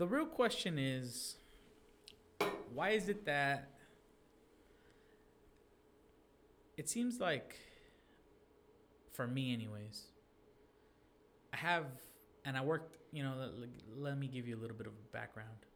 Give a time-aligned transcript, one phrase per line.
[0.00, 1.36] the real question is
[2.72, 3.68] why is it that
[6.78, 7.58] it seems like
[9.12, 10.04] for me anyways
[11.52, 11.84] i have
[12.46, 13.68] and i worked you know let,
[13.98, 15.66] let me give you a little bit of background.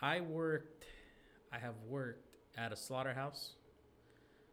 [0.00, 0.84] I worked
[1.52, 3.56] i have worked at a slaughterhouse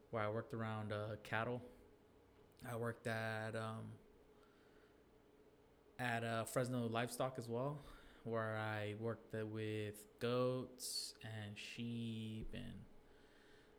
[0.10, 1.62] where i worked around uh, cattle.
[2.68, 3.86] I worked at um,
[6.00, 7.84] at uh, fresno livestock as well
[8.26, 12.74] where i worked with goats and sheep and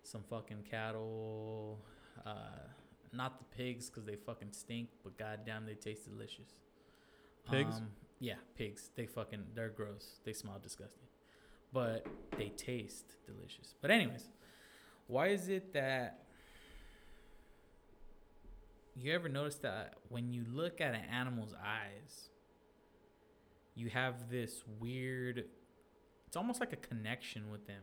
[0.02, 1.78] some fucking cattle
[2.24, 2.66] uh,
[3.12, 6.50] not the pigs because they fucking stink, but goddamn, they taste delicious.
[7.50, 7.76] Pigs?
[7.76, 7.88] Um,
[8.20, 8.90] yeah, pigs.
[8.94, 10.20] They fucking they're gross.
[10.24, 11.06] They smell disgusting,
[11.72, 13.74] but they taste delicious.
[13.80, 14.28] But anyways,
[15.06, 16.24] why is it that
[18.96, 22.30] you ever notice that when you look at an animal's eyes,
[23.76, 25.44] you have this weird?
[26.26, 27.82] It's almost like a connection with them.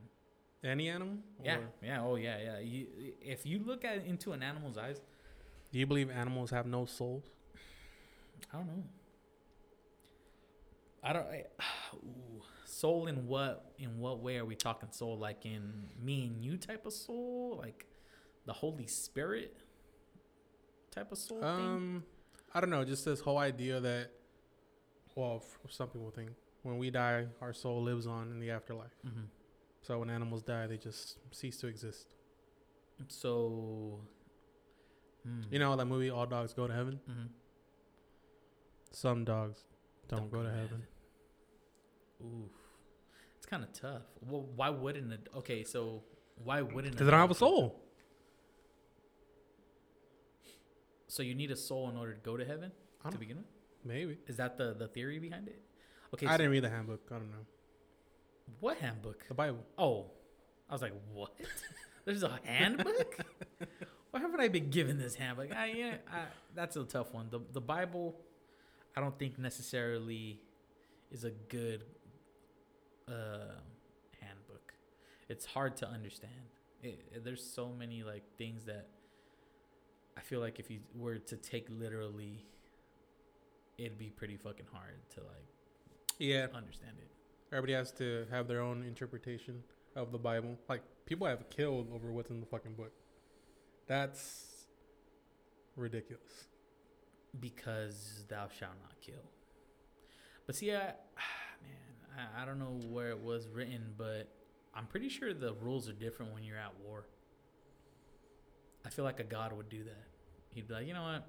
[0.64, 1.18] Any animal?
[1.44, 2.60] Yeah, Or yeah, oh yeah, yeah.
[2.60, 2.88] You,
[3.22, 5.02] if you look at into an animal's eyes,
[5.72, 7.24] Do you believe animals have no souls?
[8.54, 8.84] I don't know.
[11.04, 11.26] I don't.
[11.26, 11.44] I,
[11.96, 13.74] ooh, soul in what?
[13.78, 15.18] In what way are we talking soul?
[15.18, 17.86] Like in me and you type of soul, like
[18.46, 19.58] the Holy Spirit
[20.92, 21.50] type of soul thing.
[21.50, 22.04] Um,
[22.54, 22.86] I don't know.
[22.86, 24.12] Just this whole idea that,
[25.16, 26.30] well, some people think
[26.64, 28.96] when we die, our soul lives on in the afterlife.
[29.06, 29.26] Mm-hmm.
[29.82, 32.08] So when animals die, they just cease to exist.
[33.08, 34.00] So,
[35.24, 35.42] hmm.
[35.52, 37.00] You know that movie, All Dogs Go to Heaven.
[37.10, 37.28] Mhm.
[38.92, 39.66] Some dogs
[40.08, 40.84] don't, go, to heaven.
[42.24, 42.52] Oof,
[43.36, 44.04] it's kind of tough.
[44.22, 45.28] Well, why wouldn't it?
[45.36, 46.04] Okay, so
[46.44, 46.94] why wouldn't?
[46.94, 47.82] because they don't have a soul.
[51.08, 52.72] So you need a soul in order to go to heaven
[53.10, 53.46] to begin with.
[53.86, 54.18] Maybe.
[54.28, 55.62] Is that the the theory behind it?
[56.14, 57.02] Okay, I so didn't read the handbook.
[57.12, 57.46] I don't know
[58.60, 59.28] what handbook?
[59.28, 59.60] the Bible.
[59.78, 60.12] Oh,
[60.70, 61.34] I was like, what?
[62.06, 63.18] There's a handbook?
[64.12, 65.56] Why haven't I been given this handbook?
[65.56, 67.28] I, yeah, I, that's a tough one.
[67.32, 68.16] The the Bible,
[68.96, 70.40] I don't think necessarily
[71.12, 71.84] is a good
[73.08, 73.56] uh,
[74.20, 74.74] handbook.
[75.30, 76.32] It's hard to understand.
[76.82, 78.88] It, it- there's so many like things that
[80.18, 82.46] I feel like if you were to take literally,
[83.78, 85.48] it'd be pretty fucking hard to like
[86.20, 87.10] Yeah, understand it.
[87.52, 89.64] everybody has to have their own interpretation
[89.96, 90.58] of the Bible.
[90.70, 92.92] Like people have killed over what's in the fucking book.
[93.88, 94.66] That's
[95.76, 96.48] ridiculous.
[97.40, 99.24] because thou shalt not kill.
[100.46, 100.78] But see, I,
[101.62, 104.30] man, I, I don't know where it was written, but
[104.76, 107.08] I'm pretty sure the rules are different when you're at war.
[108.86, 110.04] I feel like a god would do that.
[110.54, 111.28] He'd be like, you know what?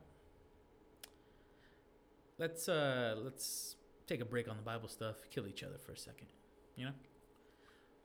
[2.38, 5.96] Let's uh let's take a break on the Bible stuff, kill each other for a
[5.96, 6.28] second.
[6.76, 6.92] You know?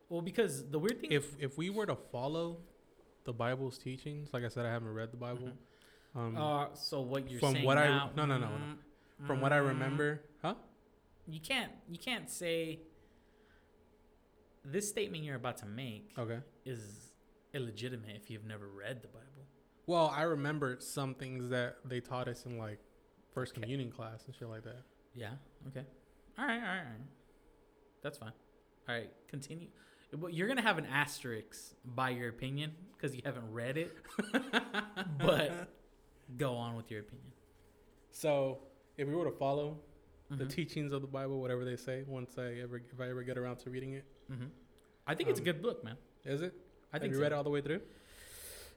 [0.10, 2.58] Well, because the weird thing If if we were to follow
[3.26, 5.52] the Bible's teachings, like I said, I haven't read the Bible.
[6.16, 8.56] Um, uh so what you're from saying what I- now, no, no, no, no.
[8.56, 10.56] Mm, from what I mm, remember, huh?
[11.28, 12.80] you can't you can't say
[14.66, 16.40] this statement you're about to make Okay.
[16.66, 17.14] is
[17.54, 19.46] illegitimate if you've never read the Bible.
[19.86, 22.80] Well, I remember some things that they taught us in like
[23.40, 23.62] first Okay.
[23.62, 24.84] communion class and shit like that.
[25.16, 25.32] Yeah.
[25.68, 25.86] Okay.
[26.38, 26.56] All right.
[26.56, 26.68] All right.
[26.70, 27.08] All right.
[28.04, 28.34] That's fine.
[28.88, 29.10] All right.
[29.30, 29.68] Continue.
[30.18, 33.96] Well, You're gonna have an asterisk by your opinion because you haven't read it.
[35.20, 35.70] but
[36.38, 37.32] go on with your opinion.
[38.12, 38.60] So,
[38.98, 39.80] if we were to follow
[40.32, 40.50] the Mhm.
[40.50, 43.58] teachings of the Bible, whatever they say, once I ever if I ever get around
[43.60, 44.50] to reading it, Mhm.
[45.08, 45.98] I think it's a Um, good book, man.
[46.26, 46.54] is it?
[46.92, 47.22] I Have think you so.
[47.22, 47.82] read it all the way through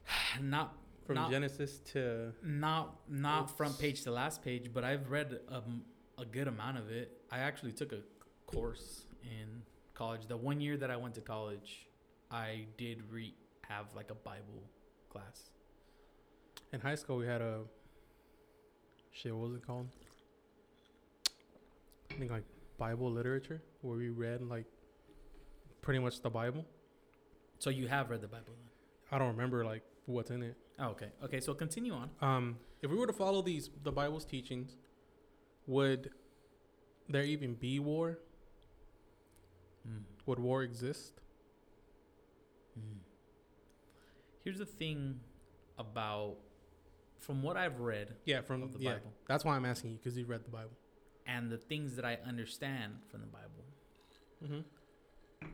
[0.41, 2.33] Not from Not- Genesis to?
[2.43, 3.51] not not Oops.
[3.53, 5.83] front page to last page, but I've read um,
[6.17, 7.21] a good amount of it.
[7.31, 7.99] I actually took a
[8.45, 9.61] course in
[9.93, 10.27] college.
[10.27, 11.87] The one year that I went to college,
[12.31, 13.33] I did re-
[13.67, 14.63] have like a Bible
[15.09, 15.49] class.
[16.71, 17.61] In high school, we had a
[19.11, 19.35] shit.
[19.35, 19.87] What was it called?
[22.11, 22.43] I think like
[22.77, 24.65] Bible literature, where we read like
[25.81, 26.65] pretty much the Bible.
[27.59, 28.69] So you have read the Bible then?
[29.11, 30.55] I don't remember like what's in it.
[30.79, 31.09] Oh, okay.
[31.23, 32.09] Okay, so continue on.
[32.21, 34.75] Um, if we were to follow these the Bible's teachings,
[35.67, 36.09] would
[37.07, 38.19] there even be war?
[39.87, 40.03] Mm.
[40.25, 41.13] Would war exist?
[42.79, 42.99] Mm.
[44.43, 45.19] Here's the thing
[45.77, 46.37] about
[47.19, 48.93] from what I've read Yeah, from of the yeah.
[48.93, 50.71] Bible That's why I'm asking you because you read the Bible.
[51.25, 53.63] and the things that I understand from the Bible.
[54.43, 55.47] Mm-hmm.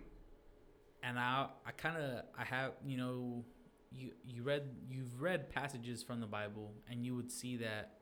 [1.04, 3.44] and I I kind of I have you know
[3.92, 7.94] you you read you've read passages from the Bible and you would see that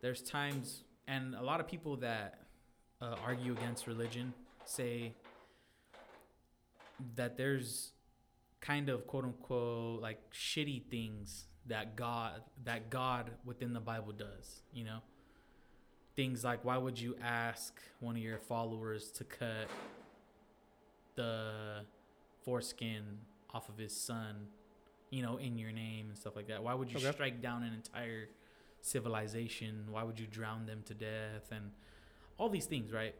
[0.00, 2.40] there's times and a lot of people that
[3.00, 4.32] uh, argue against religion
[4.64, 5.14] say
[7.16, 7.92] that there's
[8.60, 14.62] kind of quote unquote like shitty things that God that God within the Bible does,
[14.72, 14.98] you know?
[16.16, 19.68] Things like why would you ask one of your followers to cut
[21.14, 21.84] the
[22.42, 23.18] foreskin
[23.54, 24.48] off of his son,
[25.10, 26.62] you know, in your name and stuff like that?
[26.62, 27.12] Why would you Okay.
[27.12, 28.28] strike down an entire
[28.80, 29.86] civilization?
[29.90, 31.70] Why would you drown them to death and
[32.36, 33.14] all these things, right?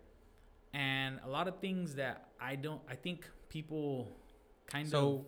[0.72, 4.16] And a lot of things that I don't I think people
[4.66, 5.26] kind of So,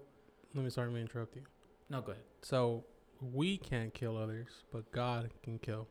[0.54, 1.42] let me sorry, let me interrupt you.
[1.88, 2.24] No, go ahead.
[2.42, 2.84] So,
[3.20, 5.88] we can't kill others, but God can kill.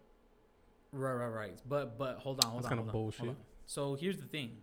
[0.91, 1.61] Right, right, right.
[1.67, 2.77] But but hold on, hold That's on.
[2.77, 3.29] hold on, hold bullshit.
[3.29, 3.35] on.
[3.65, 4.57] So here's the thing.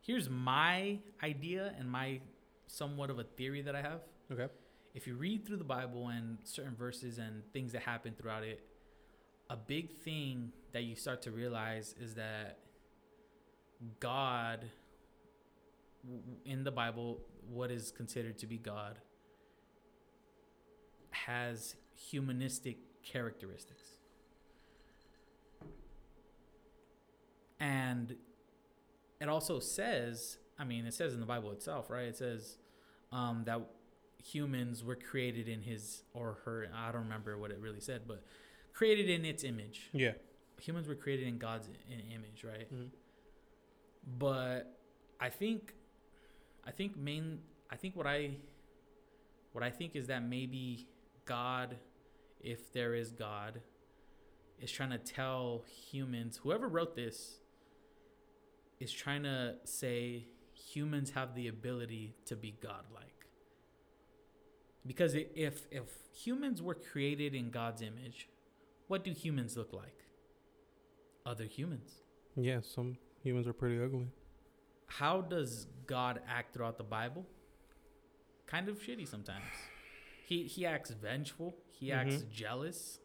[0.00, 2.20] Here's my idea and my
[2.66, 4.00] somewhat of a theory that I have.
[4.32, 4.48] Okay.
[4.98, 8.64] If you read through the Bible and certain verses and things that happen throughout it,
[9.48, 12.58] a big thing that you start to realize is that
[14.00, 14.64] God
[16.44, 18.98] in the Bible, what is considered to be God,
[21.10, 23.90] has humanistic characteristics.
[27.60, 28.16] And
[29.20, 32.06] it also says, I mean, it says in the Bible itself, right?
[32.06, 32.58] It says
[33.12, 33.60] um, that
[34.22, 38.24] humans were created in his or her, I don't remember what it really said, but
[38.72, 39.90] created in its image.
[39.92, 40.12] Yeah.
[40.60, 42.72] Humans were created in God's in image, right?
[42.72, 42.90] Mhm.
[44.18, 44.78] But
[45.20, 45.74] I think,
[46.64, 48.36] I think main, I think what I,
[49.52, 50.88] what I think is that maybe
[51.24, 51.76] God,
[52.40, 53.60] if there is God,
[54.60, 57.40] is trying to tell humans, whoever wrote this,
[58.80, 63.17] is trying to say humans have the ability to be godlike.
[64.88, 65.84] Because if if
[66.24, 68.28] humans were created in God's image,
[68.88, 69.98] what do humans look like?
[71.26, 71.90] Other humans.
[72.34, 74.08] Yeah, some humans are pretty ugly.
[74.86, 77.26] How does God act throughout the Bible?
[78.46, 79.44] Kind of shitty sometimes.
[80.26, 81.54] He he acts vengeful.
[81.70, 82.30] He acts Mhm.
[82.30, 83.00] jealous.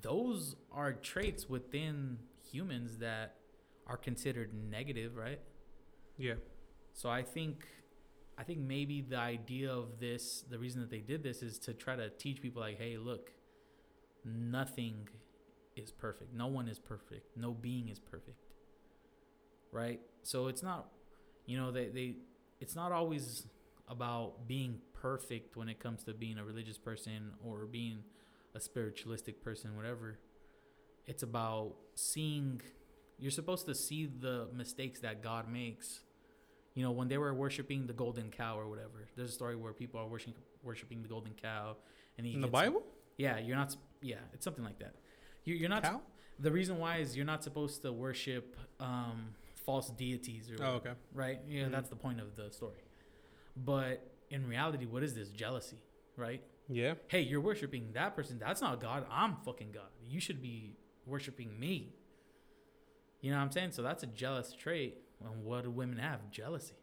[0.00, 2.18] Those are traits within
[2.50, 3.36] humans that
[3.86, 5.40] are considered negative, right?
[6.18, 6.36] Yeah.
[6.94, 7.66] So I think
[8.36, 11.72] I think maybe the idea of this, the reason that they did this is to
[11.72, 13.30] try to teach people like, hey, look,
[14.24, 15.08] nothing
[15.76, 16.34] is perfect.
[16.34, 17.36] No one is perfect.
[17.36, 18.38] No being is perfect.
[19.72, 20.00] Right?
[20.22, 20.88] So it's not
[21.46, 22.16] you know, they, they
[22.60, 23.46] it's not always
[23.88, 27.98] about being perfect when it comes to being a religious person or being
[28.54, 30.18] a spiritualistic person, whatever.
[31.06, 32.62] It's about seeing
[33.18, 36.00] you're supposed to see the mistakes that God makes
[36.74, 39.06] you know, when they were worshiping the golden cow or whatever.
[39.16, 41.76] There's a story where people are worshiping worshiping the golden cow,
[42.18, 42.82] and he In the Bible?
[43.16, 43.76] Yeah, you're not.
[44.02, 44.94] Yeah, it's something like that.
[45.44, 45.82] You, you're not.
[45.82, 46.00] Cow?
[46.40, 49.34] The reason why is you're not supposed to worship um,
[49.64, 50.92] false deities or Oh, okay.
[51.12, 51.38] right.
[51.48, 51.70] Yeah, Mhm.
[51.70, 52.82] that's the point of the story.
[53.56, 55.78] But in reality, what is this jealousy?
[56.16, 56.42] Right?
[56.68, 56.94] Yeah.
[57.08, 58.38] Hey, you're worshiping that person.
[58.38, 59.06] That's not God.
[59.10, 59.90] I'm fucking God.
[60.04, 60.76] You should be
[61.06, 61.94] worshiping me.
[63.20, 63.72] You know what I'm saying?
[63.72, 64.98] So that's a jealous trait.
[65.22, 66.30] And what do women have?
[66.30, 66.74] Jealousy.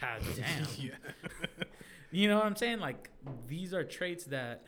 [0.00, 0.66] God damn.
[0.78, 0.90] yeah.
[2.10, 2.80] You know what I'm saying?
[2.80, 3.10] Like
[3.46, 4.62] these are traits that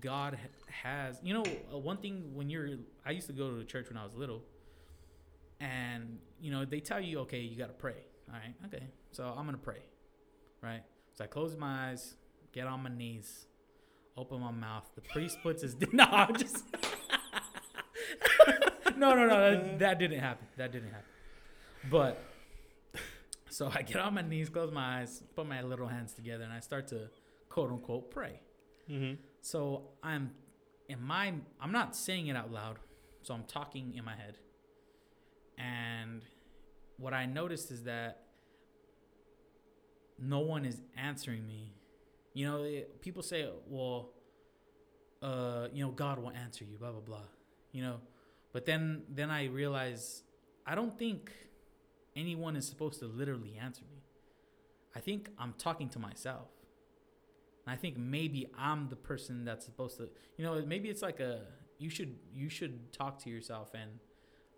[0.00, 0.38] God
[0.70, 1.20] has.
[1.22, 2.70] You know, uh, one thing when you're,
[3.04, 4.42] I used to go to the church when I was little,
[5.60, 7.96] and you know they tell you, okay, you got to pray.
[8.28, 9.82] All right, okay, so I'm gonna pray,
[10.62, 10.82] right?
[11.12, 12.14] So I close my eyes,
[12.52, 13.44] get on my knees,
[14.16, 14.88] open my mouth.
[14.94, 16.64] The priest puts his no, I'm just
[18.96, 19.50] no, no, no.
[19.50, 20.46] That, that didn't happen.
[20.56, 21.06] That didn't happen.
[21.90, 22.22] But
[23.50, 26.52] so I get on my knees, close my eyes, put my little hands together, and
[26.52, 27.08] I start to
[27.48, 28.40] quote unquote pray.
[28.90, 29.14] Mm-hmm.
[29.40, 30.32] So I'm
[30.88, 32.78] in my I'm not saying it out loud,
[33.22, 34.38] so I'm talking in my head.
[35.58, 36.22] And
[36.96, 38.22] what I noticed is that
[40.18, 41.74] no one is answering me.
[42.34, 44.10] You know, people say, "Well,
[45.20, 47.26] uh, you know, God will answer you." Blah blah blah.
[47.72, 48.00] You know,
[48.52, 50.22] but then then I realize
[50.66, 51.32] I don't think
[52.16, 54.02] anyone is supposed to literally answer me.
[54.94, 56.48] I think I'm talking to myself.
[57.66, 61.20] And I think maybe I'm the person that's supposed to, you know, maybe it's like
[61.20, 61.42] a
[61.78, 63.90] you should you should talk to yourself and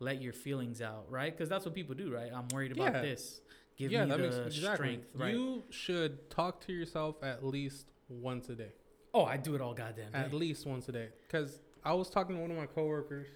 [0.00, 1.32] let your feelings out, right?
[1.36, 2.30] Because that's what people do, right?
[2.34, 3.00] I'm worried about Yeah.
[3.02, 3.40] this.
[3.76, 4.86] Give yeah, me that the makes exactly.
[4.86, 5.34] strength, right?
[5.34, 8.72] You should talk to yourself at least once a day.
[9.12, 10.18] oh, I do it all goddamn day.
[10.18, 11.08] At least once a day.
[11.26, 13.28] Because I was talking to one of my coworkers.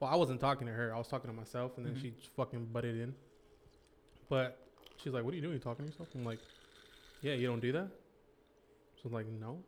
[0.00, 0.94] Well, I wasn't talking to her.
[0.94, 2.00] I was talking to myself, and then Mhm.
[2.00, 3.14] she fucking butted in.
[4.32, 4.56] But
[4.96, 5.52] she's like, "What are you doing?
[5.52, 6.38] You talking to yourself?" I'm like,
[7.20, 7.88] "Yeah, you don't do that."
[9.02, 9.62] She's like, "No."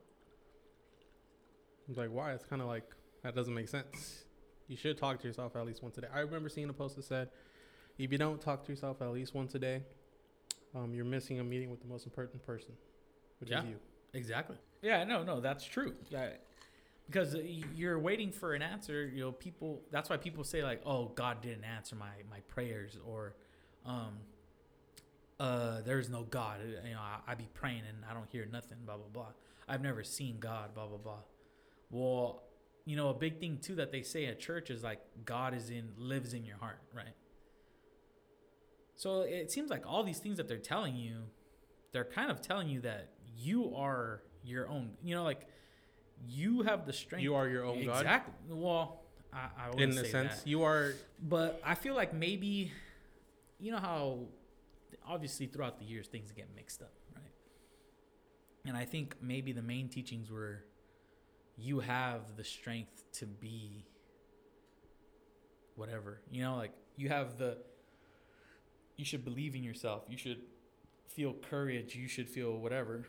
[1.86, 2.84] I'm like, "Why?" It's kind of like
[3.22, 4.24] that doesn't make sense.
[4.68, 6.06] You should talk to yourself at least once a day.
[6.10, 7.28] I remember seeing a post that said,
[7.98, 9.82] if you don't talk to yourself at least once a day,
[10.74, 12.72] um, you're missing a meeting with the most important person,
[13.40, 13.64] which Yeah.
[13.64, 13.76] is you.
[14.14, 14.56] Exactly.
[14.80, 15.94] Yeah, no, no, that's true.
[16.08, 16.30] Yeah,
[17.04, 17.34] because
[17.74, 19.06] you're waiting for an answer.
[19.06, 19.82] You know, people.
[19.90, 23.34] That's why people say like, "Oh, God didn't answer my my prayers," or,
[23.84, 24.20] um,
[25.40, 26.58] uh, there's no God.
[26.84, 28.78] You know, I, I be praying and I don't hear nothing.
[28.84, 29.32] Blah blah blah.
[29.68, 30.74] I've never seen God.
[30.74, 31.22] Blah blah blah.
[31.90, 32.42] Well,
[32.84, 35.70] you know, a big thing too that they say at church is like God is
[35.70, 37.14] in lives in your heart, right?
[38.96, 41.16] So it seems like all these things that they're telling you,
[41.92, 44.90] they're kind of telling you that you are your own.
[45.02, 45.46] You know, like
[46.26, 47.22] you have the strength.
[47.22, 47.98] You are your own God.
[48.00, 48.34] exactly.
[48.48, 49.00] Well,
[49.32, 50.46] I, I In say sense, that.
[50.48, 50.94] you are.
[51.20, 52.70] but I feel like maybe,
[53.58, 54.20] you know how,
[55.08, 57.32] obviously throughout the years things get mixed up, right?
[58.66, 60.64] And I think maybe the main teachings were,
[61.56, 63.84] you have the strength to be.
[65.76, 67.58] Whatever you know, like you have the.
[68.96, 70.04] You should believe in yourself.
[70.08, 70.38] You should
[71.08, 71.96] feel courage.
[71.96, 73.08] You should feel whatever,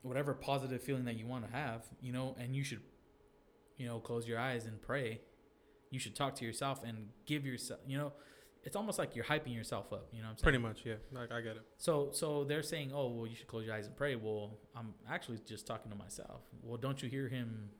[0.00, 1.84] whatever positive feeling that you want to have.
[2.00, 2.80] You know, and you should,
[3.76, 5.20] you know, close your eyes and pray.
[5.90, 7.80] You should talk to yourself and give yourself.
[7.86, 8.12] You know,
[8.66, 10.08] it's almost like you're hyping yourself up.
[10.12, 10.42] You know what I'm saying?
[10.42, 10.94] Pretty much, yeah.
[11.12, 11.62] Like I get it.
[11.78, 14.92] So so they're saying, "Oh, well, you should close your eyes and pray." Well, I'm
[15.08, 16.42] actually just talking to myself.
[16.62, 17.70] Well, don't you hear him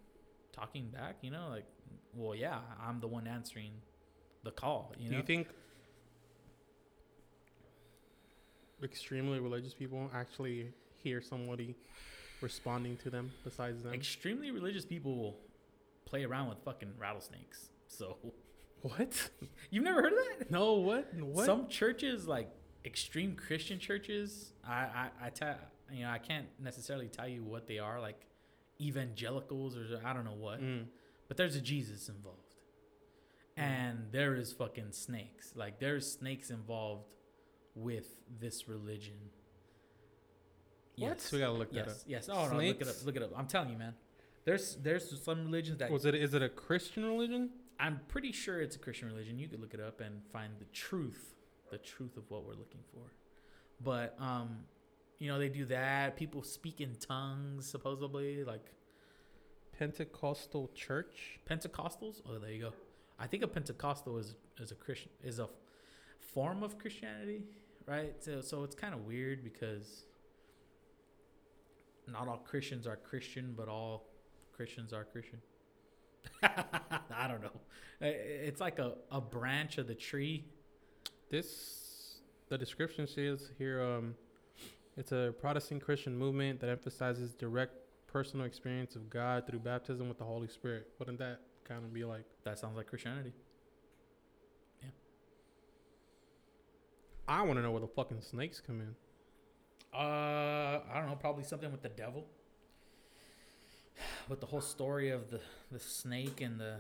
[0.52, 1.16] talking back?
[1.22, 1.66] You know, like,
[2.14, 3.72] well, yeah, I'm the one answering
[4.44, 4.92] the call.
[4.98, 5.48] You Do know, you think
[8.82, 10.68] extremely religious people actually
[11.02, 11.74] hear somebody
[12.40, 13.92] responding to them besides them?
[13.94, 15.36] extremely religious people will
[16.04, 17.70] play around with fucking rattlesnakes.
[17.88, 18.18] So
[18.83, 19.30] what?
[19.71, 20.50] you've never heard of that?
[20.50, 21.12] No, what?
[21.14, 21.47] What?
[21.47, 22.50] Some churches, like
[22.85, 25.56] extreme Christian churches, I I, I tell
[25.92, 28.21] you know I can't necessarily tell you what they are, like
[28.80, 30.61] evangelicals or I don't know what.
[30.61, 30.85] Mm.
[31.28, 32.40] But there's a Jesus involved.
[33.59, 33.62] Mm.
[33.62, 35.52] And there is fucking snakes.
[35.54, 37.14] Like there's snakes involved
[37.75, 38.06] with
[38.40, 39.16] this religion.
[40.99, 41.28] What?
[41.33, 41.88] We gotta look that yes.
[41.88, 41.97] up.
[42.06, 42.28] Yes.
[42.30, 42.95] Oh no, look it up.
[43.04, 43.30] Look it up.
[43.37, 43.95] I'm telling you, man.
[44.45, 46.14] There's there's some religions that Was it?
[46.14, 47.50] Is it a Christian religion?
[47.78, 49.38] I'm pretty sure it's a Christian religion.
[49.38, 51.35] You could look it up and find the truth,
[51.71, 53.12] the truth of what we're looking for.
[53.83, 54.61] But um,
[55.18, 56.16] you know, they do that.
[56.16, 58.64] People speak in tongues supposedly, like
[59.78, 61.38] Pentecostal church.
[61.49, 62.23] Pentecostals.
[62.28, 62.73] Oh, there you go.
[63.18, 65.49] I think a Pentecostal is is a Christian is a
[66.18, 67.45] form of Christianity,
[67.87, 68.14] right?
[68.21, 70.04] So so it's kind of weird because
[72.09, 74.04] not all Christians are Christian, but all
[74.54, 75.40] Christians are Christian.
[76.42, 77.61] I don't know.
[78.00, 80.44] It's like a, a branch of the tree.
[81.30, 83.82] This the description says here.
[83.82, 84.14] Um,
[84.96, 87.75] it's a Protestant Christian movement that emphasizes direct
[88.06, 90.88] personal experience of God through baptism with the Holy Spirit.
[90.99, 92.25] Wouldn't that kind of be like?
[92.44, 93.32] That sounds like Christianity.
[94.82, 94.88] Yeah.
[97.28, 98.94] I want to know where the fucking snakes come in.
[99.92, 101.16] Uh, I don't know.
[101.16, 102.26] Probably something with the devil.
[104.28, 105.40] With the whole story of the
[105.72, 106.76] the snake and the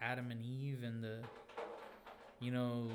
[0.00, 1.18] Adam and Eve and the,
[2.40, 2.88] you know,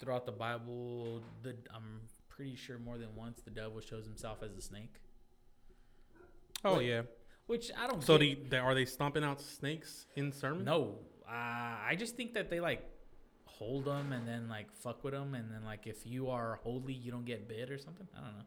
[0.00, 4.56] throughout the Bible, the I'm pretty sure more than once the devil shows himself as
[4.56, 4.94] a snake.
[6.64, 7.02] Oh yeah.
[7.46, 8.02] Which I don't.
[8.02, 8.44] So get.
[8.44, 10.64] the, they, are they stomping out snakes in sermon?
[10.64, 10.96] no,
[11.28, 12.82] uh, I just think that they like
[13.44, 16.92] hold them and then like fuck with them and then like if you are holy,
[16.92, 18.06] you don't get bit or something.
[18.16, 18.44] I don't know.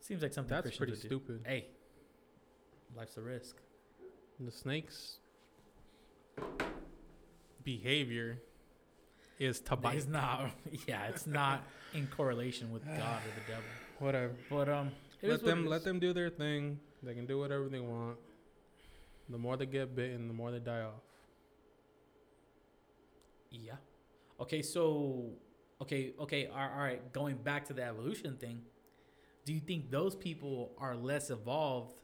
[0.00, 1.34] Seems like something That's Christians pretty would do.
[1.36, 1.46] stupid.
[1.46, 1.66] Hey,
[2.96, 3.56] life's a risk.
[4.38, 5.18] The snakes'
[7.62, 8.38] behavior
[9.38, 9.96] is to bite.
[9.96, 10.50] It's not.
[10.86, 11.62] Yeah, it's not
[11.94, 13.64] in correlation with God or the devil.
[13.98, 14.32] Whatever.
[14.48, 14.92] But um,
[15.22, 16.78] let them let them do their thing.
[17.02, 18.16] They can do whatever they want.
[19.28, 21.02] The more they get bitten, the more they die off.
[23.50, 23.74] Yeah.
[24.40, 24.62] Okay.
[24.62, 25.30] So.
[25.82, 26.12] Okay.
[26.20, 26.46] Okay.
[26.46, 27.12] All right.
[27.12, 28.62] Going back to the evolution thing,
[29.44, 31.99] do you think those people are less evolved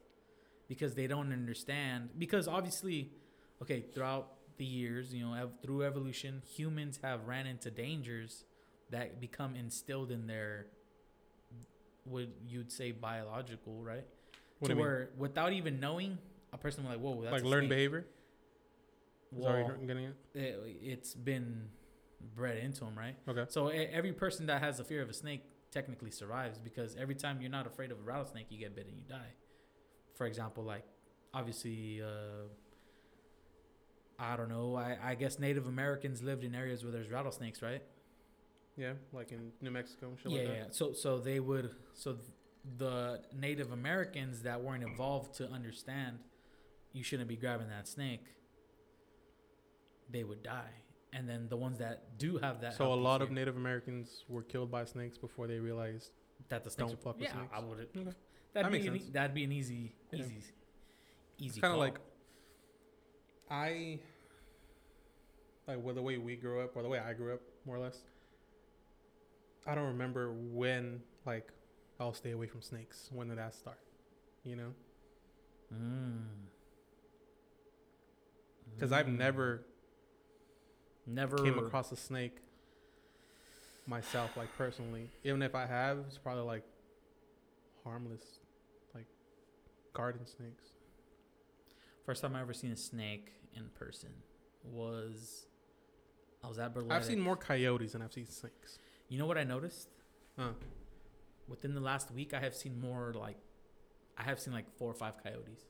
[0.67, 2.09] because they don't understand?
[2.17, 3.11] Because obviously,
[3.61, 8.43] okay, throughout the years, you know, ev- through evolution, humans have ran into dangers
[8.89, 10.67] that become instilled in their,
[12.05, 14.05] what you'd say, biological, right?
[14.59, 14.85] What to you mean?
[14.85, 16.17] where without even knowing,
[16.53, 18.05] a person will like, whoa, that's Like learned behavior?
[19.37, 20.13] Is that what Well, you're getting at?
[20.33, 21.69] it, it's been
[22.35, 23.15] bred into them, right?
[23.27, 23.45] Okay.
[23.49, 27.41] So every person that has a fear of a snake technically survives because every time
[27.41, 29.33] you're not afraid of a rattlesnake, you get bitten, you die.
[30.17, 30.83] For example, like
[31.33, 32.47] obviously, uh,
[34.19, 34.75] I don't know.
[34.75, 37.83] I, I guess Native Americans lived in areas where there's rattlesnakes, right?
[38.75, 40.63] Yeah, like in New Mexico and shit yeah, like yeah.
[40.71, 42.23] So so they would so th-
[42.77, 46.19] the Native Americans that weren't evolved to understand
[46.93, 48.25] you shouldn't be grabbing that snake,
[50.09, 50.71] they would die.
[51.13, 52.73] and then the ones that do have that.
[52.75, 56.11] so a lot of Native Americans were killed by snakes before they realized.
[56.49, 57.53] that the snakes don't fuck with yeah, snakes.
[57.53, 57.87] I would.
[57.95, 58.11] Okay.
[58.53, 59.09] That'd That be an, sense.
[59.11, 60.19] that'd be an easy, Yeah.
[60.25, 60.43] easy,
[61.37, 61.61] easy.
[61.61, 61.99] Kind of like
[63.49, 63.99] I
[65.67, 67.79] like with the way we grew up or the way I grew up, more or
[67.79, 67.99] less.
[69.65, 71.51] I don't remember when like
[71.99, 73.09] I'll stay away from snakes.
[73.11, 73.79] When did that start?
[74.43, 74.73] You know,
[75.73, 76.25] Mm.
[78.73, 79.17] because I've Mm.
[79.17, 79.65] never
[81.05, 82.37] never came across a snake
[83.85, 85.09] myself, like personally.
[85.23, 86.63] Even if I have, it's probably like
[87.87, 88.39] harmless,
[88.93, 89.07] like
[89.93, 90.65] garden snakes.
[92.05, 94.09] First time I ever seen a snake in person
[94.63, 95.45] was
[96.43, 96.91] I was at Berlin.
[96.91, 98.79] I've seen more coyotes than I've seen snakes.
[99.09, 99.89] You know what I noticed?
[100.37, 100.49] Huh.
[101.47, 103.37] Within the last week, I have seen more like
[104.17, 105.61] I have seen like four or five coyotes,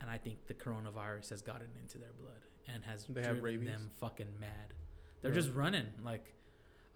[0.00, 2.42] and I think the coronavirus has gotten into their blood
[2.72, 4.74] and has They driven them fucking mad.
[5.22, 5.42] They're Really?
[5.42, 5.86] just running.
[6.04, 6.34] Like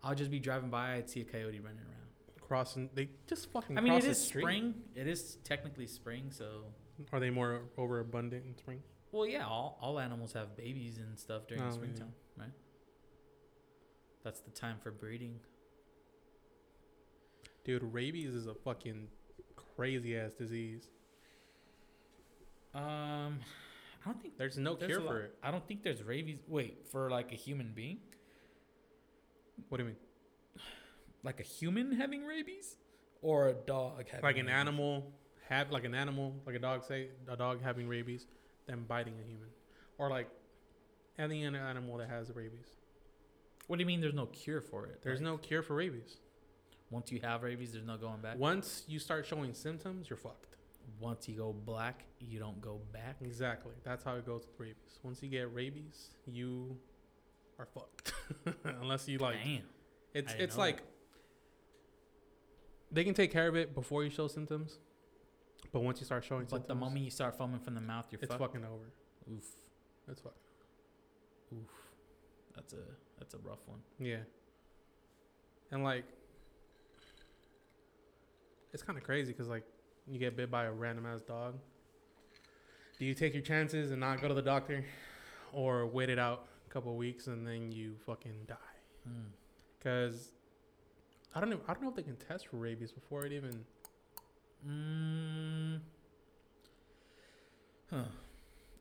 [0.03, 2.10] I'll just be driving by, I'd see a coyote running around.
[2.50, 3.78] Crossing, they just fucking.
[3.78, 4.75] I mean, it is spring.
[4.97, 6.64] It is technically spring, so
[7.12, 8.83] Are they more overabundant in spring?
[9.12, 9.47] well, yeah.
[9.47, 11.76] All all animals have babies and stuff during Oh, the yeah.
[11.76, 12.50] springtime, right?
[14.25, 15.38] That's the time for breeding.
[17.64, 19.07] Dude, rabies is a fucking
[19.76, 20.88] crazy ass disease.
[22.75, 23.38] Um,
[24.02, 25.38] I don't think There's no there's cure lot- for it.
[25.40, 26.40] I don't think there's rabies.
[26.49, 27.99] Wait, for like a human being,
[29.69, 29.97] What do you mean?
[31.23, 32.77] Like a human having rabies,
[33.23, 34.61] or a dog having Like an rabies?
[34.61, 35.12] animal
[35.49, 38.27] have like an animal, like a dog say a dog having rabies,
[38.67, 39.49] then biting a human,
[39.99, 40.29] or like
[41.19, 42.77] any other animal that has rabies.
[43.67, 44.00] What do you mean?
[44.00, 45.00] There's no cure for it?
[45.03, 46.17] There's Like, no cure for rabies.
[46.91, 48.37] Once you have rabies, there's no going back.
[48.39, 50.57] Once you start showing symptoms, you're fucked.
[50.99, 53.16] Once you go black, you don't go back.
[53.21, 53.73] Exactly.
[53.85, 54.99] That's how it goes with rabies.
[55.05, 56.77] Once you get rabies, you
[57.61, 58.12] are fucked.
[58.81, 59.62] Unless you like Damn.
[60.14, 60.83] It's it's know like
[62.92, 64.79] they can take care of it before you show symptoms,
[65.72, 66.62] but once you start showing symptoms.
[66.62, 68.40] But the moment you start foaming from the mouth, you're it's fucked.
[68.40, 68.90] fucking over.
[69.33, 69.44] Oof.
[70.09, 70.38] It's fucking
[71.59, 71.68] Oof.
[72.55, 72.83] That's a
[73.18, 73.79] that's a rough one.
[73.98, 74.18] yeah.
[75.72, 76.05] And like,
[78.72, 79.64] it's kind of crazy because like
[80.09, 81.55] you get bit by a random ass dog.
[82.98, 84.85] Do you take your chances and not go to the doctor,
[85.53, 88.57] or wait it out a couple weeks and then you fucking die?
[89.09, 89.31] Mm.
[89.79, 90.33] Because
[91.35, 91.61] I don't know.
[91.69, 93.64] I don't know if they can test for rabies before it even.
[94.66, 95.81] Mm.
[97.90, 98.05] Huh.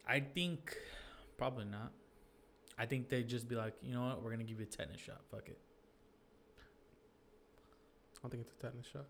[0.08, 0.76] I think
[1.38, 1.92] probably not.
[2.78, 5.02] I think they'd just be like, you know what, we're gonna give you a tetanus
[5.02, 5.22] shot.
[5.32, 5.60] Fuck it.
[8.18, 9.06] I don't think it's a tetanus shot.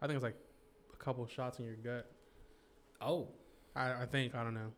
[0.00, 0.38] I think it's like
[0.92, 2.10] a couple shots in your gut.
[3.00, 3.28] Oh,
[3.74, 4.72] I, I think I don't know.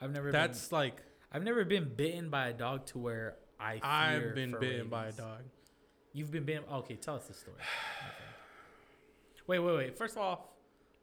[0.00, 0.32] I've never.
[0.32, 3.74] That's like Been, I've never been bitten by a dog to where I.
[3.74, 5.42] Fear I've been bitten by a dog.
[6.12, 6.64] You've been bitten.
[6.72, 7.56] Okay, tell us the story.
[9.42, 9.46] Okay.
[9.46, 9.98] Wait, wait, wait.
[9.98, 10.40] First off,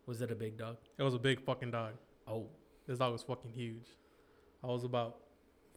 [0.06, 0.78] was it a big dog?
[0.98, 1.94] It was a big fucking dog.
[2.28, 2.46] Oh,
[2.88, 3.88] This dog was fucking huge.
[4.64, 5.18] I was about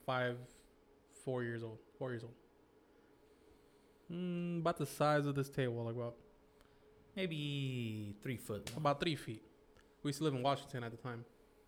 [0.06, 0.36] five,
[1.24, 1.78] four years old.
[1.98, 2.34] Four years old.
[4.12, 6.14] Mm, about the size of this table, like about
[7.16, 8.68] maybe three foot.
[8.70, 8.78] long.
[8.78, 9.42] about three feet.
[10.04, 11.24] We used to live in Washington at the time.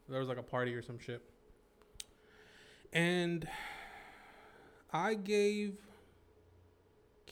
[0.09, 1.23] There was like a party or some shit.
[2.93, 3.49] And
[4.93, 5.75] I gave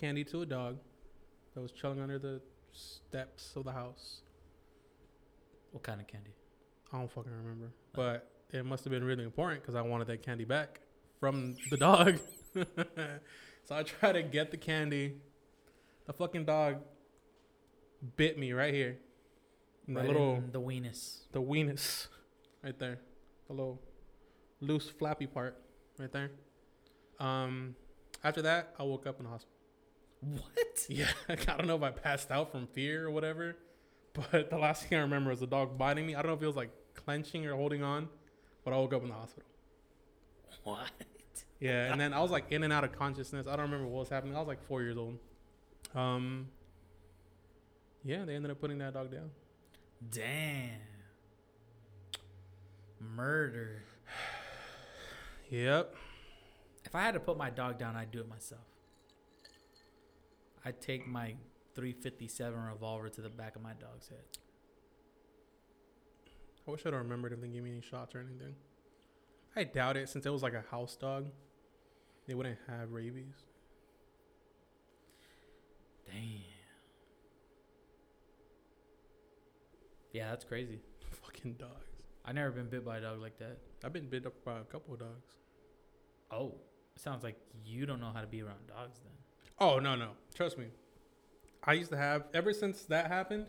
[0.00, 0.78] candy to a dog
[1.54, 2.40] that was chilling under the
[2.72, 4.22] steps of the house.
[5.72, 6.30] What kind of candy?
[6.92, 7.70] I don't fucking remember.
[7.92, 10.80] But it must have been really important because I wanted that candy back
[11.20, 12.18] from the dog.
[12.54, 15.16] so I tried to get the candy.
[16.06, 16.78] The fucking dog
[18.16, 18.98] bit me right here.
[19.86, 21.20] In the little the weenus.
[21.32, 22.06] the weenus
[22.64, 22.98] right there.
[23.48, 23.80] The little
[24.60, 25.56] loose flappy part
[25.98, 26.30] right there.
[27.18, 27.74] Um
[28.24, 29.49] after that I woke up in the hospital.
[30.20, 30.46] What?
[30.88, 33.56] Yeah, I don't know if I passed out from fear or whatever,
[34.14, 36.14] but the last thing I remember was the dog biting me.
[36.14, 38.08] I don't know if it was like clenching or holding on,
[38.64, 39.48] but I woke up in the hospital.
[40.64, 40.90] What?
[41.60, 43.46] Yeah, and then I was like in and out of consciousness.
[43.46, 44.34] I don't remember what was happening.
[44.34, 45.18] I was like four years old.
[45.94, 46.48] Um,
[48.02, 49.30] yeah, they ended up putting that dog down.
[50.10, 50.80] Damn.
[52.98, 53.82] Murder.
[55.50, 55.96] Yep.
[56.84, 58.69] If I had to put my dog down, I'd do it myself.
[60.64, 61.34] I'd take my
[61.74, 64.18] 357 revolver to the back of my dog's head.
[66.66, 68.54] I wish I'd have remembered if they gave me any shots or anything.
[69.56, 71.26] I doubt it since it was like a house dog.
[72.26, 73.34] They wouldn't have rabies.
[76.06, 76.42] Damn.
[80.12, 80.80] Yeah, that's crazy.
[81.22, 81.86] Fucking dogs.
[82.24, 83.58] I never been bit by a dog like that.
[83.84, 85.34] I've been bit up by a couple of dogs.
[86.30, 86.54] Oh,
[86.96, 89.12] sounds like you don't know how to be around dogs then.
[89.60, 90.66] Oh no no, trust me.
[91.62, 93.46] I used to have ever since that happened.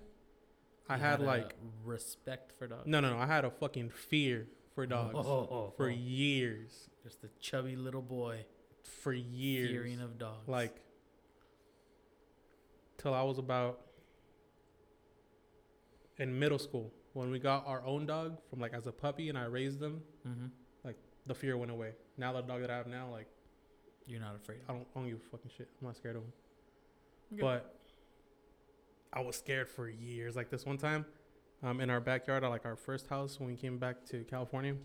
[0.89, 2.85] I You had like respect for dogs.
[2.85, 3.17] no no no.
[3.19, 5.93] I had a fucking fear for dogs Oh, for oh.
[5.93, 6.89] years.
[7.03, 8.45] just a chubby little boy
[9.01, 9.69] For years.
[9.71, 10.47] fearing of dogs.
[10.47, 10.75] like
[12.97, 13.79] till I was about
[16.17, 19.37] in middle school when we got our own dog from like as a puppy and
[19.37, 20.01] I raised them.
[20.23, 20.47] hmm
[20.83, 21.93] Like The fear went away.
[22.17, 23.27] Now the dog that I have now, like
[24.07, 24.59] you're not afraid.
[24.67, 25.69] I don't, I don't give a fucking shit.
[25.79, 26.33] I'm not scared of him.
[27.33, 27.41] Okay.
[27.41, 27.75] But
[29.13, 30.35] I was scared for years.
[30.35, 31.05] Like this one time,
[31.63, 34.75] um, in our backyard, at like our first house when we came back to California,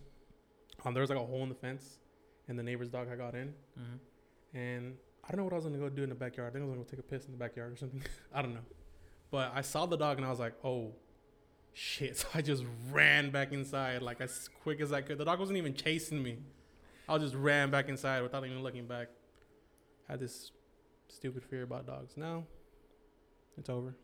[0.85, 1.99] um, there was like a hole in the fence,
[2.49, 3.97] and the neighbor's dog had got in, hmm
[4.55, 6.49] and I don't know what I was gonna go do in the backyard.
[6.49, 8.03] I think I was gonna go take a piss in the backyard or something.
[8.35, 8.61] I don't know.
[9.31, 10.93] But I saw the dog and I was like, oh,
[11.73, 12.17] shit.
[12.19, 15.19] So I just ran back inside like as quick as I could.
[15.19, 16.39] The dog wasn't even chasing me.
[17.09, 19.09] I just ran back inside without even looking back.
[20.09, 20.53] Had this
[21.09, 22.17] stupid fear about dogs.
[22.17, 22.45] Now,
[23.57, 23.97] it's over.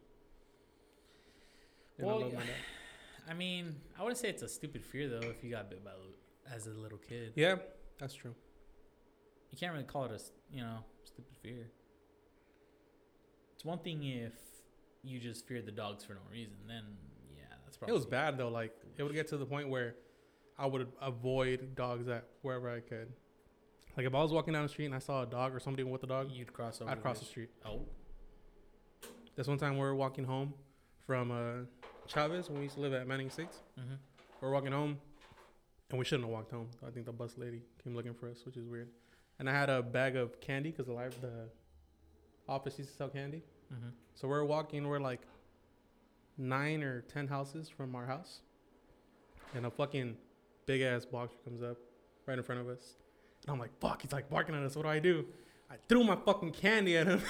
[1.99, 2.35] And I Well, dog.
[3.29, 5.29] I mean, I wouldn't say it's a stupid fear though.
[5.29, 5.93] If you got bit by
[6.53, 7.57] as a little kid, Yeah,
[7.99, 8.35] that's true.
[9.51, 10.21] you can't really call it a
[10.55, 11.71] you know stupid fear.
[13.55, 14.33] It's one thing if
[15.05, 16.57] you just feared the dogs for no reason.
[16.67, 16.83] Then
[17.37, 18.49] yeah, that's probably It was bad though.
[18.49, 19.95] Like it would get to the point where
[20.59, 23.09] I would avoid dogs at wherever I could.
[23.97, 25.83] Like if I was walking down the street and I saw a dog or somebody
[25.85, 26.91] with a dog, You'd cross over.
[26.91, 27.51] I'd cross the the street.
[27.65, 27.81] Oh,
[29.37, 30.55] This one time we were walking home
[31.07, 31.65] from uh,
[32.07, 33.59] Chavez when we used to live at Manning Estates.
[33.79, 33.95] mm-hmm.
[34.41, 34.99] We are walking home,
[35.91, 36.69] and we shouldn't have walked home.
[36.87, 38.89] I think the bus lady came looking for us, which is weird.
[39.39, 41.49] And I had a bag of candy because the, li- the
[42.49, 43.43] office used to sell candy.
[43.73, 43.89] Mm-hmm.
[44.15, 45.21] So we're walking, we're like
[46.39, 48.41] nine or ten houses from our house.
[49.55, 50.17] And a fucking
[50.73, 51.77] big ass boxer comes up
[52.25, 52.95] right in front of us.
[53.43, 54.75] And I'm like, fuck, he's like barking at us.
[54.75, 55.27] What do I do?
[55.71, 57.21] I threw my fucking candy at him.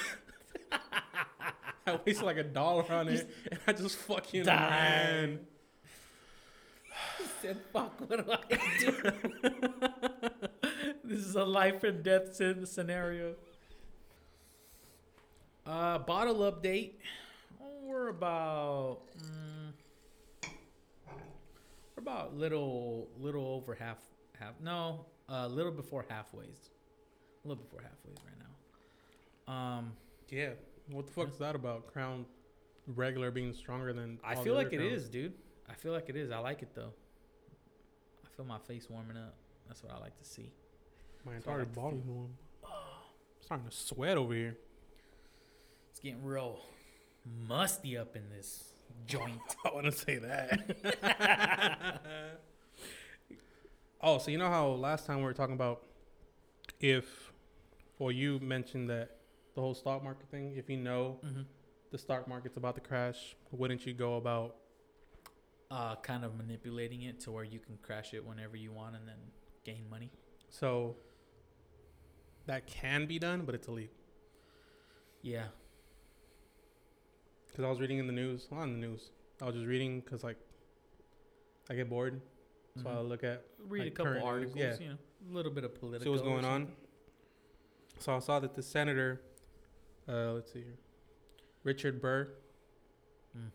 [1.87, 3.29] I wasted like a dollar on it.
[3.51, 4.71] And I just fucking Die.
[4.71, 5.41] ran.
[7.43, 8.39] said, "Fuck, what do I
[8.79, 8.93] do?"
[11.05, 13.35] this is a life and death scenario.
[15.67, 16.93] Uh, bottle update.
[17.61, 19.52] Oh, we're about mm,
[22.03, 23.99] about little little over half
[24.39, 26.69] half no a little before halfways,
[27.45, 28.37] a little before halfways right
[29.47, 29.53] now.
[29.53, 29.93] Um,
[30.29, 30.51] Yeah.
[30.91, 31.87] What the fuck is that about?
[31.93, 32.27] Crown
[32.87, 34.19] regular being stronger than.
[34.25, 35.05] I feel like it crowns?
[35.05, 35.33] is, dude.
[35.71, 36.31] I feel like it is.
[36.31, 36.93] I like it though.
[38.25, 39.35] I feel my face warming up.
[39.69, 40.53] That's what I like to see.
[41.25, 42.35] My entire like body's warm.
[42.65, 42.71] I'm
[43.41, 44.57] starting to sweat over here.
[45.91, 46.59] It's getting real
[47.49, 48.72] musty up in this
[49.07, 49.41] joint.
[49.65, 52.01] I want to say that.
[54.01, 55.83] oh, so you know how last time we were talking about
[56.81, 57.33] if,
[57.99, 59.17] well, you mentioned that
[59.55, 60.55] the whole stock market thing.
[60.57, 61.43] If you know mm-hmm.
[61.91, 64.57] the stock market's about to crash, wouldn't you go about?
[65.73, 69.09] uh, kind of manipulating it to where you can crash it whenever you want and
[69.09, 69.17] then
[69.65, 70.11] gain money.
[70.51, 70.97] So
[72.47, 73.95] that can be done, but it's illegal.
[75.23, 75.47] Yeah.
[77.53, 79.11] Because I was reading in the news, not in the news.
[79.41, 80.39] I was just reading because like
[81.71, 82.21] I get bored,
[82.83, 83.09] so I Mhm.
[83.09, 84.57] look at read like a couple current news, articles.
[84.59, 84.79] yeah.
[84.81, 84.99] You know,
[85.31, 86.05] a little bit of political.
[86.05, 86.75] see what's going on.
[87.99, 89.21] So I saw that the senator,
[90.09, 90.79] uh, let's see here,
[91.63, 92.33] Richard Burr,
[93.37, 93.51] Mm.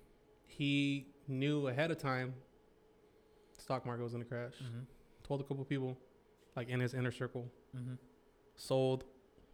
[0.45, 2.36] he knew ahead of time
[3.57, 4.53] stock market was gonna crash.
[4.62, 4.86] Mhm.
[5.23, 5.97] Told a couple people,
[6.55, 7.97] like in his inner circle, Mhm.
[8.55, 9.03] sold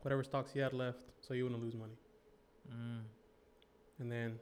[0.01, 1.97] whatever stocks he had left so he wouldn't lose money.
[2.69, 3.05] Mm.
[3.99, 4.39] And then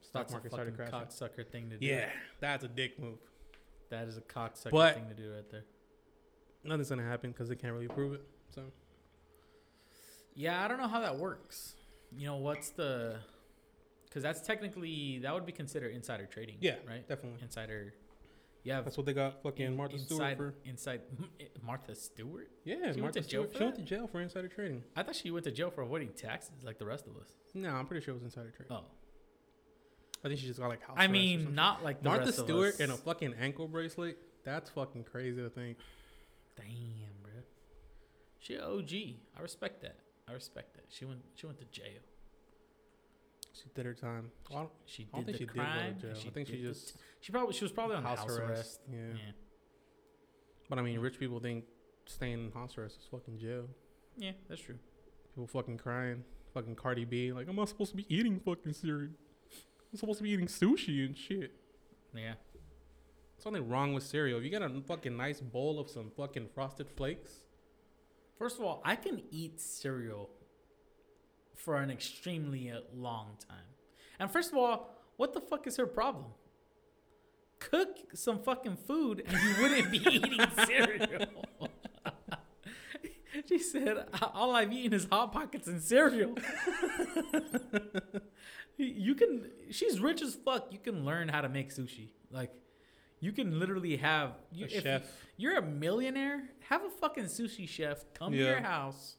[0.00, 0.94] stock That's market started crashing.
[0.94, 1.86] cocksucker thing to do.
[1.86, 2.08] Yeah,
[2.40, 3.18] that's a dick move.
[3.90, 5.64] That is a cocksucker But- thing to do right there.
[6.64, 8.24] Nothing's gonna happen because they can't really prove it.
[8.48, 8.62] So
[10.34, 11.74] Yeah, I don't know how that works.
[12.16, 13.20] You know, what's the.
[14.04, 15.18] Because that's technically.
[15.20, 16.56] That would be considered insider trading.
[16.60, 16.76] Yeah.
[16.86, 17.06] Right?
[17.08, 17.94] definitely, Insider.
[18.68, 18.84] Have.
[18.84, 20.54] that's what they got fucking in- Martha Stewart inside, for.
[20.64, 21.00] Inside.
[21.62, 22.48] Martha Stewart?
[22.64, 23.52] Yeah, She went Martha to jail Stewart.
[23.52, 24.82] for She went to jail for insider trading.
[24.96, 27.28] I thought she went to jail for avoiding taxes like the rest of us.
[27.54, 28.76] No, I'm pretty sure it was insider trading.
[28.76, 28.84] Oh.
[30.24, 32.68] I think she just got like house I mean, not like the Martha rest Stewart
[32.68, 32.80] of us.
[32.80, 34.18] in a fucking ankle bracelet.
[34.44, 35.78] That's fucking crazy to think.
[36.56, 36.66] Damn,
[37.22, 37.32] bro.
[38.40, 38.92] She OG.
[39.38, 39.96] I respect that.
[40.28, 40.84] I respect that.
[40.88, 41.20] She went.
[41.34, 42.00] She went to jail.
[43.62, 44.30] She did her time.
[44.50, 46.10] Well, I She did I don't think she did go to jail.
[46.10, 47.54] and I think she just she probably.
[47.54, 48.80] She was probably on house, arrest.
[48.90, 48.98] Yeah.
[49.14, 49.32] Yeah.
[50.68, 51.64] But I mean, rich people think
[52.06, 53.66] staying in house arrest is fucking jail.
[54.16, 54.78] Yeah, that's true.
[55.34, 56.24] People fucking crying.
[56.54, 57.32] Fucking Cardi B.
[57.32, 59.10] Like, I'm not supposed to be eating fucking cereal.
[59.92, 61.52] I'm supposed to be eating sushi and shit.
[62.14, 62.34] Yeah.
[63.38, 64.38] Something wrong with cereal.
[64.38, 67.42] If you got a fucking nice bowl of some fucking frosted flakes,
[68.38, 70.28] First of all, I can eat cereal
[71.56, 73.58] for an extremely uh, long time.
[74.18, 76.26] And first of all, what the fuck is her problem?
[77.58, 81.26] Cook some fucking food and you wouldn't be eating cereal.
[83.48, 86.36] she said, all I've eaten is Hot Pockets and cereal.
[88.76, 90.68] you can, she's rich as fuck.
[90.70, 92.10] You can learn how to make sushi.
[92.30, 92.52] Like,
[93.20, 95.02] you can literally have you, a chef
[95.38, 99.16] you're a millionaire, have a fucking sushi chef come to your house.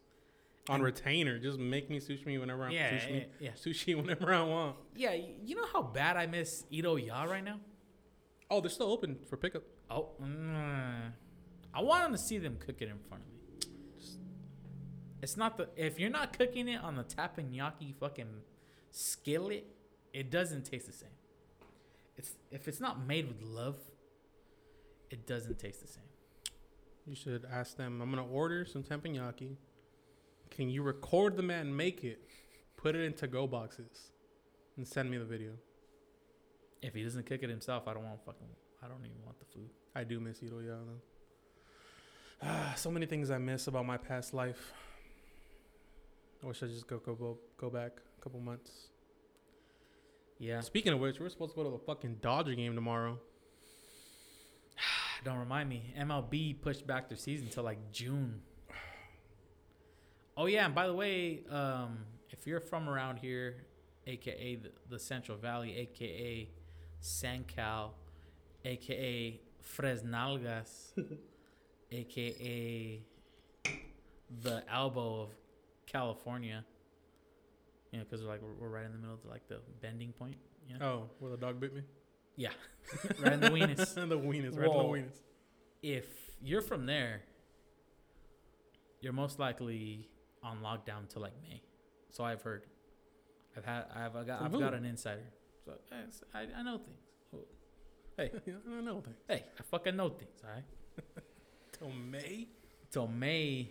[0.69, 3.51] On retainer, just make me sushi whenever I Yeah, sushi, yeah, yeah.
[3.51, 4.75] sushi whenever I want.
[4.95, 7.59] Yeah, you know how bad I miss Ito Ya right now?
[8.49, 9.63] Oh, they're still open for pickup.
[9.89, 11.11] Oh, mm,
[11.73, 13.33] I want them to see them cook it in front of me.
[15.21, 18.41] It's not the if you're not cooking it on the teppanyaki fucking
[18.91, 19.65] skillet,
[20.13, 21.09] it doesn't taste the same.
[22.17, 23.77] It's if it's not made with love,
[25.09, 26.03] it doesn't taste the same.
[27.05, 28.01] You should ask them.
[28.01, 29.55] I'm gonna order some teppanyaki.
[30.49, 32.21] Can you record the man make it,
[32.75, 34.11] put it in to-go boxes,
[34.75, 35.51] and send me the video?
[36.81, 38.47] If he doesn't cook it himself, I don't want fucking.
[38.83, 39.69] I don't even want the food.
[39.95, 41.01] I do miss Ito Ya though.
[42.43, 44.73] Ah, so many things I miss about my past life.
[46.43, 48.89] I wish I just go go go, go back a couple months.
[50.39, 53.17] Yeah, Speaking of which, we're supposed to go to the fucking Dodger game tomorrow.
[55.25, 55.95] Don't remind me.
[55.97, 58.41] MLB pushed back their season till like June.
[60.39, 61.97] Oh yeah, and by the way, um,
[62.29, 63.55] if you're from around here,
[64.05, 66.47] aka the, the Central Valley, aka
[67.01, 67.89] CenCal,
[68.63, 69.41] aka
[69.75, 70.91] Fresnalgas,
[71.91, 73.01] aka
[74.43, 75.29] the elbow of
[75.87, 76.63] California.
[77.91, 80.37] You know, because like we're, we're right in the middle of like the bending point.
[80.69, 80.85] You know?
[80.85, 81.81] Oh, where the dog bit me?
[82.35, 82.51] Yeah,
[83.19, 83.95] right in the weenus.
[83.95, 85.15] the weenus, right in the weenus.
[85.81, 86.05] if
[86.43, 87.23] you're from there,
[89.01, 90.09] you're most likely
[90.47, 91.61] on lockdown till like May.
[92.11, 92.63] So I've heard.
[93.55, 93.85] I've had.
[93.95, 94.41] I've I got.
[94.41, 95.21] I've got an insider.
[95.65, 95.95] So eh,
[96.33, 97.45] I, I know things.
[98.17, 98.31] Hey,
[98.77, 99.01] I know.
[99.01, 99.15] things.
[99.27, 100.41] hey, I fucking know things.
[100.43, 100.63] All right.
[101.77, 102.47] Till May.
[102.91, 103.69] Till May.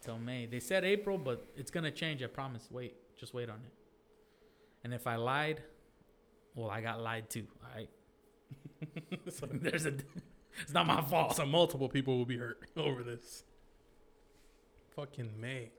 [0.00, 0.46] Till May.
[0.46, 2.22] They said April, but it's gonna change.
[2.22, 2.68] I promise.
[2.70, 2.94] Wait.
[3.18, 3.72] Just wait on it.
[4.84, 5.62] And if I lied,
[6.54, 7.46] well, I got lied too.
[7.64, 7.90] All right.
[9.32, 9.94] so, There's a.
[10.62, 11.36] It's not my fault.
[11.36, 13.44] so multiple people will be hurt over this.
[14.94, 15.70] Fucking May.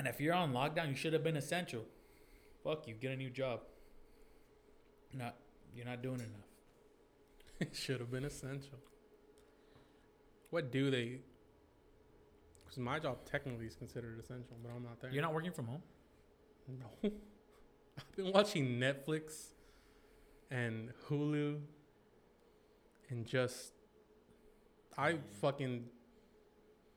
[0.00, 1.84] And if you're on lockdown, you should have been essential.
[2.64, 3.60] Fuck you, get a new job.
[5.12, 5.36] Not,
[5.74, 6.48] you're not doing enough.
[7.60, 8.78] It should have been essential.
[10.48, 11.18] What do they?
[12.64, 15.10] Because my job technically is considered essential, but I'm not there.
[15.10, 15.82] You're not working from home.
[16.66, 17.10] No.
[17.98, 19.48] I've been watching Netflix
[20.50, 21.60] and Hulu
[23.10, 23.72] and just.
[24.96, 25.84] I fucking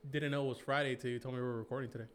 [0.10, 2.06] didn't know it was Friday till you told me we were recording today.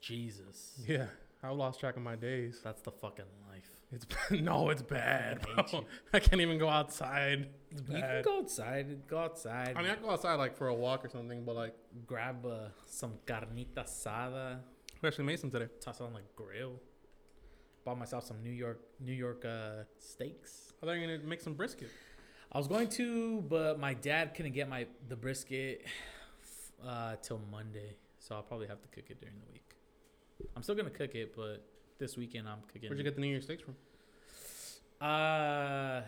[0.00, 1.06] Jesus, Yeah,
[1.42, 2.60] I lost track of my days.
[2.62, 3.68] that's the fucking life.
[3.90, 5.40] It's no, it's bad.
[5.56, 5.84] I bro.
[6.12, 7.48] I can't even go outside.
[7.70, 9.06] It's You can go outside.
[9.08, 9.74] Go outside.
[9.76, 11.74] I mean, I can go outside like for a walk or something, but like
[12.06, 14.58] grab uh, some carne asada,
[15.00, 15.68] we actually made some today.
[15.80, 16.80] toss it on the grill.
[17.84, 20.72] Bought myself some New York New York uh, steaks.
[20.82, 21.88] I thought you were gonna make some brisket.
[22.50, 25.84] I was going to, but my dad couldn't get my the brisket
[26.86, 29.67] uh, till Monday, so I'll probably have to cook it during the week.
[30.56, 31.64] I'm still gonna cook it, but
[31.98, 32.88] this weekend I'm cooking.
[32.88, 33.74] Where'd you get the New York steaks from?
[35.00, 36.02] Uh,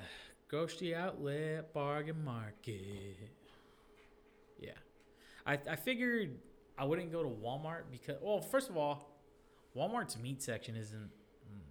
[0.48, 3.16] grocery outlet, bargain market.
[4.58, 4.72] Yeah,
[5.46, 6.36] I I figured
[6.78, 9.16] I wouldn't go to Walmart because well, first of all,
[9.76, 11.10] Walmart's meat section isn't.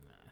[0.07, 0.31] Nah,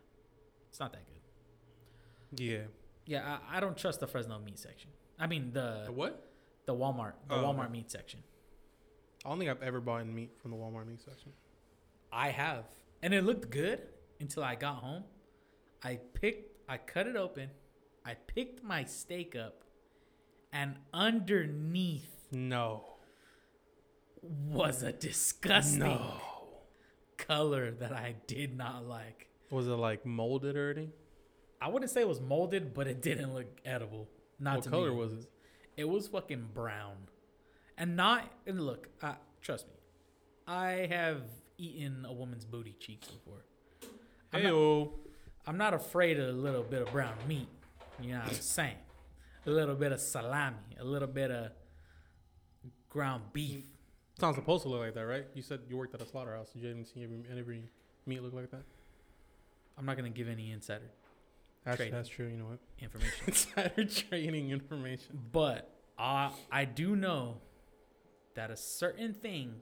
[0.70, 2.40] it's not that good.
[2.44, 2.60] Yeah.
[3.06, 4.90] Yeah, I, I don't trust the Fresno meat section.
[5.18, 6.30] I mean the The what?
[6.66, 7.72] the Walmart the Oh, Walmart okay.
[7.74, 8.22] meat section.
[9.26, 11.32] I don't think I've ever bought meat from the Walmart meat section.
[12.12, 12.66] I have,
[13.02, 13.82] and it looked good
[14.20, 15.04] until I got home.
[15.84, 17.50] I picked, I cut it open,
[18.06, 19.64] I picked my steak up,
[20.52, 22.84] and underneath No.
[24.22, 26.22] was a disgusting No.
[27.18, 29.30] color that I did not like.
[29.52, 30.90] Was it like molded already?
[31.62, 34.08] I wouldn't say it was molded, but it didn't look edible.
[34.40, 34.96] Not what color me.
[34.98, 35.26] was it?
[35.76, 37.08] It was fucking brown,
[37.78, 38.32] and not.
[38.46, 39.76] And look, uh, trust me,
[40.48, 41.24] I have
[41.58, 43.44] eaten a woman's booty cheeks before.
[44.34, 44.90] I'm not,
[45.46, 47.48] I'm not afraid of a little bit of brown meat.
[48.02, 48.76] You know what I'm saying?
[49.46, 51.52] A little bit of salami, a little bit of
[52.90, 53.64] ground beef.
[54.14, 55.26] It's not supposed to look like that, right?
[55.34, 56.50] You said you worked at a slaughterhouse.
[56.54, 57.64] You didn't see every, every
[58.06, 58.64] meat look like that.
[59.78, 60.90] I'm not gonna give any insider.
[61.64, 61.94] That's, Trading.
[61.94, 62.28] that's true.
[62.28, 62.60] You know what?
[62.80, 63.12] information.
[63.28, 65.20] Insider trading information.
[65.34, 67.42] But uh, I do know
[68.36, 69.56] that a certain thing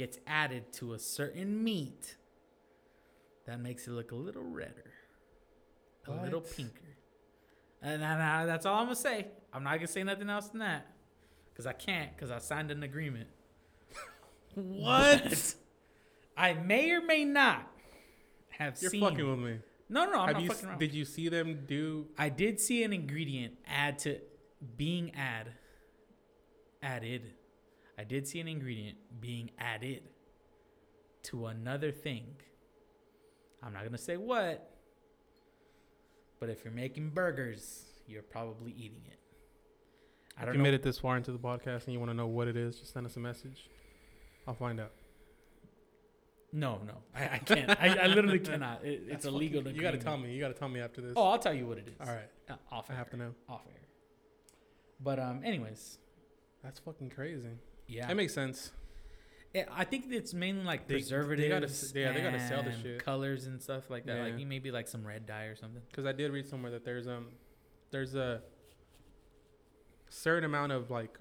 [0.00, 2.16] gets added to a certain meat
[3.46, 4.92] that makes it look a little redder,
[6.06, 6.96] a little pinker.
[7.82, 9.26] And, I- that's all I'm gonna say.
[9.52, 10.86] I'm not gonna say nothing else than that
[11.52, 13.28] because I can't because I signed an agreement.
[14.56, 15.54] But
[16.36, 17.70] I may or may not
[18.48, 19.00] have seen.
[19.00, 19.58] You're fucking with me.
[19.88, 20.18] no, no, no.
[20.20, 20.78] I'm Have not fucking s- around.
[20.80, 22.06] Did you see them do?
[22.18, 24.18] I did see an ingredient add to
[24.76, 25.48] being add
[26.82, 27.34] added.
[28.00, 30.04] I did see an ingredient being added
[31.24, 32.24] to another thing.
[33.62, 34.70] I'm not gonna say what,
[36.38, 39.18] but if you're making burgers, you're probably eating it.
[40.38, 40.62] I If don't you know.
[40.62, 42.76] made it this far into the podcast and you want to know what it is,
[42.80, 43.68] just send us a message.
[44.48, 44.92] I'll find out.
[46.54, 47.68] No, no, I, I can't.
[47.70, 48.82] I, I literally cannot.
[48.82, 49.60] It, it's illegal.
[49.60, 50.32] fucking- You got to tell me.
[50.32, 51.12] You got to tell me after this.
[51.16, 52.00] Oh, I'll tell you what it is.
[52.08, 52.28] All right.
[52.48, 52.98] Uh, off I air.
[52.98, 53.34] have to know.
[53.48, 53.82] Off air.
[55.00, 55.98] But um, anyways,
[56.64, 57.46] That's fucking crazy.
[57.90, 58.06] Yeah.
[58.06, 58.70] That makes sense.
[59.72, 61.48] I think it's mainly like They- they preservatives.
[61.92, 63.04] gotta yeah, they gotta sell the shit.
[63.04, 64.16] Colors and stuff like that.
[64.28, 64.34] Yeah.
[64.36, 65.82] Like maybe like some red dye or something.
[65.90, 67.26] Because I did read somewhere that there's um,
[67.90, 68.42] there's a
[70.08, 71.18] certain amount of like,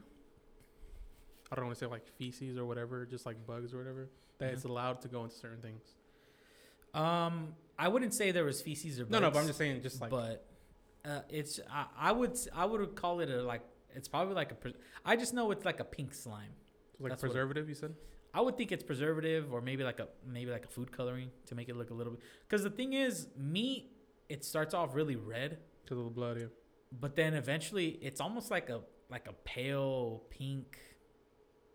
[1.51, 4.53] I don't want to say like feces or whatever, just like bugs or whatever, that
[4.53, 4.69] it's Mhm.
[4.69, 5.81] allowed to go into certain things.
[6.93, 10.01] Um, I wouldn't say there was feces or No, no, but I'm just saying, just
[10.01, 10.45] like but
[11.05, 13.61] uh, it's I, I would I would call it a like
[13.95, 14.73] it's probably like a pres-
[15.05, 16.51] I just know it's like a pink slime.
[16.99, 17.67] like that's preservative.
[17.69, 17.95] You said.
[18.33, 21.55] I would think it's preservative or maybe like a maybe like a food coloring to
[21.55, 22.21] make it look a little bit.
[22.47, 23.91] Because the thing is, meat
[24.29, 25.57] it starts off really red,
[25.89, 26.45] of the blood, yeah.
[27.01, 30.77] but then eventually it's almost like a like a pale pink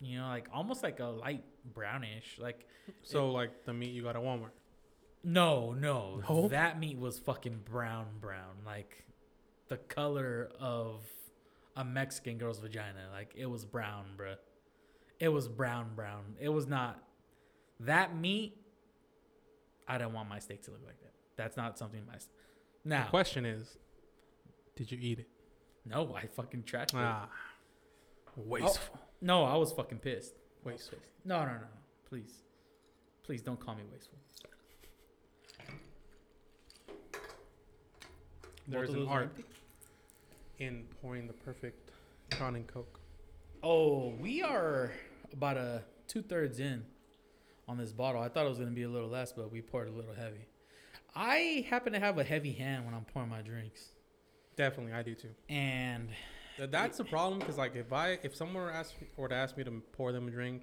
[0.00, 2.64] you know like almost like a light brownish like
[3.02, 4.50] So like the meat you got at Walmart.
[5.24, 6.46] no no No?
[6.48, 9.04] that meat was fucking brown brown like
[9.68, 11.02] the color of
[11.76, 14.36] a mexican girl's vagina like it was brown bruh
[15.18, 17.02] it was brown brown it was not
[17.80, 18.56] that meat
[19.88, 22.14] i don't want my steak to look like that that's not something my
[22.84, 23.76] now The question is,
[24.76, 25.28] did you eat it?
[25.84, 27.28] no i fucking trashed it Ah,
[28.36, 28.98] wasteful.
[29.20, 30.34] No, I was fucking pissed.
[30.64, 30.98] Wasteful.
[30.98, 31.10] pissed.
[31.24, 31.66] No, no, no, no.
[32.06, 32.42] Please.
[33.22, 34.18] Please don't call me wasteful.
[38.68, 39.44] There's an art empty?
[40.64, 41.90] In pouring the perfect
[42.32, 43.00] Crown and Coke.
[43.62, 44.92] Oh, we are
[45.32, 46.84] about a two thirds in
[47.68, 48.20] on this bottle.
[48.20, 50.46] I thought it was gonna be a little less, but we poured a little heavy.
[51.14, 53.90] I happen to have a heavy hand when I'm pouring my drinks,
[54.56, 55.30] Definitely, I do too.
[55.48, 56.08] and
[56.58, 58.64] That's the problem because like if I if someone
[59.16, 60.62] were to ask me to pour them a drink,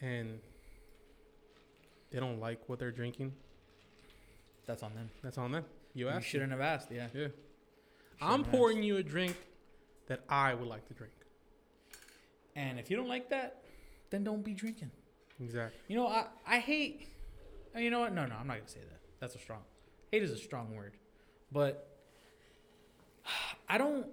[0.00, 0.38] and
[2.10, 3.32] they don't like what they're drinking,
[4.66, 5.10] that's on them.
[5.22, 5.64] that's on them.
[5.94, 6.24] You You asked.
[6.26, 6.28] me.
[6.30, 6.90] shouldn't have asked.
[6.92, 7.08] Yeah.
[7.14, 7.28] Yeah.
[8.20, 9.36] Shouldn't I'm pouring you a drink
[10.08, 11.12] that I would like to drink.
[12.56, 13.62] And if you don't like that,
[14.10, 14.90] then don't be drinking.
[15.40, 15.78] Exactly.
[15.88, 17.08] You know, I, I hate.
[17.76, 18.12] uh, You know what?
[18.12, 19.00] No, no, I'm not gonna say that.
[19.20, 19.60] That's a strong.
[20.10, 20.96] Hate is a strong word,
[21.52, 21.88] but
[23.68, 24.06] I don't.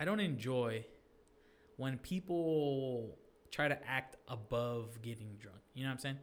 [0.00, 0.86] I don't enjoy
[1.76, 3.18] when people
[3.50, 5.58] try to act above getting drunk.
[5.74, 6.18] You know what I'm saying?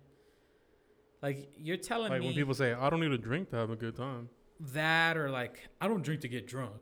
[1.21, 3.57] Like you're telling Like me Like when people say, "I don't need a drink to
[3.57, 6.81] have a good time." That, or like I don't drink to get drunk.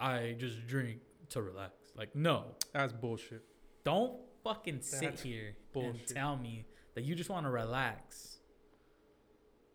[0.00, 1.72] I just drink to relax.
[1.96, 3.42] Like no, That's bullshit.
[3.84, 5.94] don't fucking sit That's here bullshit.
[5.94, 8.38] and tell me that you just want to relax.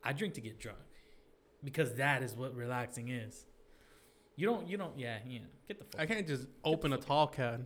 [0.04, 0.78] I drink to get drunk
[1.64, 3.46] because that is what relaxing is.
[4.36, 5.40] You don't, you don't, yeah, yeah.
[5.68, 6.00] Get the fuck.
[6.00, 7.66] I can't just open a tall can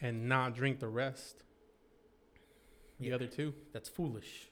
[0.00, 1.42] and not drink the rest.
[2.98, 3.14] The Yeah.
[3.14, 4.50] other two, That's foolish,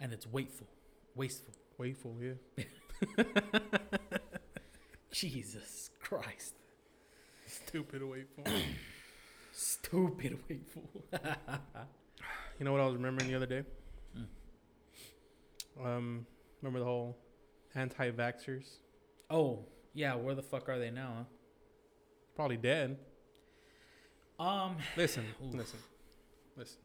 [0.00, 0.68] and it's wasteful,
[1.14, 1.54] wasteful.
[1.78, 2.16] wasteful.
[2.20, 2.32] Yeah.
[5.10, 6.54] Jesus Christ,
[7.46, 8.44] Stupid wasteful.
[9.52, 10.82] stupid wasteful.
[12.60, 13.64] You know what I was remembering the other day?
[14.16, 14.26] Mm.
[15.84, 16.26] Um,
[16.62, 17.16] remember the whole
[17.74, 18.76] anti-vaxxers?
[19.28, 21.26] oh yeah, where the fuck are they now?
[22.36, 22.96] Probably dead.
[24.38, 24.46] Huh?
[24.66, 25.52] Um, Listen, Oof.
[25.54, 25.80] listen,
[26.56, 26.78] listen.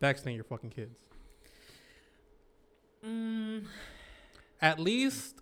[0.00, 0.98] Vaccinate your fucking kids.
[3.06, 3.64] Mm,
[4.60, 5.40] At least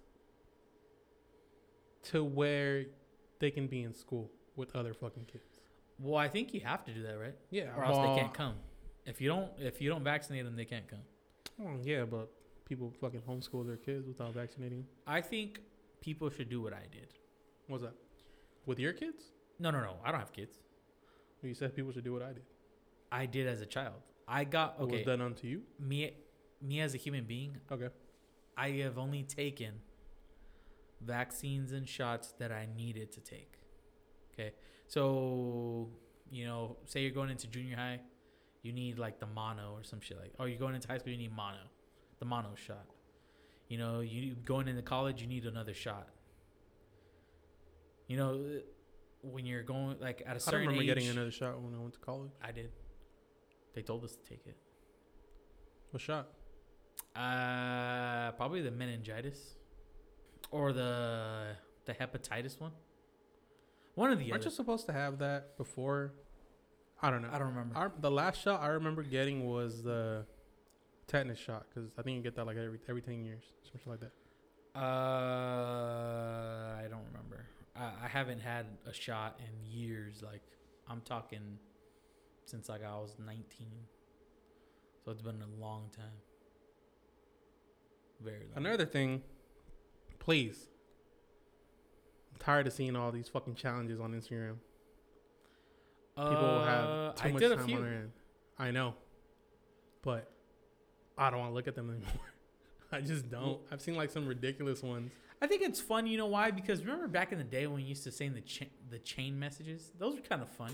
[2.04, 2.86] to where
[3.38, 5.60] they can be in school with other fucking kids.
[5.98, 7.34] well, I think you have to do that, right?
[7.50, 8.54] Yeah, Or else they can't come.
[9.06, 11.00] If you don't, if you don't vaccinate them, they can't come.
[11.64, 12.30] Oh, yeah, but
[12.68, 14.78] people fucking homeschool their kids without vaccinating.
[14.78, 14.88] them.
[15.06, 15.60] I think
[16.00, 17.08] people should do what I did.
[17.68, 17.94] What's that?
[18.66, 19.22] With your kids?
[19.58, 19.94] No, no, no.
[20.04, 20.58] I don't have kids.
[21.42, 22.44] You said people should do what I did.
[23.10, 23.94] I did as a child.
[24.28, 24.98] I got What okay.
[24.98, 25.62] was done unto you?
[25.80, 26.12] Me,
[26.62, 27.88] me as a human being, Okay.
[28.56, 29.80] I have only taken
[31.00, 33.58] vaccines and shots that I needed to take.
[34.32, 34.52] Okay.
[34.88, 35.90] So,
[36.30, 38.00] you know, say you're going into junior high,
[38.62, 41.12] you need like the mono or some shit like Oh, you're going into high school,
[41.12, 41.58] you need mono.
[42.18, 42.86] The mono shot.
[43.68, 46.08] You know, you going into college, you need another shot.
[48.06, 48.44] You know,
[49.22, 51.78] when you're going like at a I certain remember age, getting another shot when I
[51.78, 52.32] went to college.
[52.42, 52.70] I did.
[53.74, 54.56] They told us to take it.
[55.90, 56.28] What shot?
[57.14, 59.38] Uh, probably the meningitis,
[60.50, 62.72] or the the hepatitis one.
[63.94, 64.50] One of the Aren't other.
[64.50, 66.14] you supposed to have that before?
[67.02, 67.28] I don't know.
[67.30, 67.76] I don't remember.
[67.76, 70.24] Our, the last shot I remember getting was the
[71.06, 74.00] tetanus shot because I think you get that like every every ten years, something like
[74.00, 74.12] that.
[74.74, 77.44] Uh, I don't remember.
[77.76, 80.22] I, I haven't had a shot in years.
[80.22, 80.42] Like
[80.88, 81.58] I'm talking
[82.46, 83.66] since like I was 19.
[85.04, 86.04] So it's been a long time.
[88.24, 88.48] Very.
[88.54, 89.22] Another thing,
[90.18, 90.68] please.
[92.32, 94.56] I'm tired of seeing all these fucking challenges on Instagram.
[96.16, 98.12] People Uh, have too I much time on their hand.
[98.58, 98.94] I know,
[100.02, 100.30] but
[101.16, 102.12] I don't want to look at them anymore.
[102.92, 103.58] I just don't.
[103.70, 105.10] I've seen like some ridiculous ones.
[105.40, 106.06] I think it's fun.
[106.06, 106.50] You know why?
[106.50, 109.38] Because remember back in the day when we used to send the cha- the chain
[109.38, 109.90] messages?
[109.98, 110.70] Those were kind of fun.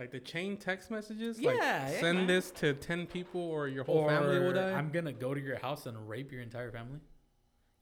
[0.00, 1.38] Like the chain text messages.
[1.38, 2.26] Yeah, like yeah, send man.
[2.26, 4.72] this to ten people or your whole family will die.
[4.72, 7.00] I'm gonna go to your house and rape your entire family.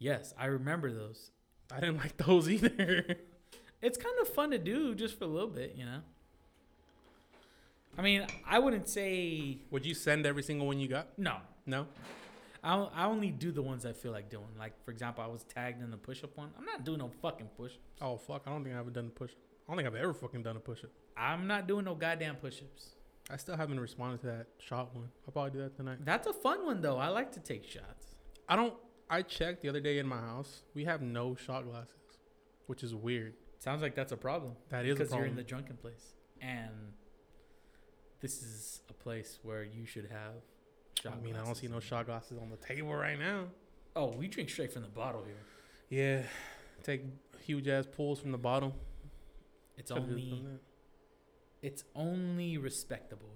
[0.00, 1.30] Yes, I remember those.
[1.72, 3.04] I didn't like those either.
[3.80, 6.00] It's kind of fun to do just for a little bit, you know.
[7.96, 11.16] I mean, I wouldn't say Would you send every single one you got?
[11.16, 11.36] no.
[11.66, 11.86] No.
[12.64, 14.48] I I only do the ones I feel like doing.
[14.58, 16.50] Like for example, I was tagged in the push-up one.
[16.58, 17.74] I'm not doing no fucking push.
[18.00, 18.42] Oh fuck!
[18.44, 19.30] I don't think I've ever done push.
[19.68, 20.90] I don't think I've ever fucking done a push up.
[21.14, 22.94] I'm not doing no goddamn push-ups.
[23.30, 25.10] I still haven't responded to that shot one.
[25.26, 25.98] I'll probably do that tonight.
[26.04, 26.96] That's a fun one though.
[26.96, 28.14] I like to take shots.
[28.48, 28.72] I don't.
[29.10, 30.62] I checked the other day in my house.
[30.74, 31.92] We have no shot glasses,
[32.66, 33.34] which is weird.
[33.58, 34.52] Sounds like that's a problem.
[34.70, 36.94] That is a because you're in the drunken place, and
[38.20, 40.36] this is a place where you should have.
[41.02, 43.44] Shot I mean, I don't see no shot glasses on the table right now.
[43.94, 45.36] Oh, we drink straight from the bottle here.
[45.90, 46.22] Yeah,
[46.82, 47.02] take
[47.44, 48.74] huge ass pulls from the bottle.
[49.78, 50.44] It's only
[51.62, 53.30] it's only respectable.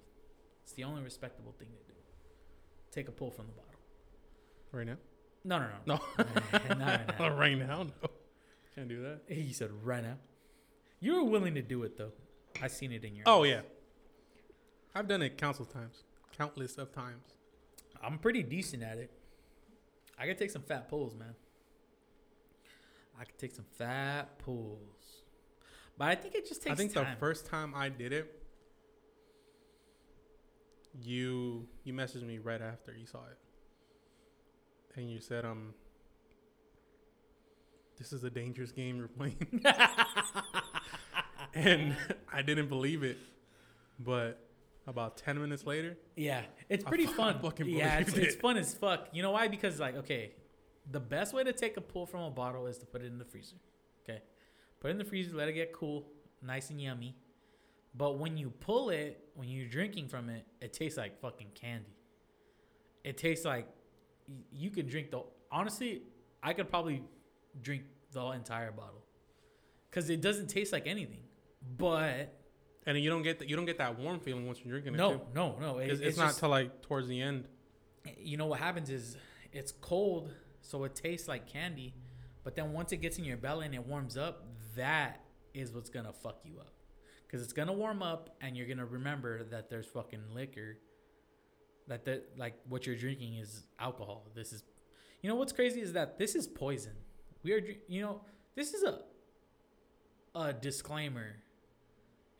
[0.65, 1.99] It's the only respectable thing to do.
[2.91, 3.81] Take a pull from the bottle.
[4.73, 4.97] right now.
[5.45, 6.01] No, no, No.
[6.19, 6.25] no.
[6.77, 7.29] Not right now.
[7.37, 8.11] right now, no.
[8.75, 9.23] Can't do that.
[9.29, 10.17] He said right now.
[11.01, 12.13] You were willing to do it though.
[12.63, 13.25] I seen it in your.
[13.27, 13.51] Oh eyes.
[13.51, 13.61] yeah,
[14.95, 16.05] I've done it countless times,
[16.37, 17.25] countless of times.
[18.03, 19.11] I'm pretty decent at it.
[20.19, 21.35] I could take some fat pulls, man.
[23.19, 25.02] I could take some fat pulls,
[25.99, 26.73] but I think it just takes.
[26.73, 27.07] I think time.
[27.11, 28.43] the first time I did it,
[31.01, 33.39] you you messaged me right after you saw it,
[34.97, 35.75] and you said, "Um,
[37.99, 39.63] this is a dangerous game you're playing,"
[41.55, 41.97] and
[42.33, 43.19] I didn't believe it,
[43.99, 44.39] but
[44.87, 47.39] about ten minutes later, Yeah, it's pretty fu- fun.
[47.41, 49.09] Fucking yeah, it's, believed it's fun as fuck.
[49.13, 49.49] You know why?
[49.49, 50.33] Because like, okay,
[50.91, 53.19] the best way to take a pull from a bottle is to put it in
[53.19, 53.57] the freezer.
[54.83, 56.09] Put it in the freezer, let it get cool,
[56.43, 57.15] nice and yummy.
[57.95, 61.95] But when you pull it, when you're drinking from it, it tastes like fucking candy.
[63.05, 63.69] It tastes like
[64.51, 65.23] you can drink the.
[65.53, 66.03] Honestly,
[66.43, 67.05] I could probably
[67.63, 69.05] drink the entire bottle
[69.89, 71.23] because it doesn't taste like anything.
[71.79, 72.35] But
[72.85, 74.97] and you don't get the, you don't get that warm feeling once you're drinking it.
[74.97, 77.45] no, no, no, it- it's, it's, not till like towards the end.
[78.19, 79.17] you know what happens is
[79.53, 81.95] it's cold, so it tastes like candy.
[82.43, 84.45] But then once it gets in your belly and it warms up,
[84.77, 85.21] that
[85.55, 86.73] is what's gonna fuck you up.
[87.31, 90.79] Cause it's gonna warm up and you're gonna remember that there's fucking liquor.
[91.89, 94.27] That the like what you're drinking is alcohol.
[94.35, 94.65] This is,
[95.23, 96.93] you know what's crazy is that this is poison.
[97.43, 98.21] We are, you know,
[98.55, 99.01] this is a,
[100.35, 101.37] a disclaimer.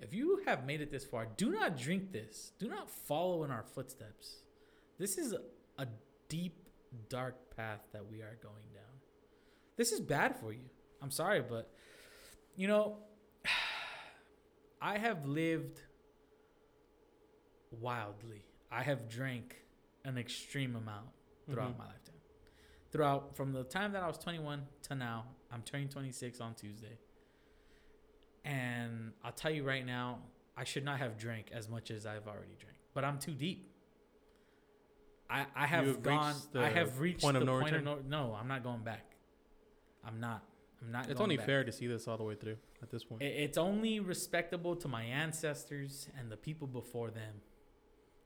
[0.01, 2.53] If you have made it this far, do not drink this.
[2.59, 4.43] Do not follow in our footsteps.
[4.99, 5.41] This is a,
[5.83, 5.87] a
[6.29, 6.69] deep,
[7.09, 9.01] dark path that we are going down.
[9.77, 10.69] This is bad for you.
[11.01, 11.73] I'm sorry, but
[12.57, 12.99] you know,
[14.81, 15.81] I have lived
[17.71, 18.45] wildly.
[18.71, 19.57] I have drank
[20.05, 21.09] an extreme amount
[21.47, 21.79] throughout Mhm.
[21.79, 22.21] my lifetime.
[22.91, 26.99] Throughout from the time that I was 21 to now, I'm turning 26 on Tuesday.
[28.45, 30.21] And I'll tell you right now,
[30.57, 33.69] I should not have drank as much as I've already drank, but I'm too deep.
[35.31, 36.35] I, I have have gone.
[36.55, 37.89] I have reached point of the no point return?
[37.89, 38.27] of no.
[38.29, 39.15] No, I'm not going back.
[40.05, 40.45] I'm not.
[40.83, 41.09] I'm not.
[41.09, 41.47] It's only back.
[41.47, 43.23] fair to see this all the way through at this point.
[43.23, 47.41] It- It's only respectable to my ancestors and the people before them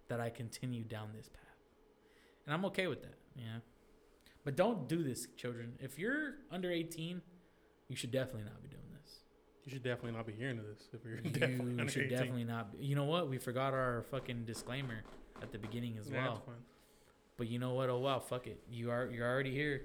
[0.09, 1.43] that I continue down this path.
[2.47, 3.19] and I'm okay with that.
[3.35, 3.59] Yeah,
[4.45, 5.77] but don't do this, children.
[5.81, 7.21] If you're under 18,
[7.89, 9.21] you should definitely not be doing this.
[9.65, 12.11] You should definitely not be hearing this if you're You definitely under should 18.
[12.19, 12.73] definitely not.
[12.79, 12.85] Be.
[12.87, 13.29] You know what?
[13.29, 15.03] We forgot our fucking disclaimer
[15.43, 16.43] at the beginning as Yeah, well.
[17.37, 17.91] But you know what?
[17.91, 18.63] Oh wow, fuck it.
[18.71, 19.83] You are you're already here.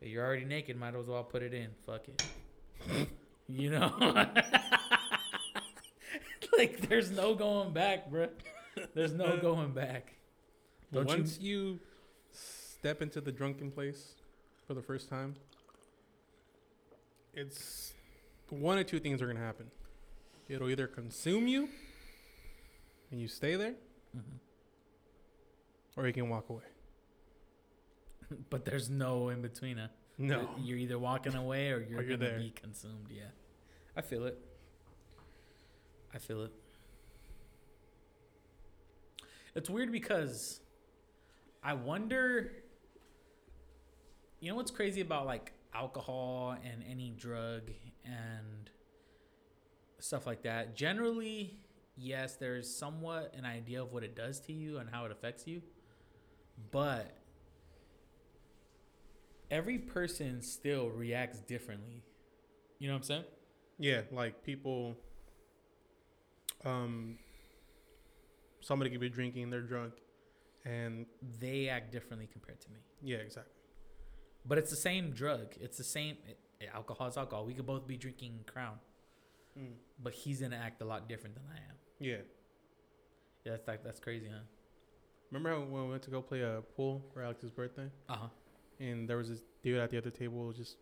[0.00, 0.76] You're already naked.
[0.76, 1.68] Might as well put it in.
[1.86, 2.22] Fuck it.
[3.48, 3.92] you know,
[6.56, 8.30] like there's no going back, bruh.
[8.94, 10.14] There's no going back.
[10.92, 11.80] Don't you- Once you...
[12.30, 14.14] step into the drunken place
[14.66, 15.34] for the first time,
[17.34, 17.92] it's
[18.50, 19.66] one or two things are gonna happen.
[20.48, 21.68] It'll either consume you,
[23.10, 23.74] and you stay there,
[24.16, 24.38] Mhm.
[25.96, 26.62] or you can walk away.
[28.50, 29.78] But there's no in between.
[29.78, 29.88] Huh?
[30.18, 32.38] No, You're either walking away or you're, Or you're gonna there.
[32.40, 33.08] be consumed.
[33.10, 33.22] Yeah,
[33.96, 34.36] I feel it.
[36.14, 36.52] I feel it.
[39.54, 40.60] It's weird because
[41.62, 42.52] I wonder.
[44.40, 47.62] You know what's crazy about like alcohol and any drug
[48.04, 48.70] and
[49.98, 50.76] stuff like that?
[50.76, 51.58] Generally,
[51.96, 55.46] yes, there's somewhat an idea of what it does to you and how it affects
[55.48, 55.60] you,
[56.70, 57.16] but
[59.50, 62.02] every person still reacts differently.
[62.78, 63.24] You know what I'm saying?
[63.78, 64.96] yeah, like people.
[66.64, 67.18] Um,
[68.60, 69.94] somebody could be drinking, they're drunk,
[70.64, 71.06] and
[71.40, 72.78] They act differently compared to me.
[73.02, 73.52] yeah, exactly.
[74.44, 75.54] But it's the same drug.
[75.60, 76.38] It's the same it,
[76.74, 77.44] alcohol is alcohol.
[77.46, 78.78] We could both be drinking Crown,
[79.56, 79.74] Mm.
[80.02, 81.76] but he's gonna act a lot different than I am.
[82.00, 82.16] Yeah.
[83.44, 84.40] Yeah, that's like that's crazy, huh?
[85.30, 88.28] Remember how when we went to go play a pool for Alex's birthday, Uh huh.
[88.80, 90.76] And there was this dude at the other table just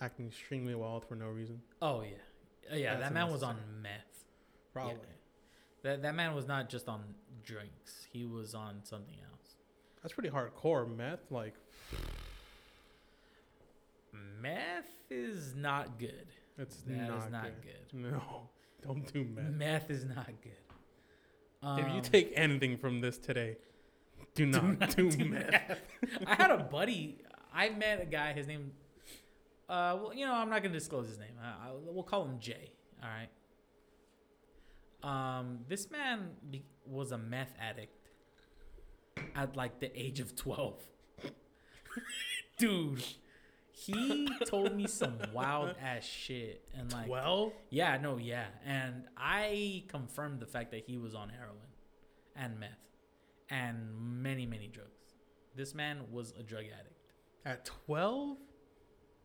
[0.00, 1.60] acting extremely wild for no reason.
[1.82, 2.96] Oh yeah, Uh, yeah.
[2.98, 4.24] That man was on meth.
[4.72, 4.94] Probably.
[4.94, 5.00] Yeah.
[5.82, 7.02] That that man was not just on
[7.44, 8.06] drinks.
[8.12, 9.56] He was on something else.
[10.02, 11.30] That's pretty hardcore meth.
[11.30, 11.54] Like
[14.40, 16.26] Meth is not good.
[16.58, 17.62] it's That is not, not good.
[17.62, 18.10] good.
[18.12, 18.48] No,
[18.82, 19.50] don't do meth.
[19.52, 20.52] Meth is not good.
[21.62, 23.56] if you Um, take anything from this today,
[24.34, 25.80] do not do, meth.
[26.26, 27.18] I had a buddy.
[27.52, 28.32] I met a guy.
[28.32, 28.72] His name.
[29.68, 31.36] Uh, well, you know, I'm not gonna disclose his name.
[31.42, 32.72] I, I, we'll call him Jay.
[33.02, 33.28] All right.
[35.02, 38.08] Um, this man be, was a meth addict
[39.36, 40.82] at like the age of 12.
[42.58, 43.04] Dude,
[43.70, 48.46] he told me some wild ass shit and like Well, yeah, no, yeah.
[48.64, 51.68] And I confirmed the fact that he was on heroin
[52.34, 52.78] and meth
[53.62, 53.76] and
[54.22, 54.90] many, many drugs.
[55.54, 57.00] This man was a drug addict
[57.44, 58.36] at twelve,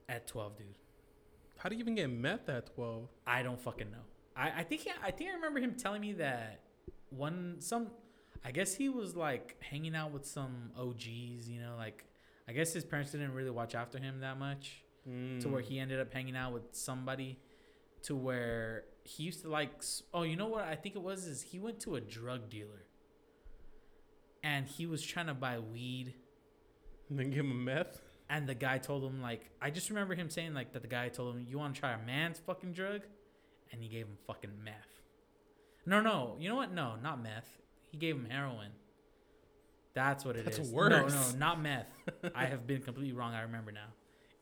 [0.08, 0.68] at 12, dude.
[1.58, 3.08] how do you even get meth at twelve?
[3.26, 4.06] I don't fucking know.
[4.36, 6.62] I, I think he, I think I remember him telling me that
[7.10, 7.88] one some
[8.46, 12.06] I guess he was like hanging out with some OGs, you know, like
[12.48, 14.84] I guess his parents didn't really watch after him that much.
[15.06, 15.66] to where Mm.
[15.70, 17.40] he ended up hanging out with somebody
[18.04, 19.72] to where he used to like
[20.14, 22.84] oh you know what i think it was is he went to a drug dealer
[24.44, 26.14] and he was trying to buy weed
[27.10, 28.02] And then give him meth.
[28.30, 31.10] and the guy told him like i just remember him saying like that the guy
[31.10, 33.02] told him you want to try a man's fucking drug
[33.72, 35.02] and he gave him fucking meth
[35.86, 37.58] no no you know what no not meth
[37.92, 38.70] he gave him heroin
[39.96, 40.58] that's what it is.
[40.58, 41.34] That's no worse.
[41.34, 41.88] no not meth
[42.36, 43.88] i have been completely wrong i remember now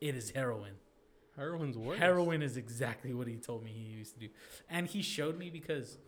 [0.02, 0.74] it is heroin
[1.36, 2.00] Heroin's worse.
[2.00, 4.30] Heroin is exactly what he told me he used to do.
[4.72, 6.00] And he showed me because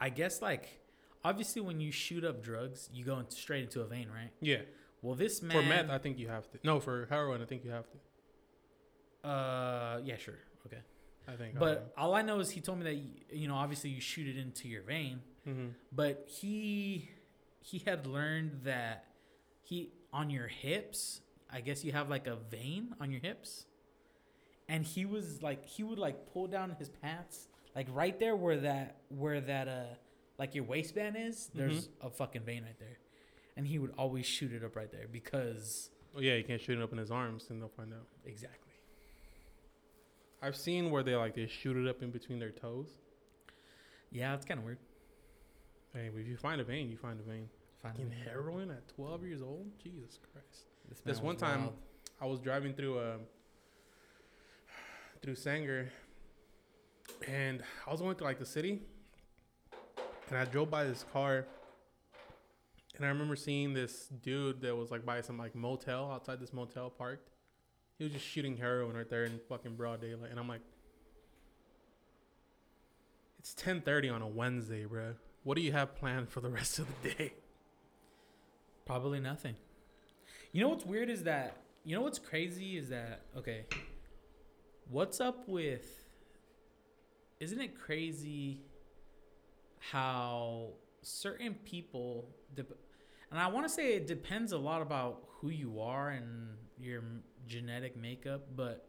[0.00, 0.80] I guess like
[1.24, 4.30] obviously when you shoot up drugs, you go in straight into a vein, right?
[4.40, 4.62] Yeah.
[5.02, 6.58] Well, this man For meth, I think you have to.
[6.62, 9.28] No, for heroin, I think you have to.
[9.28, 10.38] uh yeah, sure.
[10.66, 10.78] Okay.
[11.28, 11.58] I think.
[11.58, 14.36] But all I know is he told me that you know, obviously you shoot it
[14.38, 17.10] into your vein, hmm but he
[17.60, 19.04] he had learned that
[19.62, 21.20] he on your hips,
[21.50, 23.66] I guess you have like a vein on your hips.
[24.68, 28.58] And he was like he would like pull down his pants like right there where
[28.58, 29.84] that where that uh
[30.42, 32.98] like your waistband is, there's a fucking vein right there.
[33.56, 36.76] And he would always shoot it up right there because oh yeah, you can't shoot
[36.76, 38.08] it up in his arms, and they'll find out.
[38.24, 38.72] exactly.
[40.42, 42.88] I've seen where they like they shoot it up in between their toes.
[44.10, 44.78] Yeah, it's kind of weird.
[45.94, 47.48] Hey, if you find a vein, you find a vein.
[47.80, 49.66] Fucking heroin at 12 years old?
[49.80, 50.64] Jesus Christ.
[50.88, 51.76] This, This one time- wild.
[52.20, 53.18] I was driving through uh
[55.22, 55.92] through Sanger
[57.28, 58.82] and I was going through like the city
[60.32, 61.46] and I drove by this car
[62.96, 66.54] and I remember seeing this dude that was like by some like motel outside this
[66.54, 67.28] motel parked.
[67.98, 70.62] He was just shooting heroin right there in fucking broad daylight and I'm like
[73.40, 75.16] It's 10:30 on a Wednesday, bro.
[75.44, 77.34] What do you have planned for the rest of the day?
[78.86, 79.56] Probably nothing.
[80.52, 83.66] You know what's weird is that you know what's crazy is that okay.
[84.88, 86.06] What's up with
[87.38, 88.62] isn't it crazy
[89.90, 92.78] how certain people dep-
[93.30, 97.02] and I want to say it depends a lot about who you are and your
[97.46, 98.86] genetic makeup, but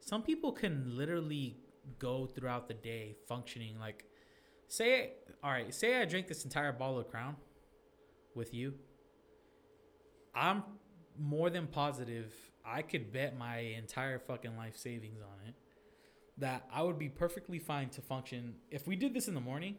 [0.00, 1.58] some people can literally
[1.98, 4.04] go throughout the day functioning like
[4.68, 5.12] say
[5.44, 7.36] all right, say I drink this entire bottle of Crown
[8.34, 8.74] with you.
[10.34, 10.62] I'm
[11.18, 12.32] more than positive
[12.64, 15.54] I could bet my entire fucking life savings on it
[16.38, 19.76] that I would be perfectly fine to function if we did this in the morning.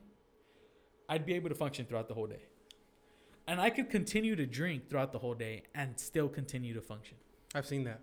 [1.09, 2.41] I'd be able to function throughout the whole day.
[3.47, 7.15] And I could continue to drink throughout the whole day and still continue to function.
[7.55, 8.01] I've seen that.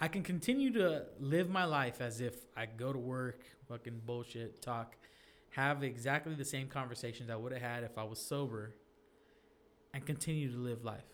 [0.00, 4.62] I can continue to live my life as if I go to work, fucking bullshit,
[4.62, 4.96] talk,
[5.50, 8.74] have exactly the same conversations I would have had if I was sober,
[9.94, 11.04] and continue to live life.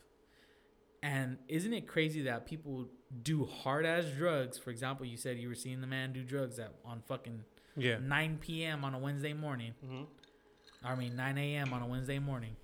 [1.02, 2.88] And isn't it crazy that people
[3.22, 4.59] do hard ass drugs?
[4.59, 7.44] For example, you said you were seeing the man do drugs at on fucking
[7.76, 7.98] Yeah.
[7.98, 8.84] 9 p.m.
[8.84, 9.74] on a Wednesday morning.
[9.84, 10.02] Mm-hmm.
[10.85, 11.72] I mean 9 a.m.
[11.72, 12.57] on a Wednesday morning.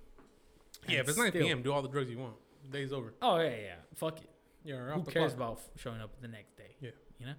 [0.87, 2.35] Yeah, if it's 9 still- p.m., do all the drugs you want.
[2.71, 3.13] Day's over.
[3.21, 3.75] Oh yeah, yeah.
[3.95, 4.29] Fuck it.
[4.63, 6.75] You're Who cares about showing up the next day?
[6.81, 6.89] Yeah.
[7.19, 7.33] You know?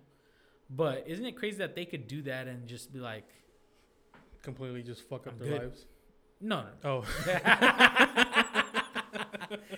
[0.71, 3.29] But isn't it crazy that they could do that and just be like,
[4.43, 5.63] completely just fuck up I'm their good.
[5.63, 5.87] lives?
[6.41, 7.39] no, Oh, no.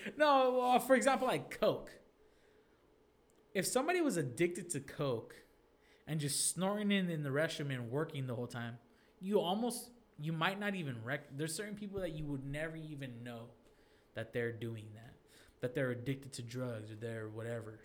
[0.17, 1.91] no, well, for example, like Coke.
[3.53, 5.35] If somebody was addicted to Coke
[6.07, 8.77] and just snorting in in the restroom and working the whole time,
[9.21, 9.89] you almost,
[10.21, 11.21] you might not even rec.
[11.37, 13.43] There's certain people that you would never even know
[14.15, 15.13] that they're doing that,
[15.61, 17.79] that they're addicted to drugs or they're whatever.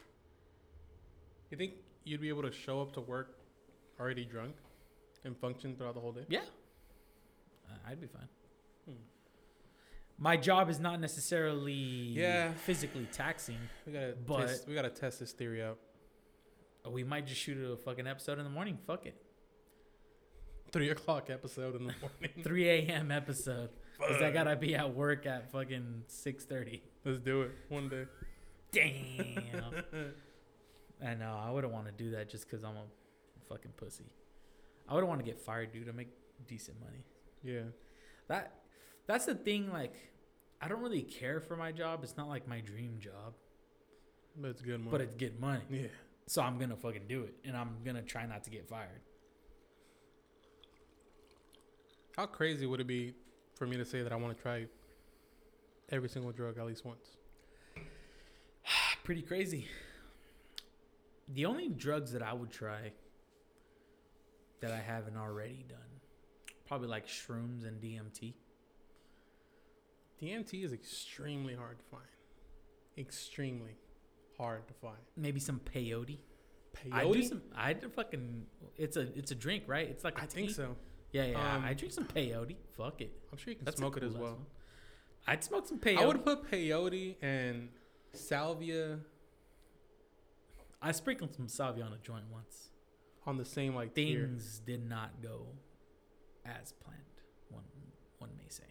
[1.51, 1.74] you think
[2.05, 3.39] you'd be able to show up to work
[4.01, 4.55] already drunk
[5.24, 6.24] and function throughout the whole day?
[6.28, 6.41] Yeah.
[7.70, 8.28] Uh, I'd be fine.
[8.87, 8.93] Hmm.
[10.18, 12.53] My job is not necessarily Yeah.
[12.55, 13.59] physically taxing.
[13.87, 15.78] We gotta But- test, we gotta test this theory out.
[16.91, 18.76] We might just shoot a fucking episode in the morning.
[18.87, 19.14] Fuck it.
[20.75, 22.31] Three o'clock episode in the morning.
[22.43, 23.12] 3 a.m.
[23.12, 23.70] episode.
[23.97, 26.81] Because I gotta be at work at fucking 6:30.
[27.05, 28.07] Let's do it one day.
[28.72, 29.85] Damn.
[31.07, 31.41] I know.
[31.41, 32.87] I wouldn't want to do that just because I'm a
[33.49, 34.11] fucking pussy.
[34.89, 35.89] I wouldn't want to get fired, dude.
[35.89, 36.09] I make
[36.49, 37.05] decent money.
[37.45, 37.70] Yeah.
[38.27, 38.53] That
[39.07, 39.72] that's the thing.
[39.72, 39.95] Like,
[40.61, 42.01] I don't really care for my job.
[42.03, 43.35] It's not like my dream job,
[44.37, 44.91] But it's good money.
[44.91, 45.62] but it's good money.
[45.70, 45.87] yeah.
[46.27, 49.03] So I'm gonna fucking do it, and I'm gonna try not to get fired.
[52.17, 53.15] How crazy would it be
[53.57, 54.67] for me to say that I want to try
[55.91, 57.17] every single drug at least once?
[59.05, 59.67] Pretty crazy.
[61.33, 62.93] The only drugs that I would try
[64.61, 65.79] that I haven't already done,
[66.67, 68.35] probably like shrooms and DMT.
[70.23, 72.03] DMT is extremely hard to find.
[72.97, 73.77] Extremely
[74.39, 74.99] hard to find.
[75.17, 76.19] Maybe some peyote.
[76.77, 76.93] Peyote?
[76.93, 77.43] I do some.
[77.57, 78.47] I do fucking.
[78.77, 79.03] It's a.
[79.19, 79.89] It's a drink, right?
[79.89, 80.77] It's like I I think so.
[81.15, 81.55] Yeah, yeah.
[81.55, 82.57] Um, I drink some peyote.
[82.77, 83.12] Fuck it.
[83.31, 84.33] I'm sure you can That's smoke it as well.
[84.33, 84.47] one.
[85.29, 85.99] I'd smoke some peyote.
[85.99, 87.69] I would put peyote and
[88.12, 88.99] salvia
[90.83, 92.69] I sprinkled some salvia on a joint once.
[93.27, 94.27] on the same like tier.
[94.27, 95.47] Things did not go
[96.45, 97.01] as planned.
[97.49, 97.62] One
[98.19, 98.65] one may say.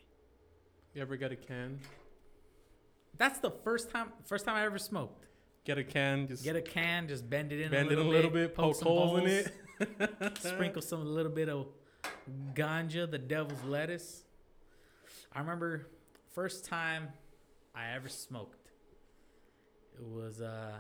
[0.94, 1.80] You ever get a can?
[3.18, 4.10] That's the first time.
[4.26, 5.28] First time I ever smoked.
[5.64, 8.04] Get a can, just Get a can, just bend it in bend a it a
[8.04, 9.54] little, bit, bit, poke some holes in it.
[10.40, 11.68] sprinkle some a little bit of
[12.54, 14.24] ganja, the devil's lettuce.
[15.34, 15.88] I remember
[16.34, 17.10] first time
[17.76, 18.72] I ever smoked.
[19.96, 20.74] It was uh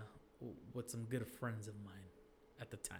[0.73, 1.93] with some good friends of mine
[2.59, 2.99] at the time.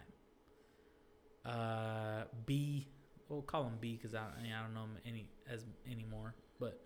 [1.44, 2.86] Uh, B,
[3.28, 6.80] we'll call him B because I, I, don't know him any as anymore, but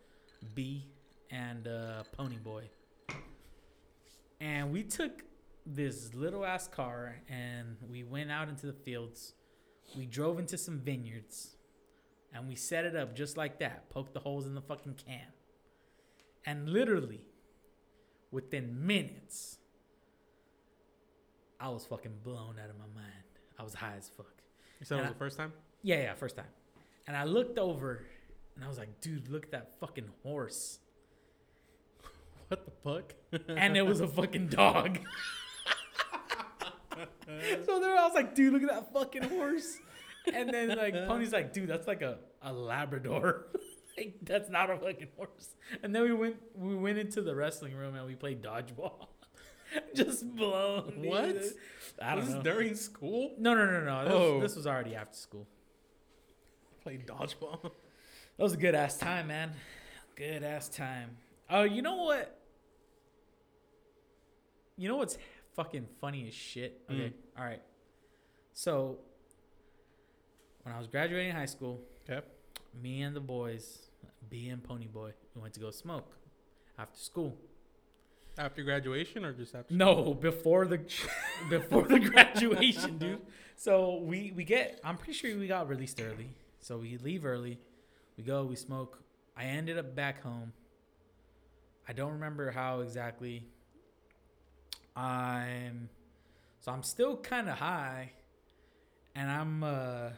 [0.55, 0.86] B
[1.30, 2.68] and uh, Pony Boy.
[4.41, 5.22] And we took
[5.66, 9.34] this little ass car and we went out into the fields.
[9.97, 11.57] We drove into some vineyards
[12.32, 13.89] and we set it up just like that.
[13.91, 15.32] Poked the holes in the fucking can.
[16.45, 17.20] And literally,
[18.30, 19.59] within minutes,
[21.61, 23.12] I was fucking blown out of my mind.
[23.59, 24.26] I was high as fuck.
[24.78, 25.53] You said it And was the first time?
[25.82, 26.47] Yeah, yeah, first time.
[27.07, 28.05] And I looked over
[28.55, 30.78] and I was like, dude, look at that fucking horse.
[32.49, 33.14] What the fuck?
[33.47, 35.01] And it was a fucking dog.
[37.66, 39.78] so there I was like, dude, look at that fucking horse.
[40.32, 43.46] And then like Pony's like, dude, that's like a, a Labrador.
[43.96, 45.57] like that's not a fucking horse.
[45.82, 49.09] And then we went we went into the wrestling room and we played dodgeball.
[49.94, 51.01] Just blown.
[51.03, 51.07] dude.
[51.11, 51.36] What?
[52.03, 52.42] I don't was know.
[52.42, 53.32] this during school?
[53.38, 54.05] no, no, no, no.
[54.05, 54.40] This, Oh.
[54.40, 55.46] this was already after school.
[56.82, 57.62] Play dodgeball.
[57.62, 59.53] That was a good ass time, man.
[60.16, 61.16] Good ass time.
[61.51, 62.38] Oh, you know what?
[64.76, 65.18] You know what's
[65.59, 66.88] fucking funny as shit?
[66.88, 66.94] Mm.
[66.94, 67.12] Okay.
[67.36, 67.61] All right.
[68.52, 68.98] So,
[70.62, 72.24] when I was graduating high school, Yep.
[72.80, 73.88] me and the boys,
[74.30, 76.16] B and Pony Boy, we went to go smoke
[76.78, 77.36] after school.
[78.38, 79.74] After graduation or just after?
[79.74, 80.78] No, before the
[81.50, 83.20] before the graduation, dude.
[83.56, 84.80] So we we get.
[84.84, 86.30] I'm pretty sure we got released early.
[86.61, 87.59] So we leave early.
[88.16, 88.44] We go.
[88.44, 89.02] We smoke.
[89.36, 90.52] I ended up back home.
[91.88, 93.48] I don't remember how exactly.
[94.99, 95.88] I'm.
[96.61, 98.12] So I'm still kind of high,
[99.14, 99.62] and I'm.
[99.62, 100.11] uh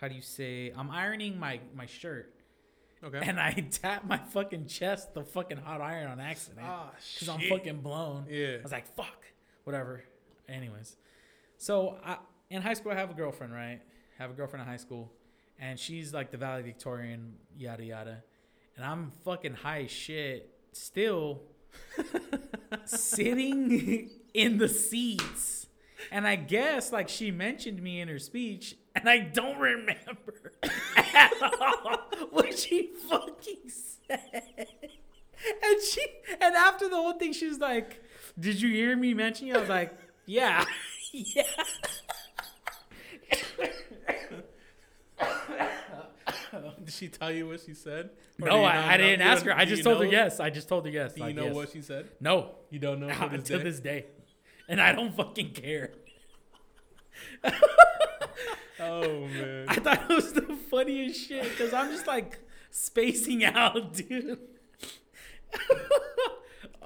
[0.00, 0.72] How do you say?
[0.76, 2.32] I'm ironing my my shirt,
[3.02, 3.20] Okay.
[3.22, 7.40] and I tap my fucking chest, the fucking hot iron on accident, ah, because I'm
[7.48, 8.26] fucking blown.
[8.28, 8.56] Yeah.
[8.60, 9.24] I was like, fuck,
[9.64, 10.04] whatever.
[10.48, 10.96] Anyways,
[11.56, 12.18] so I,
[12.50, 13.80] in high school, I have a girlfriend, right?
[14.18, 15.10] I have a girlfriend in high school,
[15.58, 18.22] and she's like the valedictorian, yada yada.
[18.76, 21.40] And I'm fucking high as shit, still
[22.84, 25.66] sitting in the seats.
[26.12, 30.52] And I guess like she mentioned me in her speech, and I don't remember
[30.96, 31.98] at all
[32.30, 33.70] what she fucking
[34.06, 34.68] said.
[35.62, 36.04] And she
[36.40, 38.02] and after the whole thing, she was like,
[38.38, 40.64] "Did you hear me mention you?" I was like, "Yeah,
[41.12, 41.42] yeah."
[46.84, 48.10] Did she tell you what she said?
[48.40, 49.52] Or No, I, I didn't ask her.
[49.56, 50.38] I just told her yes.
[50.40, 51.14] I just told her yes.
[51.14, 51.54] Do you like, know yes.
[51.54, 52.10] what she said?
[52.20, 54.06] No, You don't know to this day?
[54.68, 55.92] And I don't fucking care.
[58.80, 59.64] Oh man.
[59.68, 62.38] I thought it was the funniest shit because I'm just like
[62.70, 64.38] spacing out, dude.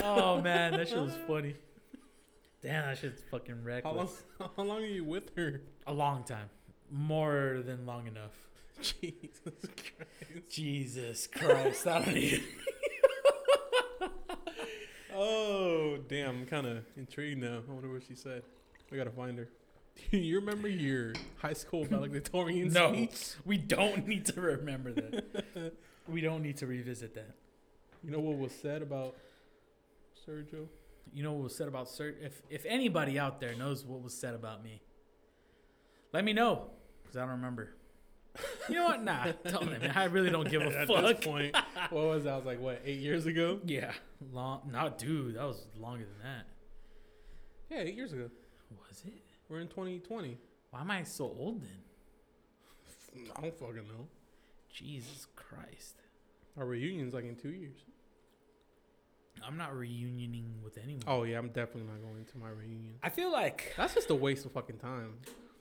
[0.01, 1.57] oh man, that shit was funny.
[2.63, 4.23] Damn, that shit's fucking How reckless.
[4.39, 4.51] long?
[4.57, 5.63] How long are you with her?
[5.87, 6.51] A long time,
[6.91, 8.33] more than long enough.
[8.81, 10.49] Jesus Christ.
[10.49, 12.45] Jesus Christ, I don't even.
[15.23, 16.31] Oh damn!
[16.31, 17.59] I'm kind of intrigued now.
[17.69, 18.43] I wonder what she said.
[18.91, 19.49] We gotta find her.
[20.11, 23.35] Do you remember your high school valedictorian No, speech?
[23.45, 25.75] we don't need to remember that.
[26.09, 27.35] we don't need to revisit that.
[28.03, 29.15] You know what was said about
[30.27, 30.67] Sergio?
[31.13, 32.15] You know what was said about Sergio?
[32.23, 34.81] If if anybody out there knows what was said about me,
[36.15, 36.71] let me know
[37.03, 37.75] because I don't remember.
[38.69, 39.03] You know what?
[39.03, 39.25] Nah.
[39.65, 39.93] Man.
[39.95, 41.03] I really don't give a At fuck.
[41.17, 41.55] this point,
[41.91, 42.33] what was that?
[42.35, 43.61] I was like, what, eight years ago?
[43.65, 43.93] Yeah,
[44.33, 44.71] long.
[44.73, 46.47] No, dude, that was longer than that.
[47.71, 48.31] Yeah, eight years ago.
[48.89, 49.13] Was it?
[49.49, 50.39] We're in 2020.
[50.71, 53.27] Why am I so old then?
[53.37, 54.07] I don't fucking know.
[54.73, 55.97] Jesus Christ!
[56.57, 57.79] Our reunion's like in two years.
[59.45, 61.03] I'm not reunioning with anyone.
[61.07, 62.95] Oh yeah, I'm definitely not going to my reunion.
[63.03, 65.15] I feel like That's just a waste of fucking time,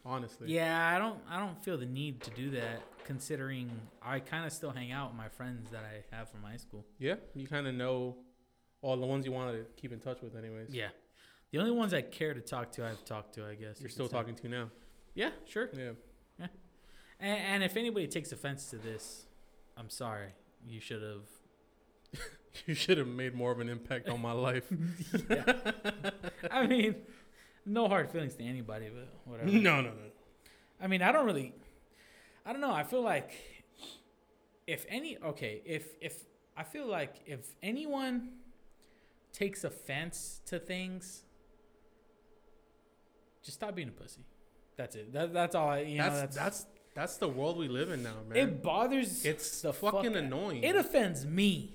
[0.05, 0.51] honestly.
[0.51, 3.69] Yeah, I don't I don't feel the need to do that considering
[4.01, 6.85] I kind of still hang out with my friends that I have from high school.
[6.99, 8.17] Yeah, you kind of know
[8.81, 10.69] all the ones you want to keep in touch with, anyways.
[10.73, 10.89] Yeah.
[11.51, 13.59] The only ones I care to talk to, I've talked to, I guess.
[13.59, 14.69] you You're could still talking to now.
[15.15, 15.69] Yeah, sure.
[15.75, 15.91] Yeah.
[17.19, 19.25] And, and if anybody takes offense to this,
[19.75, 20.29] I'm sorry.
[20.65, 21.23] You should have.
[22.65, 24.65] You should have made more of an impact on my life.
[25.29, 25.71] yeah.
[26.51, 26.95] I mean,
[27.70, 29.49] no hard feelings to anybody, but whatever.
[29.51, 29.95] no, no, no.
[30.82, 31.53] I mean, I don't really.
[32.45, 32.74] I don't know.
[32.74, 33.32] I feel like
[34.65, 36.24] if any okay, if if
[36.57, 38.30] I feel like if anyone
[39.32, 41.24] takes offense to things,
[43.43, 44.26] just stop being a pussy.
[44.76, 45.13] That's it.
[45.13, 45.70] That, that's all.
[45.70, 46.65] I, you that's, know, that's that's
[46.95, 48.38] that's the world we live in now, man.
[48.38, 49.26] it bothers.
[49.26, 50.63] it's the fucking fuck- annoying.
[50.63, 51.74] It offends me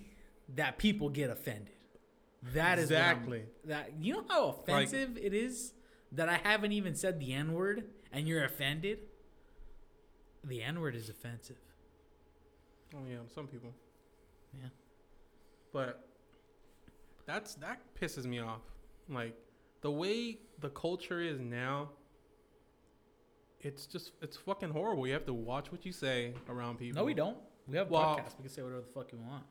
[0.54, 1.74] that people get offended.
[2.52, 3.44] That is exactly.
[3.64, 3.92] that.
[4.00, 5.72] You know how offensive it is
[6.14, 8.98] that I haven't even said the N word and you're offended.
[10.44, 11.56] The N word is offensive.
[12.94, 13.70] Oh yeah, some people.
[14.60, 14.68] Yeah.
[15.72, 16.06] But
[17.26, 18.60] that's that pisses me off.
[19.08, 19.34] Like
[19.80, 21.90] the way the culture is now.
[23.60, 25.06] It's just it's fucking horrible.
[25.06, 27.00] You have to watch what you say around people.
[27.00, 27.38] No, we don't.
[27.66, 28.36] We have Well- podcasts.
[28.38, 29.44] We can say whatever the fuck we want.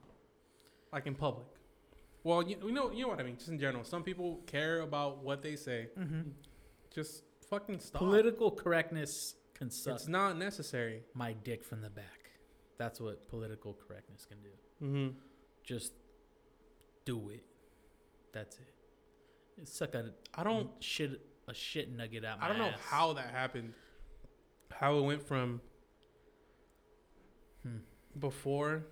[0.92, 1.48] Like in public.
[2.24, 3.36] Well, you, you know you know what I mean.
[3.38, 5.90] Just in general, some people care about what they say.
[6.00, 6.30] Mm-hmm.
[6.94, 8.00] Just fucking stop.
[8.00, 11.04] Political correctness can suck it's not necessary.
[11.14, 12.30] my dick from the back.
[12.78, 14.50] That's what political correctness can do.
[14.86, 15.18] Mm-hmm.
[15.64, 15.94] Just
[17.06, 17.44] do it.
[18.34, 19.68] That's it.
[19.68, 22.40] Suck a I don't shit a shit nugget out.
[22.40, 22.80] My I don't know ass.
[22.90, 23.74] how that happened.
[24.72, 25.62] How it went from
[27.64, 27.78] Hmm.
[28.20, 28.84] before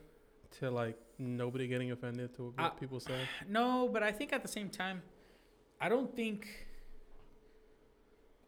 [0.60, 3.20] to like nobody getting offended to what I- people say.
[3.48, 5.02] No, but I think at the same time,
[5.80, 6.48] I don't think.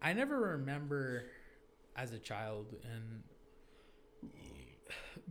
[0.04, 1.24] I never remember
[1.96, 3.24] as a child and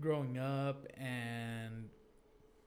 [0.01, 1.91] growing up and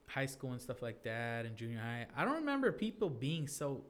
[0.06, 3.82] high school and stuff like that and junior high, I don't remember people being so.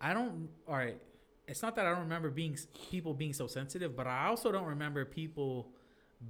[0.00, 0.48] I don't.
[0.68, 1.00] All right,
[1.48, 2.56] it's not that I don't remember being
[2.90, 5.68] people being so sensitive, but I also don't remember people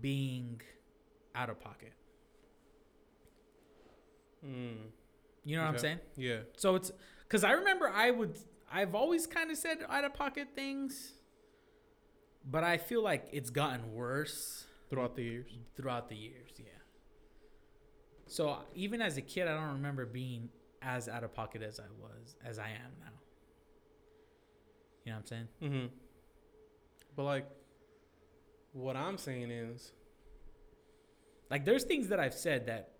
[0.00, 0.60] being
[1.34, 1.92] out of pocket.
[4.44, 4.76] Mm.
[5.44, 5.98] You know what I'm saying?
[6.16, 6.38] Yeah.
[6.56, 6.90] So it's
[7.26, 8.38] because I remember I would
[8.76, 11.12] I've always kind of said out of pocket things,
[12.44, 15.52] but I feel like it's gotten worse Throughout the years.
[15.76, 16.50] throughout the years.
[16.58, 16.64] Yeah.
[18.26, 20.48] So even as a kid, I don't remember being
[20.82, 23.12] as out of pocket as I was as I am now.
[25.04, 25.48] You know what I'm saying?
[25.62, 25.86] Mm-hmm.
[27.16, 27.46] But like,
[28.72, 29.92] what I'm saying is,
[31.50, 32.90] Like there's things that I've said that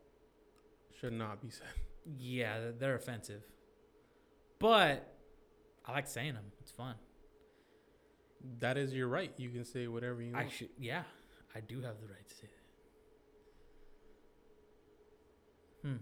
[1.00, 1.66] should not be said.
[2.18, 3.42] yeah they're offensive,
[4.58, 5.13] but
[5.86, 6.44] I like saying them.
[6.60, 6.94] It's fun.
[8.60, 9.32] That is your right.
[9.36, 10.52] You can say whatever you I want.
[10.52, 11.02] should yeah
[11.54, 12.48] I do have the right to say
[15.82, 15.88] that.
[15.88, 15.96] Hmm.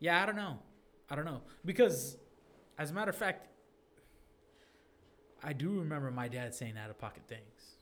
[0.00, 0.58] Yeah, I don't know.
[1.10, 2.16] I don't know because,
[2.78, 3.48] as a matter of fact,
[5.44, 7.76] I do remember my dad saying out of pocket things.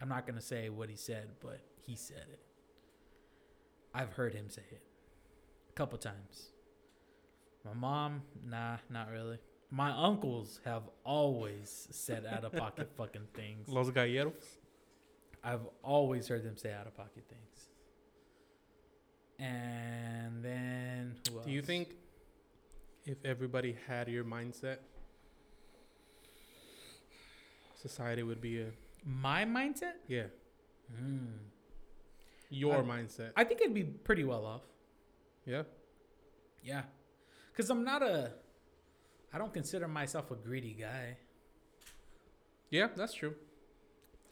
[0.00, 2.40] I'm not gonna say what he said, but he said it.
[3.94, 4.82] I've heard him say it
[5.70, 6.50] a couple times.
[7.64, 9.38] My mom, nah, not really.
[9.70, 13.68] My uncles have always said out of pocket fucking things.
[13.68, 14.56] Los Galleros.
[15.44, 17.68] I've always heard them say out of pocket things.
[19.38, 21.94] And then who Do you think
[23.06, 24.78] if everybody had your mindset,
[27.80, 28.66] society would be a
[29.06, 29.94] my mindset?
[30.08, 30.24] yeah
[31.00, 31.28] Mm.
[32.50, 33.30] your I- mindset?
[33.36, 34.62] I think it'd be pretty well off.
[35.46, 35.62] Yeah.
[36.64, 36.82] Yeah,
[37.52, 38.32] because I'm not a.
[39.32, 41.16] I don't consider myself a greedy guy.
[42.70, 43.34] Yeah, that's true.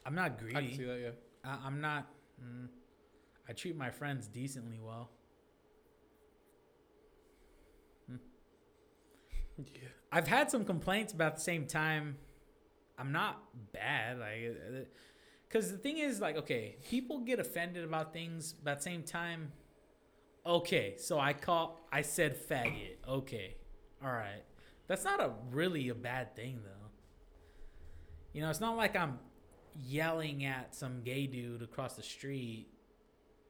[0.05, 0.55] I'm not greedy.
[0.55, 0.99] I can see that.
[0.99, 1.09] Yeah.
[1.43, 2.07] I, I'm not.
[2.43, 2.67] Mm,
[3.47, 5.09] I treat my friends decently well.
[8.07, 8.15] Hmm.
[9.73, 9.89] Yeah.
[10.11, 12.15] I've had some complaints, but at the same time,
[12.97, 13.43] I'm not
[13.73, 14.19] bad.
[14.19, 14.83] Like, uh, uh,
[15.47, 19.03] because the thing is, like, okay, people get offended about things, but at the same
[19.03, 19.51] time,
[20.45, 22.97] okay, so I call, I said faggot.
[23.07, 23.55] Okay,
[24.03, 24.43] all right,
[24.89, 26.89] that's not a really a bad thing though.
[28.33, 29.19] You know, it's not like I'm
[29.77, 32.67] yelling at some gay dude across the street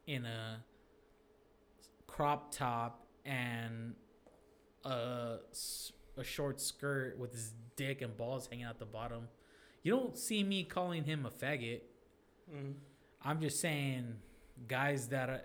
[0.05, 0.63] in a
[2.07, 3.95] crop top and
[4.83, 5.37] a,
[6.17, 9.29] a short skirt with his dick and balls hanging out the bottom.
[9.81, 11.81] You don't see me calling him a faggot.
[12.53, 12.71] Mm-hmm.
[13.21, 14.15] I'm just saying,
[14.67, 15.41] guys that are,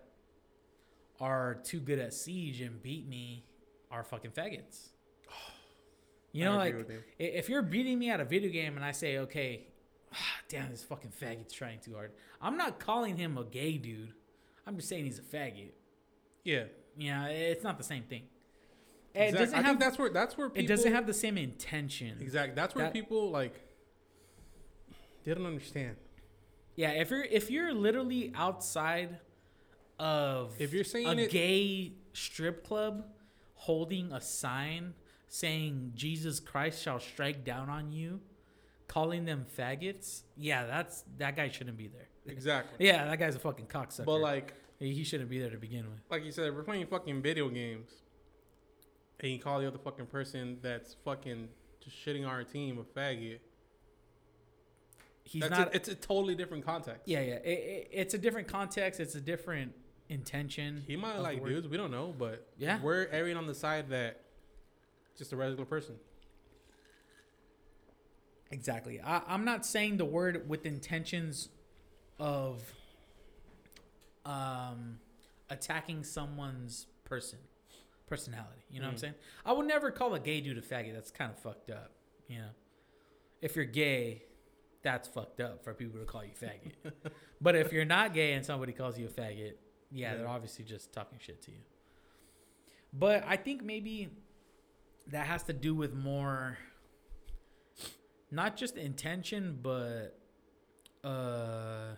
[1.20, 3.44] are too good at siege and beat me
[3.90, 4.93] are fucking faggots.
[6.34, 6.74] You know, like
[7.20, 9.68] i- if you're beating me at a video game and I say, okay,
[10.12, 10.16] ah,
[10.48, 12.10] damn, this fucking faggot's trying too hard.
[12.42, 14.12] I'm not calling him a gay dude.
[14.66, 15.70] I'm just saying he's a faggot.
[16.44, 16.64] yeah.
[16.96, 18.22] Yeah, it's not the same thing.
[19.14, 21.36] It doesn't I have think that's where that's where people it doesn't have the same
[21.38, 22.18] intention.
[22.20, 22.54] exactly.
[22.54, 23.60] That's where that- people like
[25.24, 25.96] they don't understand.
[26.76, 29.18] Yeah, if you're if you're literally outside
[29.98, 33.06] of If you're saying a it- gay strip club
[33.54, 34.94] holding a sign
[35.34, 38.20] saying Jesus Christ shall strike down on you,
[38.86, 42.06] calling them faggots, yeah, that's that guy shouldn't be there.
[42.26, 42.86] Exactly.
[42.86, 44.04] Yeah, that guy's a fucking cocksucker.
[44.04, 46.00] But like he shouldn't be there to begin with.
[46.08, 47.90] like you said, we're playing fucking video games,
[49.18, 51.48] and you call the other fucking person that's fucking
[51.82, 53.40] just shitting on our team a faggot.
[55.24, 55.72] He's That's not.
[55.72, 57.02] a, it's a totally different context.
[57.06, 57.34] yeah, yeah.
[57.36, 59.00] It, it, it's a different context.
[59.00, 59.72] It's a different
[60.10, 60.84] intention.
[60.86, 62.78] He might like dudes, we don't know, but Yeah.
[62.82, 64.20] we're erring on the side that
[65.16, 65.94] just a regular person.
[68.50, 69.00] Exactly.
[69.00, 71.48] I, I'm not saying the word with intentions
[72.18, 72.62] of
[74.24, 74.98] um,
[75.50, 77.38] attacking someone's person,
[78.06, 78.62] personality.
[78.70, 79.00] You know what I'm Mm.
[79.00, 79.14] saying?
[79.44, 80.94] I would never call a gay dude a faggot.
[80.94, 81.92] That's kind of fucked up.
[82.28, 82.48] You know,
[83.42, 84.22] if you're gay,
[84.82, 86.92] that's fucked up for people to call you faggot.
[87.40, 89.54] but if you're not gay and somebody calls you a faggot,
[89.90, 91.58] yeah, they're obviously just talking shit to you.
[92.92, 94.10] But I think maybe
[95.08, 96.58] that has to do with more
[98.30, 100.18] not just intention but
[101.04, 101.90] uh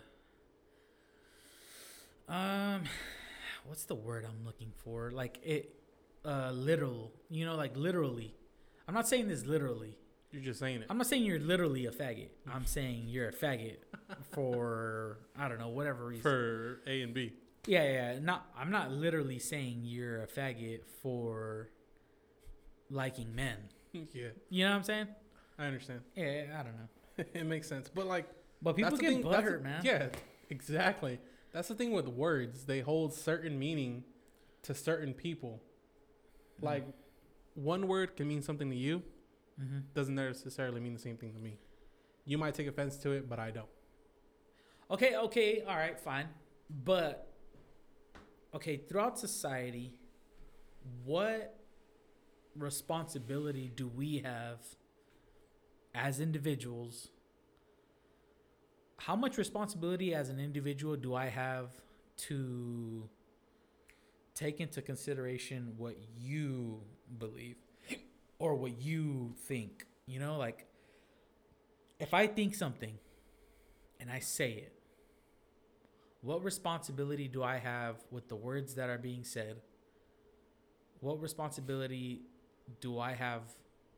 [2.29, 2.83] um
[3.67, 5.75] what's the word i'm looking for like it
[6.25, 8.35] uh literal you know like literally
[8.89, 9.97] i'm not saying this literally
[10.33, 10.87] You're just saying it.
[10.91, 13.77] i'm not saying you're literally a faggot i'm saying you're a faggot
[14.33, 17.33] for i don't know whatever reason For A and B.
[17.67, 18.19] yeah, yeah.
[18.21, 21.69] Not, I'm not literally saying you're a faggot for
[22.91, 23.57] liking men.
[23.93, 25.09] yeah, You know what I'm saying?
[25.59, 26.01] I understand.
[26.15, 27.25] Yeah, I don't know.
[27.41, 27.91] it makes sense.
[27.93, 28.29] But like
[28.63, 29.81] But people get thing- that's the- butthurt, man.
[29.85, 30.09] Yeah,
[30.51, 31.19] exactly.
[31.53, 32.65] That's the thing with words.
[32.65, 34.05] They hold certain meaning
[34.63, 35.63] to certain people.
[36.61, 36.87] Like
[37.55, 39.03] one word can mean something to you,
[39.61, 39.79] mm-hmm.
[39.95, 41.59] doesn't necessarily mean the same thing to me.
[42.25, 43.69] You might take offense to it, but I don't.
[44.91, 46.29] Okay, okay, all right, fine.
[46.85, 47.33] But
[48.55, 49.99] okay, throughout society,
[51.05, 51.57] what
[52.59, 54.59] responsibility do we have
[55.95, 57.09] as individuals?
[58.99, 61.71] How much responsibility as an individual do I have
[62.29, 63.09] to
[64.35, 66.81] take into consideration what you
[67.19, 67.57] believe
[68.39, 69.87] or what you think?
[70.07, 70.67] You know, like
[71.99, 72.99] if I think something
[74.01, 74.73] and I say it,
[76.21, 79.57] what responsibility do I have with the words that are being said?
[81.01, 82.23] What responsibility
[82.81, 83.43] do I have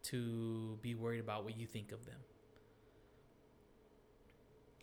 [0.04, 2.16] to be worried about what you think of them?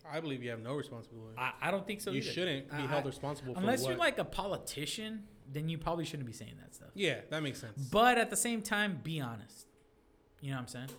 [0.08, 1.34] I believe you have no responsibility.
[1.36, 2.10] I, I don't think so.
[2.12, 2.30] you either.
[2.30, 3.88] shouldn't be I- held responsible for Unless what.
[3.90, 6.88] you're like a politician, then you probably shouldn't be saying that stuff.
[6.94, 7.76] yeah, that makes sense.
[7.90, 9.66] But at the same time, be honest.
[10.40, 10.90] You know what I'm saying?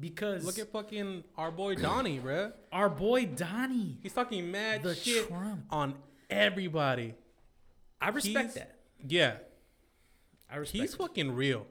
[0.00, 2.52] Because Look at fucking our boy Donnie, bruh.
[2.72, 5.64] our boy Donnie, He's talking mad the shit Trump.
[5.70, 5.94] on
[6.30, 7.14] everybody.
[8.00, 8.78] I respect He's- that.
[9.06, 9.36] Yeah,
[10.52, 10.80] I respect.
[10.82, 11.66] he's fucking real.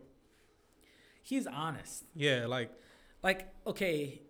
[1.23, 2.03] he's honest.
[2.15, 2.71] Yeah, like
[3.23, 4.21] like okay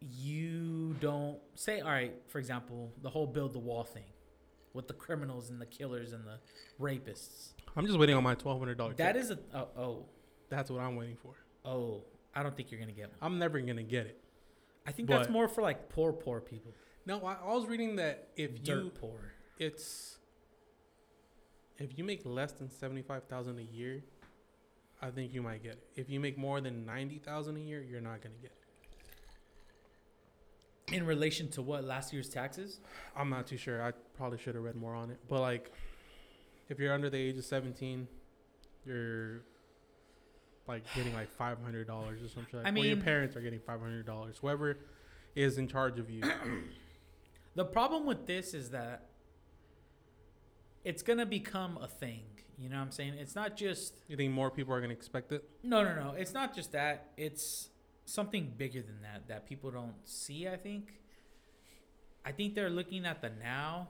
[0.00, 4.04] you don't say all right for example the whole build the wall thing
[4.74, 6.38] with the criminals and the killers and the
[6.80, 8.92] rapists I'm just waiting on my twelve hundred dollar.
[8.94, 10.04] that is a oh, oh
[10.50, 11.34] that's what I'm waiting for.
[11.64, 12.02] oh
[12.34, 14.18] i don't think you're gonna get one I'm never gonna get it.
[14.86, 16.72] i think that's more for like poor poor people
[17.06, 20.18] No, I, I was reading that if dirt you poor it's
[21.78, 24.02] if you make less than seventy five thousand a year,
[25.02, 25.86] I think you might get it.
[25.96, 28.52] If you make more than ninety thousand a year, you're not gonna get
[30.86, 30.94] it.
[30.94, 32.78] in relation to what last year's taxes
[33.16, 33.82] I'm not too sure.
[33.82, 35.18] I probably should have read more on it.
[35.28, 35.72] But like,
[36.68, 38.06] if you're under the age of 17,
[38.84, 39.42] you're
[40.66, 42.60] like getting like five hundred dollars or something.
[42.60, 44.38] Like, I or your parents are getting five hundred dollars.
[44.40, 44.78] Whoever
[45.34, 46.22] is in charge of you.
[47.54, 49.08] the problem with this is that
[50.84, 52.22] it's gonna become a thing
[52.58, 55.32] you know what i'm saying it's not just you think more people are gonna expect
[55.32, 55.42] it?
[55.62, 56.14] No, no, no.
[56.16, 57.10] It's not just that.
[57.16, 57.70] It's
[58.04, 60.92] something bigger than that that people don't see, I think.
[62.24, 63.88] I think they're looking at the now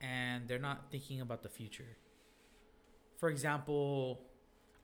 [0.00, 1.96] and they're not thinking about the future.
[3.16, 4.20] For example,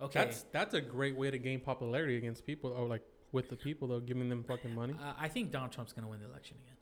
[0.01, 0.25] okay.
[0.25, 3.03] That's that's a great way to gain popularity against people, or like
[3.33, 4.95] with the people though, giving them fucking money.
[5.01, 6.74] uh, I think Donald Trump's going to win the election again.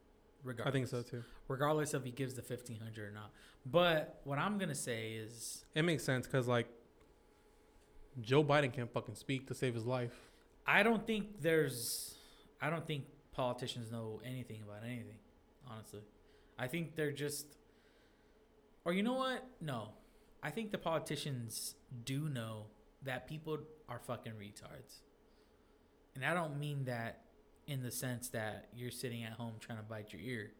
[0.44, 0.68] Regardless.
[0.68, 1.22] I think so too.
[1.48, 3.30] Regardless if he gives the 1500 or not.
[3.64, 6.68] But what I'm going to say is It makes sense because like
[8.20, 10.14] Joe Biden can't fucking speak to save his life.
[10.66, 12.16] I don't think there's
[12.60, 15.18] I don't think politicians know anything about anything,
[15.68, 16.02] honestly.
[16.58, 17.46] I think they're just
[18.84, 19.46] or you know what?
[19.60, 19.90] No.
[20.42, 22.66] I think the politicians do know
[23.04, 25.00] that people are fucking retards.
[26.14, 27.20] And I don't mean that
[27.66, 30.52] in the sense that you're sitting at home trying to bite your ear.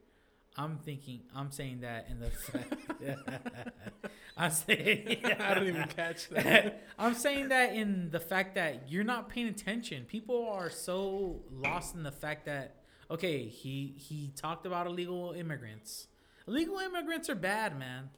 [0.57, 2.75] I'm thinking I'm saying that in the fact
[4.37, 6.87] I'm saying I don't even catch that.
[6.99, 10.05] I'm saying that in the fact that you're not paying attention.
[10.05, 12.77] People are so lost in the fact that
[13.11, 16.09] okay, he he talked about illegal immigrants.
[16.47, 18.11] Illegal immigrants are bad, man.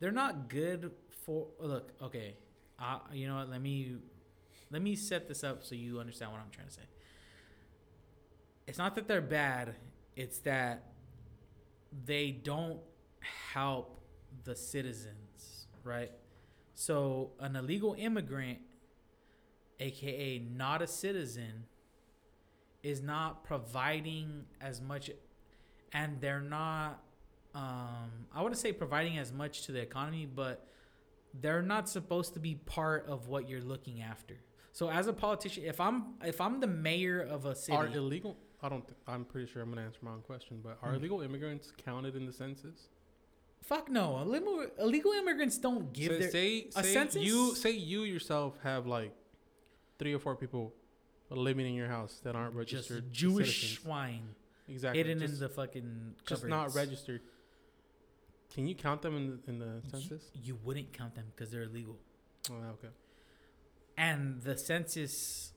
[0.00, 0.90] They're not good
[1.24, 2.36] for look, okay.
[2.78, 3.48] Uh, you know what?
[3.48, 3.96] Let me
[4.70, 6.82] let me set this up so you understand what I'm trying to say.
[8.66, 9.76] It's not that they're bad,
[10.16, 10.84] it's that
[12.04, 12.80] they don't
[13.52, 14.00] help
[14.44, 16.10] the citizens, right?
[16.74, 18.58] So an illegal immigrant,
[19.80, 21.64] aka not a citizen,
[22.82, 25.10] is not providing as much,
[25.92, 27.02] and they're not.
[27.54, 30.66] Um, I wouldn't say providing as much to the economy, but
[31.40, 34.34] they're not supposed to be part of what you're looking after.
[34.72, 38.36] So as a politician, if I'm if I'm the mayor of a city, Are illegal?
[38.66, 38.84] I don't.
[38.86, 40.96] Th- I'm pretty sure I'm gonna answer my own question, but are Hmm.
[40.96, 42.88] illegal immigrants counted in the census?
[43.62, 47.20] fuck no, illegal, illegal immigrants don't give their say a say census?
[47.22, 49.12] you say you yourself have like
[49.98, 50.72] three or four people
[51.30, 53.04] living in your house that aren't registered.
[53.12, 53.78] just Jewish citizens.
[53.80, 54.34] swine
[54.68, 57.22] exactly hidden just, in the fucking just not registered.
[58.54, 60.30] Can you count them in the, in the You- census?
[60.34, 61.98] You, wouldn't count them because they're illegal.
[62.50, 62.92] Oh, okay.
[63.96, 65.52] And the census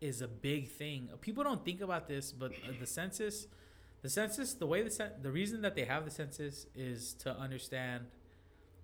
[0.00, 1.08] is a big thing.
[1.20, 3.46] People don't think about this, but uh, the census,
[4.02, 7.36] the census, the way the cen- the reason that they have the census is to
[7.36, 8.06] understand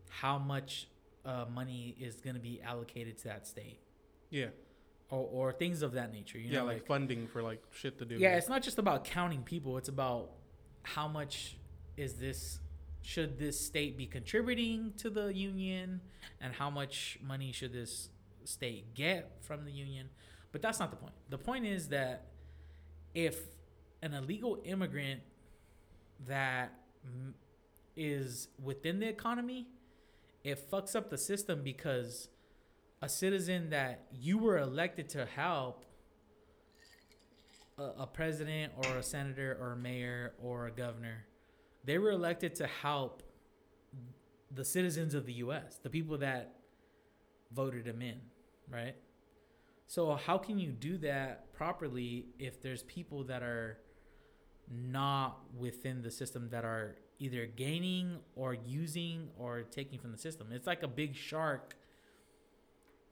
[0.09, 0.89] how much
[1.25, 3.81] uh, money is going to be allocated to that state,
[4.31, 4.47] Yeah,
[5.11, 6.39] or, or things of that nature.
[6.39, 8.17] You yeah, know, like, funding for like shit to do.
[8.17, 9.77] yeah, it's not just about counting people.
[9.79, 10.31] It's about
[10.83, 11.57] how much
[11.97, 12.61] is this
[13.03, 16.01] should this state be contributing to the union
[16.41, 18.11] and how much money should this
[18.45, 20.09] state get from the union
[20.57, 22.29] but that's not the point the point is that
[23.15, 23.39] if
[24.01, 25.21] an illegal immigrant
[26.27, 26.73] that
[27.07, 27.35] mm,
[28.65, 29.67] within the economy
[30.45, 32.31] it fucks up the system because
[33.03, 35.85] a citizen that you were elected to help
[37.77, 41.27] a, a president or a senator or a mayor or a governor
[41.85, 43.23] they were elected to help
[44.55, 46.55] the citizens of the US, the people that
[47.53, 48.19] voted them in,
[48.71, 48.95] right?
[49.87, 53.79] So how can you do that properly if there's people that are
[54.71, 60.49] not within the system that are either gaining or using or taking from the system?
[60.51, 61.77] It's like a big shark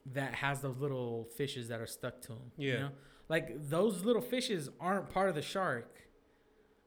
[0.07, 2.53] that has those little fishes that are stuck to him.
[2.57, 2.79] You Yeah.
[2.81, 2.91] know?
[3.29, 6.09] Like those little fishes aren't part of the shark,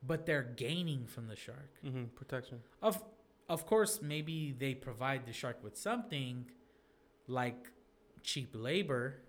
[0.03, 1.71] but they're gaining from the shark.
[1.83, 2.05] Mm-hmm.
[2.15, 2.61] Protection.
[2.81, 3.03] Of
[3.49, 6.51] of course, maybe they provide the shark with something
[7.27, 7.71] like
[8.21, 9.21] cheap labor.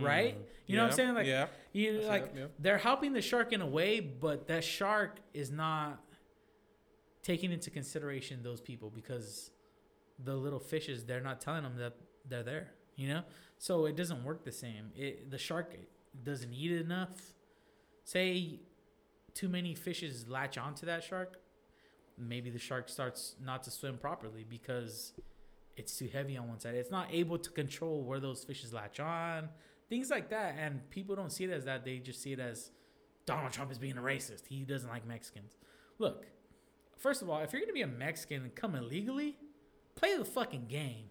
[0.00, 0.38] Right?
[0.38, 1.14] Mm, you know what I'm saying?
[1.14, 1.46] Like, yeah.
[1.72, 2.46] You like that, yeah.
[2.58, 6.00] they're helping the shark in a way, but that shark is not
[7.22, 9.50] taking into consideration those people because
[10.24, 11.94] the little fishes they're not telling them that
[12.28, 12.68] they're there.
[12.96, 13.22] You know,
[13.58, 14.90] so it doesn't work the same.
[14.96, 15.74] It the shark
[16.24, 17.34] doesn't eat enough.
[18.04, 18.60] Say
[19.34, 21.38] too many fishes latch onto that shark,
[22.18, 25.12] maybe the shark starts not to swim properly because
[25.76, 26.74] it's too heavy on one side.
[26.74, 29.48] It's not able to control where those fishes latch on,
[29.88, 30.56] things like that.
[30.58, 31.84] And people don't see it as that.
[31.84, 32.70] They just see it as
[33.26, 34.46] Donald Trump is being a racist.
[34.48, 35.56] He doesn't like Mexicans.
[35.98, 36.26] Look,
[36.96, 39.36] first of all, if you're gonna be a Mexican and come illegally,
[39.94, 41.06] play the fucking game.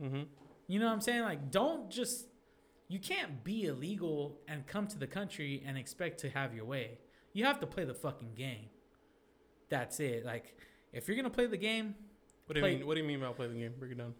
[0.00, 0.22] Mm-hmm.
[0.68, 1.22] You know what I'm saying?
[1.22, 2.26] Like, don't just.
[2.88, 6.98] You can't be illegal and come to the country and expect to have your way.
[7.32, 8.66] You have to play the fucking game.
[9.70, 10.26] That's it.
[10.26, 10.58] Like,
[10.92, 11.94] if you're gonna play the game,
[12.46, 12.86] What do you Play- mean?
[12.86, 13.72] What do you mean about play the game?
[13.78, 14.14] Break it down.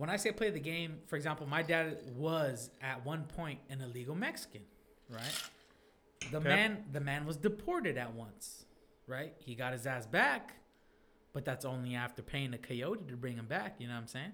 [0.00, 3.82] When I say play the game, for example, my dad was at one point an
[3.82, 4.62] illegal Mexican,
[5.10, 5.42] right?
[6.30, 6.48] The Okay.
[6.48, 8.64] man, the man was deported at once,
[9.06, 9.34] right?
[9.38, 10.54] He got his ass back,
[11.34, 13.76] but that's only after paying a coyote to bring him back.
[13.78, 14.32] You know what I'm saying?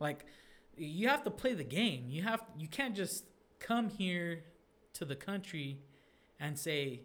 [0.00, 0.24] Like,
[0.76, 2.06] you have to play the game.
[2.08, 3.24] You have, you can't just
[3.60, 4.42] come here
[4.94, 5.78] to the country
[6.40, 7.02] and say,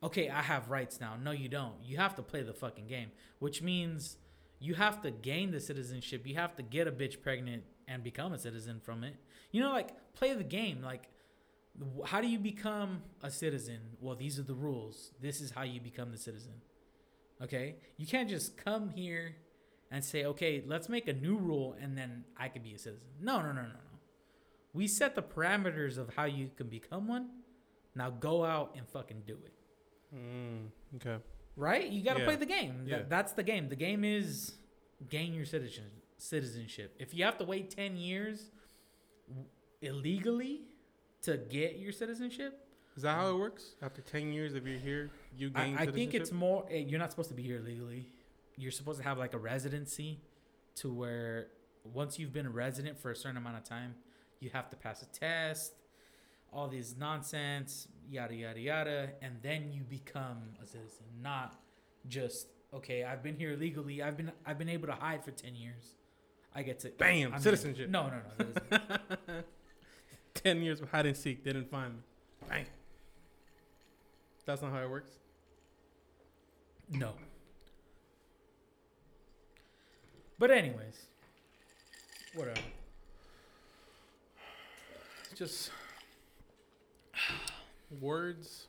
[0.00, 1.16] okay, I have rights now.
[1.20, 1.74] No, you don't.
[1.82, 4.16] You have to play the fucking game, which means
[4.62, 6.26] you have to gain the citizenship.
[6.26, 9.16] You have to get a bitch pregnant and become a citizen from it.
[9.50, 10.82] You know, like play the game.
[10.82, 11.08] Like,
[12.06, 13.80] how do you become a citizen?
[14.00, 15.10] Well, these are the rules.
[15.20, 16.52] This is how you become the citizen.
[17.42, 19.34] Okay, you can't just come here
[19.90, 23.08] and say, okay, let's make a new rule and then I can be a citizen.
[23.20, 23.98] No, no, no, no, no.
[24.72, 27.28] We set the parameters of how you can become one.
[27.96, 29.52] Now go out and fucking do it
[30.14, 31.16] Mm, okay.
[31.56, 31.86] Right?
[31.88, 32.26] You got to Yeah.
[32.26, 32.84] play the game.
[32.86, 32.98] Yeah.
[32.98, 33.68] That, that's the game.
[33.68, 34.54] The game is
[35.08, 35.84] gain your citizen
[36.18, 36.94] citizenship.
[36.98, 38.50] If you have to wait 10 years
[39.80, 40.62] illegally
[41.22, 42.58] to get your citizenship,
[42.96, 43.74] Is that how it works?
[43.80, 45.76] After ten years, if you're here, you gain.
[45.78, 48.06] I, I think it's more eh, you're not supposed to be here legally.
[48.56, 50.20] You're supposed to have like a residency
[50.76, 51.46] to where
[51.84, 53.94] once you've been a resident for a certain amount of time,
[54.40, 55.72] you have to pass a test,
[56.52, 61.06] all these nonsense, yada yada yada, and then you become a citizen.
[61.22, 61.58] Not
[62.08, 64.02] just okay, I've been here legally.
[64.02, 65.94] I've been I've been able to hide for ten years.
[66.54, 67.88] I get to Bam, I'm citizenship.
[67.88, 68.46] No, no, no.
[68.46, 69.44] citizen-
[70.34, 72.00] ten years of hide and seek, They didn't find me.
[72.48, 72.66] Bang.
[74.44, 75.12] That's not how it works.
[76.90, 77.12] No.
[80.38, 81.06] But anyways,
[82.34, 82.60] whatever.
[85.34, 85.70] Just
[88.00, 88.68] words,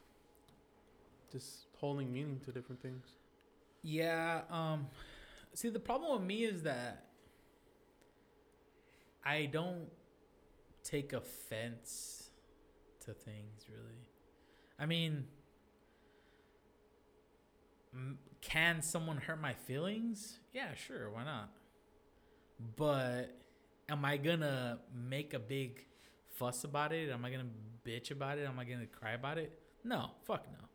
[1.31, 3.07] just holding meaning to different things.
[3.81, 4.41] Yeah.
[4.49, 4.87] Um.
[5.53, 7.05] See, the problem with me is that
[9.23, 9.87] I don't
[10.83, 12.29] take offense
[13.05, 14.09] to things really.
[14.79, 15.25] I mean,
[18.41, 20.39] can someone hurt my feelings?
[20.53, 21.09] Yeah, sure.
[21.09, 21.51] Why not?
[22.75, 23.37] But
[23.89, 25.85] am I gonna make a big
[26.43, 27.09] fuss about it?
[27.09, 27.45] Am I gonna
[27.85, 28.45] bitch about it?
[28.45, 29.57] Am I gonna cry about it?
[29.83, 30.11] No.
[30.25, 30.67] Fuck no.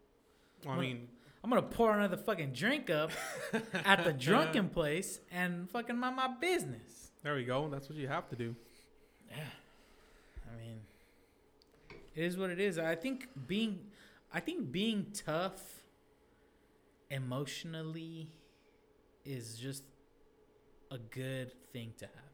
[0.64, 1.08] I Well, mean,
[1.44, 3.10] I'm gonna pour another fucking drink up
[3.84, 7.10] at the drunken place and fucking mind my business.
[7.22, 7.68] there we go.
[7.68, 8.56] That's what you have to do.
[9.30, 9.36] Yeah.
[10.50, 10.80] I mean,
[12.14, 12.78] it is what it is.
[12.78, 13.78] I think being,
[14.32, 15.60] I think being tough
[17.10, 18.30] emotionally
[19.24, 19.82] is just
[20.90, 22.24] a good thing to have.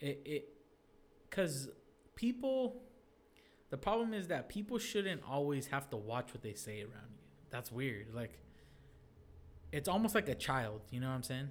[0.00, 0.48] It, it,
[1.30, 1.68] cause
[2.14, 2.82] people,
[3.70, 7.18] the problem is that people shouldn't always have to watch what they say around you.
[7.50, 8.14] That's weird.
[8.14, 8.38] Like,
[9.72, 10.80] it's almost like a child.
[10.90, 11.48] You know what I'm saying?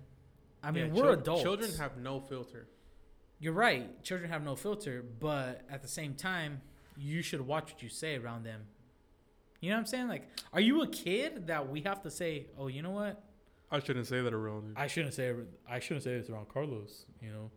[0.63, 1.41] I mean, Yeah, we're chil- adults.
[1.43, 2.67] Children have no filter.
[3.39, 4.03] You're right.
[4.03, 6.61] Children have no filter, but at the same time,
[6.97, 8.61] you should watch what you say around them.
[9.59, 10.07] You know what I'm saying?
[10.07, 13.23] Like, are you a kid that we have to say, "Oh, you know what?
[13.71, 14.73] I shouldn't say that around.
[14.75, 15.33] I shouldn't say
[15.67, 17.05] I shouldn't say this around Carlos.
[17.21, 17.51] You know,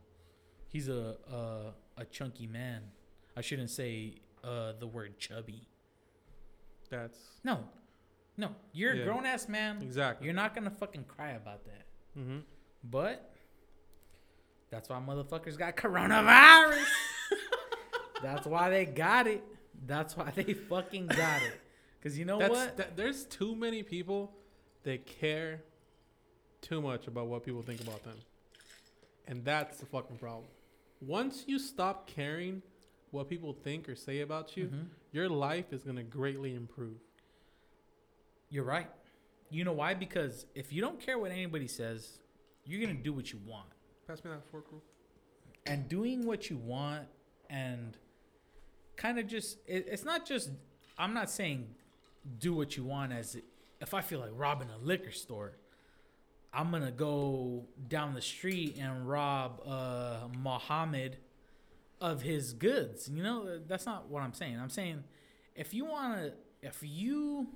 [0.74, 2.82] he's a a, a chunky man.
[3.36, 5.66] I shouldn't say uh, the word chubby.
[6.90, 7.64] That's No,
[8.36, 8.50] no.
[8.72, 9.02] You're Yeah.
[9.02, 9.80] a grown ass man.
[9.80, 10.26] exactly.
[10.26, 11.86] You're not gonna fucking cry about that.
[12.18, 12.38] Mm-hmm.
[12.82, 13.32] But
[14.70, 16.84] that's why motherfuckers got coronavirus.
[18.22, 19.42] that's why they got it.
[19.86, 21.60] That's why they fucking got it.
[22.02, 22.76] Cause you know That's what?
[22.76, 24.30] that, there's too many people
[24.82, 25.62] that care
[26.60, 28.18] too much about what people think about them,
[29.26, 30.44] and that's the fucking problem.
[31.06, 32.62] Once you stop caring
[33.10, 34.88] what people think or say about you, Mhm.
[35.12, 36.98] your life is gonna greatly improve.
[38.50, 38.90] You're right.
[39.50, 39.94] You know why?
[39.94, 42.18] Because if you don't care what anybody says,
[42.64, 43.68] you're gonna do what you want.
[44.06, 44.80] Pass me that fork, bro.
[45.66, 47.08] and doing what you want
[47.48, 47.96] and
[48.96, 50.50] kind of just it, it's not just
[50.98, 51.74] i'm not saying
[52.38, 53.38] do what you want as
[53.80, 55.56] if i feel like robbing a liquor store
[56.54, 61.16] i'm gonna go down the street and rob uh muhammad
[62.00, 65.02] of his goods you know that's not what i'm saying i'm saying
[65.54, 66.32] if you want to
[66.62, 67.46] if you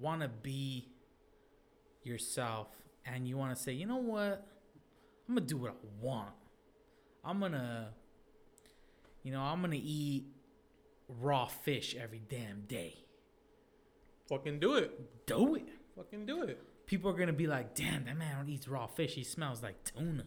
[0.00, 0.88] want to be
[2.02, 2.68] yourself
[3.04, 4.46] and you want to say you know what
[5.30, 6.34] I'm gonna do what I want.
[7.24, 7.90] I'm gonna,
[9.22, 10.24] you know, I'm gonna eat
[11.08, 12.96] raw fish every damn day.
[14.28, 15.26] Fucking do it.
[15.28, 15.68] Do it.
[15.94, 16.60] Fucking do it.
[16.90, 19.14] People are gonna be like, "Damn, that man eats raw fish.
[19.14, 20.26] He smells like tuna."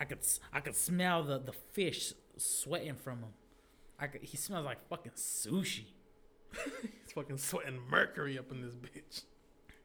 [0.00, 0.18] I could,
[0.52, 3.32] I could smell the the fish sweating from him.
[4.00, 5.84] I could, he smells like fucking sushi.
[7.04, 9.22] He's fucking sweating mercury up in this bitch.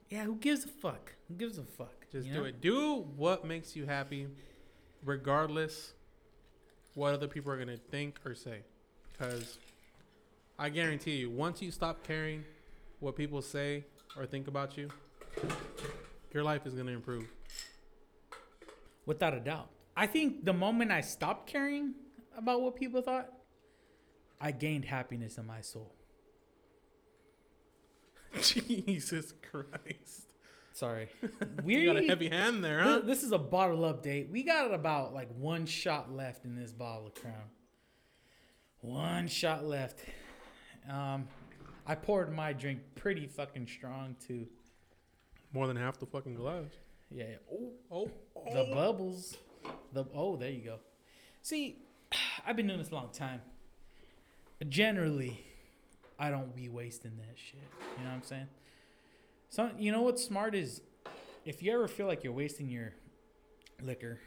[0.10, 1.14] Yeah, who gives a fuck?
[1.28, 2.10] Who gives a fuck?
[2.12, 2.44] Just do know?
[2.46, 2.60] it.
[2.60, 4.26] Do what makes you happy,
[5.06, 5.94] regardless
[6.96, 8.62] what other people are gonna think or say.
[9.12, 9.60] Because
[10.58, 12.44] I guarantee you, once you stop caring
[13.02, 13.84] what people say
[14.18, 14.90] or think about you,
[16.34, 17.28] your life is gonna improve.
[19.06, 19.70] Without a doubt.
[19.96, 21.94] I think the moment I stopped caring
[22.38, 23.30] about what people thought,
[24.42, 25.94] I gained happiness in my soul.
[28.42, 30.28] Jesus Christ!
[30.74, 31.10] Sorry.
[31.66, 32.94] You got a heavy hand there, huh?
[32.96, 34.30] Th- This is a bottle update.
[34.32, 37.50] We got about like one shot left in this bottle of Crown.
[38.82, 40.00] One shot left.
[40.90, 41.28] Um,
[41.86, 44.48] I poured my drink pretty fucking strong too.
[45.54, 46.66] More than half the fucking glass.
[47.12, 47.26] Yeah.
[47.30, 47.36] yeah.
[47.92, 49.38] Oh, Oh, the bubbles.
[49.94, 50.80] The oh, there you go.
[51.42, 51.78] See,
[52.46, 53.42] I've been doing this a long time.
[54.68, 55.40] Generally,
[56.20, 57.60] I don't be wasting that shit.
[57.98, 58.48] You know what I'm saying?
[59.50, 60.82] So you know what's smart is
[61.46, 62.94] if you ever feel like you're wasting your
[63.82, 64.20] liquor.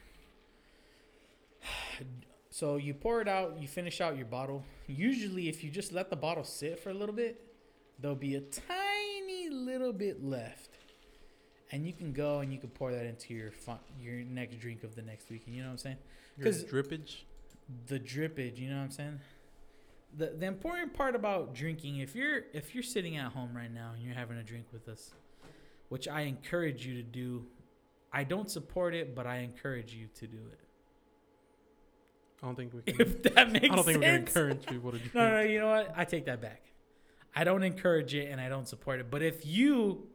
[2.48, 4.65] So you pour it out, you finish out your bottle.
[4.86, 7.39] Usually, if you just let the bottle sit for a little bit,
[8.01, 10.65] there'll be a tiny little bit left
[11.72, 14.84] and you can go and you can pour that into your fu- your next drink
[14.84, 15.43] of the next week.
[15.47, 15.97] You know what I'm saying?
[16.36, 17.22] your 'Cause- drippage.
[17.86, 18.59] The drippage.
[18.59, 19.20] You know what I'm saying?
[20.16, 23.93] The the important part about drinking, if you're if you're sitting at home right now
[23.94, 25.12] and you're having a drink with us,
[25.88, 27.47] which I encourage you to do,
[28.12, 30.60] I don't support it, but I encourage you to do it.
[32.43, 33.01] I don't think we can.
[33.01, 34.28] If that makes I don't think we're gonna sense.
[34.36, 35.14] encourage people to drink.
[35.14, 35.93] No, no, you know what?
[35.97, 36.62] I take that back.
[37.34, 39.10] I don't encourage it and I don't support it.
[39.10, 40.06] But if you,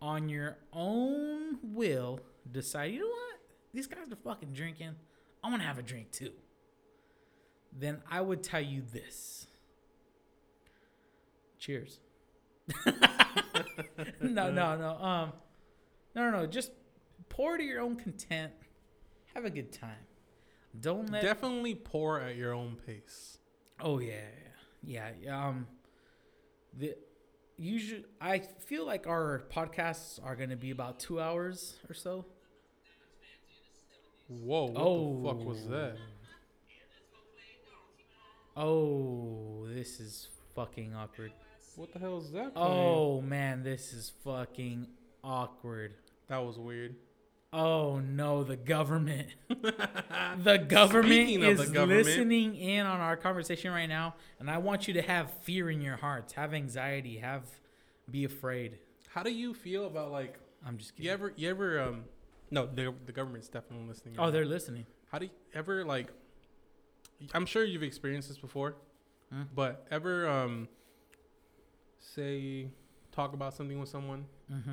[0.00, 2.20] on your own will,
[2.50, 3.40] decide, you know what?
[3.72, 4.94] These guys are fucking drinking.
[5.42, 6.32] I want to have a drink too.
[7.72, 9.46] Then I would tell you this.
[11.58, 12.00] Cheers.
[14.20, 14.96] no, no, no.
[15.00, 15.32] Um,
[16.14, 16.46] no, no, no.
[16.46, 16.72] Just
[17.28, 18.52] pour to your own content.
[19.34, 20.06] Have a good time.
[20.78, 23.38] Don't let Definitely pour at your own pace.
[23.80, 24.14] Oh yeah,
[24.82, 25.48] yeah, yeah.
[25.48, 25.66] Um,
[26.76, 26.96] the
[27.60, 32.24] usually I feel like our podcasts are gonna be about two hours or so.
[34.28, 34.66] Whoa!
[34.66, 35.70] What oh, the fuck was oh.
[35.70, 35.96] that?
[38.56, 41.32] Oh, this is fucking awkward.
[41.76, 42.52] What the hell is that?
[42.56, 44.86] Oh man, this is fucking
[45.22, 45.94] awkward.
[46.28, 46.96] that was weird.
[47.52, 49.28] Oh no, the government.
[50.44, 54.86] The government is the government- listening in on our conversation right now, and I want
[54.86, 57.42] you to have fear in your hearts, have anxiety, have
[58.10, 58.78] be afraid.
[59.08, 61.06] How do you feel about like I'm just kidding.
[61.06, 62.04] you ever you ever um
[62.50, 64.14] no the the government's definitely listening.
[64.18, 64.86] Oh, they're listening.
[65.10, 66.08] How do you ever like?
[67.34, 68.76] I'm sure you've experienced this before,
[69.32, 69.42] Hmm.
[69.54, 70.68] but ever um
[71.98, 72.68] say
[73.12, 74.72] talk about something with someone, Mm-hmm.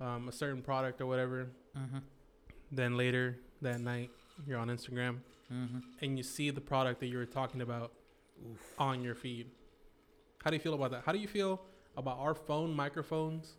[0.00, 1.48] Um, a certain product or whatever.
[1.76, 1.98] Mm-hmm.
[2.72, 4.10] Then later that night,
[4.46, 5.18] you're on Instagram
[5.52, 5.78] Mm-hmm.
[6.02, 7.92] and you see the product that you were talking about
[8.80, 9.46] on your feed.
[10.42, 11.04] How do you feel about that?
[11.06, 11.60] How do you feel
[11.96, 13.52] about our phone microphones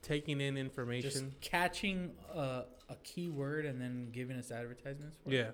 [0.00, 1.34] taking in Just information?
[1.40, 5.34] catching a, a keyword and then giving us advertisements for it.
[5.34, 5.50] yeah.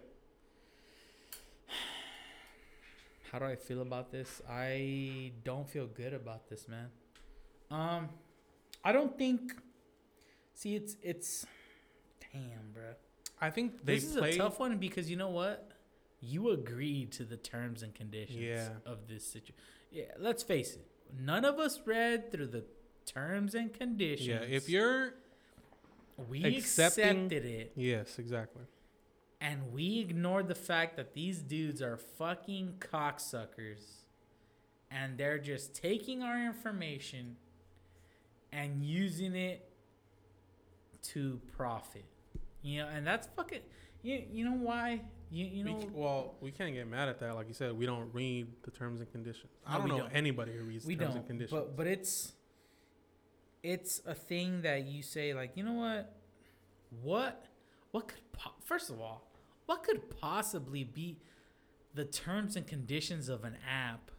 [3.32, 4.42] How do I feel about this?
[4.50, 6.88] I don't feel good about this, man.
[7.70, 8.08] Um,
[8.84, 9.52] I don't think.
[10.59, 11.47] See, it's it's.
[12.32, 12.82] Damn, bro.
[13.40, 14.30] I think they This is play.
[14.32, 15.70] a tough one because you know what?
[16.20, 18.70] You agreed to the terms and conditions Yeah.
[18.85, 19.55] of this situation.
[19.93, 20.85] Yeah, let's face it.
[21.16, 22.64] None of us read through the
[23.06, 24.26] terms and conditions.
[24.28, 25.14] yeah, if you're
[26.28, 28.64] we accepting- accepted it yes, exactly.
[29.40, 34.01] and we ignored the fact that these dudes are fucking cocksuckers
[34.90, 37.36] and they're just taking our information
[38.51, 39.68] and using it
[41.12, 42.05] to profit.
[42.62, 43.60] You know, and that's fucking
[44.02, 45.02] you, you know why?
[45.30, 47.35] You you know c- well, we can't get mad at that.
[47.35, 49.52] Like you said, we don't read the terms and conditions.
[49.66, 50.10] I don't know don't.
[50.12, 51.52] anybody who reads we terms don't and conditions.
[51.52, 52.32] but but it's
[53.62, 56.14] it's a thing that you say like, you know what?
[57.02, 57.44] What
[57.90, 59.30] what could po- first of all,
[59.66, 61.18] what could possibly be
[61.94, 64.10] the terms and conditions of an app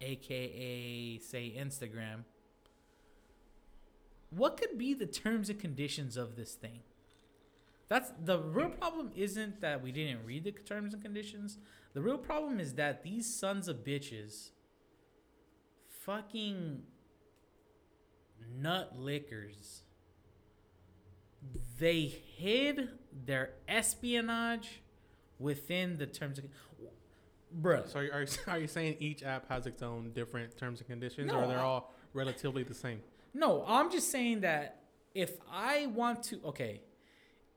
[0.00, 2.24] aka say Instagram?
[4.34, 6.80] What could be the terms and conditions of this thing?
[7.88, 11.58] That's the real problem isn't that we didn't read the terms and conditions.
[11.92, 14.50] The real problem is that these sons of bitches
[15.88, 16.82] fucking
[18.58, 19.82] nut lickers.
[21.78, 22.88] They hid
[23.26, 24.80] their espionage
[25.38, 26.44] within the terms of
[27.60, 27.86] Bruh.
[27.86, 30.80] so are you, are, you, are you saying each app has its own different terms
[30.80, 33.00] and conditions, No, or they're I- all relatively the same?
[33.34, 34.82] No, I'm just saying that
[35.14, 36.82] if I want to, okay,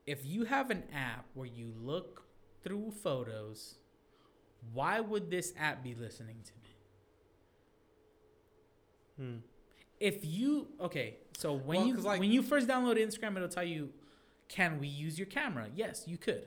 [0.06, 2.22] if you have an app where you look
[2.62, 3.76] through photos,
[4.72, 6.68] why would this app be listening to me?
[9.30, 9.36] Hmm.
[9.98, 13.64] If you okay, so when Well, you like- when you first download Instagram, it'll tell
[13.64, 13.92] you,
[14.48, 15.68] can we use your camera?
[15.74, 16.46] Yes, you could.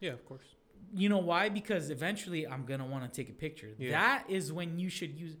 [0.00, 0.54] Yeah, of course.
[0.94, 1.50] You know why?
[1.50, 3.74] Because eventually I'm gonna want to take a picture.
[3.78, 3.90] Yeah.
[3.90, 5.36] That is when you should use.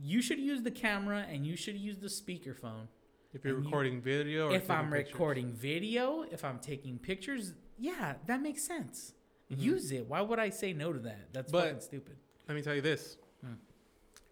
[0.00, 2.88] You should use the camera and you should use the speakerphone
[3.34, 5.12] If you're And you- recording video, or if I'm pictures.
[5.12, 9.12] recording video, if I'm taking pictures, yeah, that makes sense.
[9.50, 9.60] Mhm.
[9.60, 10.06] Use it.
[10.06, 11.32] Why would I say no to that?
[11.34, 12.16] That's But- fucking stupid.
[12.48, 13.54] Let me tell you this: Hmm.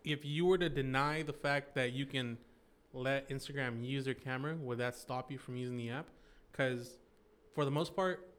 [0.03, 2.39] if you were to deny the fact that you can
[2.95, 6.09] let Instagram use their camera, would that stop you from using the app?
[6.51, 6.97] Because
[7.55, 8.33] for the most part,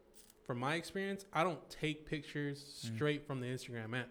[0.48, 2.96] from my experience, I don't take pictures Mm.
[2.96, 4.10] straight from the Instagram app.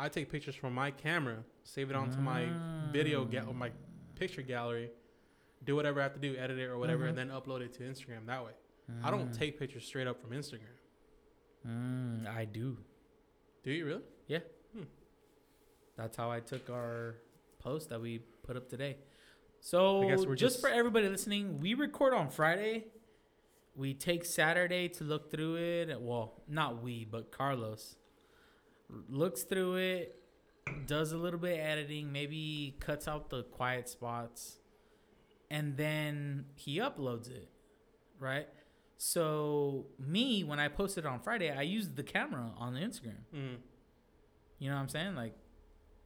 [0.00, 2.46] I take pictures from my camera, save it onto my
[2.90, 3.70] video ga- or my
[4.14, 4.90] picture gallery,
[5.64, 7.82] do whatever I have to do, edit it or whatever, and then upload it to
[7.82, 8.52] Instagram that way.
[9.04, 9.38] I don't Mm.
[9.38, 10.76] take pictures straight up from Instagram.
[11.66, 12.78] Mm, I do.
[13.62, 14.02] Do you really?
[14.26, 14.40] Yeah.
[15.96, 17.16] That's how I took our
[17.58, 18.96] post that we put up today.
[19.60, 22.86] So I guess we're just, just- for everybody listening, we record on Friday.
[23.76, 26.00] We take Saturday to look through it.
[26.00, 27.96] Well, not we, but Carlos
[29.08, 30.16] looks through it,
[30.86, 34.58] does a little bit of editing, maybe cuts out the quiet spots,
[35.50, 37.48] and then he uploads it.
[38.18, 38.46] Right.
[38.98, 43.16] So me, when I posted on Friday, I used the camera on the Instagram.
[43.34, 43.56] Mm.
[44.58, 45.14] You know what I'm saying?
[45.14, 45.34] Like,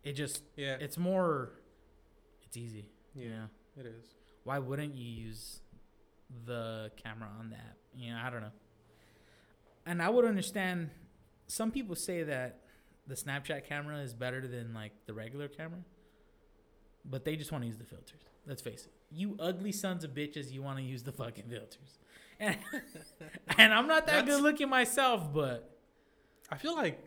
[0.05, 0.77] it just Yeah.
[0.81, 1.51] it's more
[2.45, 3.25] it's easy yeah.
[3.77, 4.05] yeah It is.
[4.45, 5.61] why wouldn't you use
[6.45, 8.53] the camera on the app you know i don't know
[9.87, 10.91] and i would understand
[11.47, 12.61] some people say that
[13.07, 15.81] the snapchat camera is better than like the regular camera
[17.05, 20.11] but they just want to use the filters let's face it you ugly sons of
[20.13, 21.99] bitches you want to use the fucking filters
[22.41, 22.57] and,
[23.59, 25.75] and i'm not that That's- good looking myself but
[26.51, 27.03] I feel like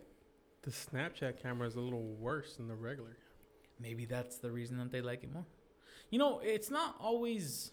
[0.63, 3.17] the Snapchat camera is a little worse than the regular.
[3.79, 5.45] maybe that's the reason that they like it more.
[6.09, 7.71] You know, it's not always.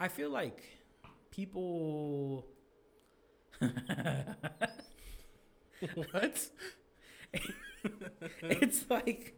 [0.00, 0.62] I feel like
[1.30, 2.46] people.
[5.94, 6.48] what?
[8.42, 9.34] it's like,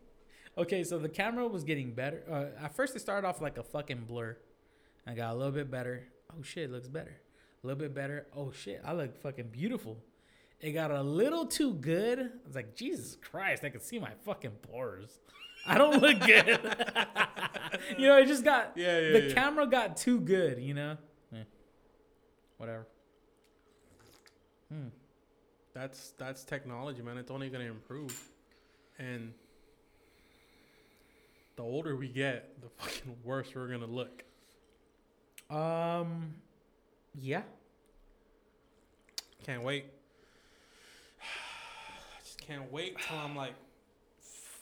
[0.59, 2.23] okay, so the camera was getting better.
[2.31, 4.37] Uh, at first, it started off like a fucking blur.
[5.07, 6.05] I got a little bit better.
[6.33, 7.17] Oh shit, it looks better.
[7.63, 8.27] A little bit better.
[8.37, 9.99] Oh shit, I look fucking beautiful.
[10.61, 12.19] It got a little too good.
[12.19, 15.19] I was like, Jesus Christ, I can see my fucking pores.
[15.67, 16.47] I don't look good.
[17.99, 19.13] you know, it just got Yeah, yeah.
[19.13, 19.35] the yeah.
[19.35, 20.97] camera got too good, you know?
[21.33, 21.43] Yeah.
[22.59, 22.87] Whatever.
[24.71, 24.89] Hmm.
[25.75, 27.19] That's that's technology, man.
[27.19, 28.29] It's only gonna improve.
[28.99, 29.33] And
[31.57, 34.23] the older we get, the fucking worse we're gonna look.
[35.51, 36.35] Um,
[37.15, 37.43] yeah.
[39.45, 39.85] Can't wait.
[41.21, 43.55] I just can't wait till I'm like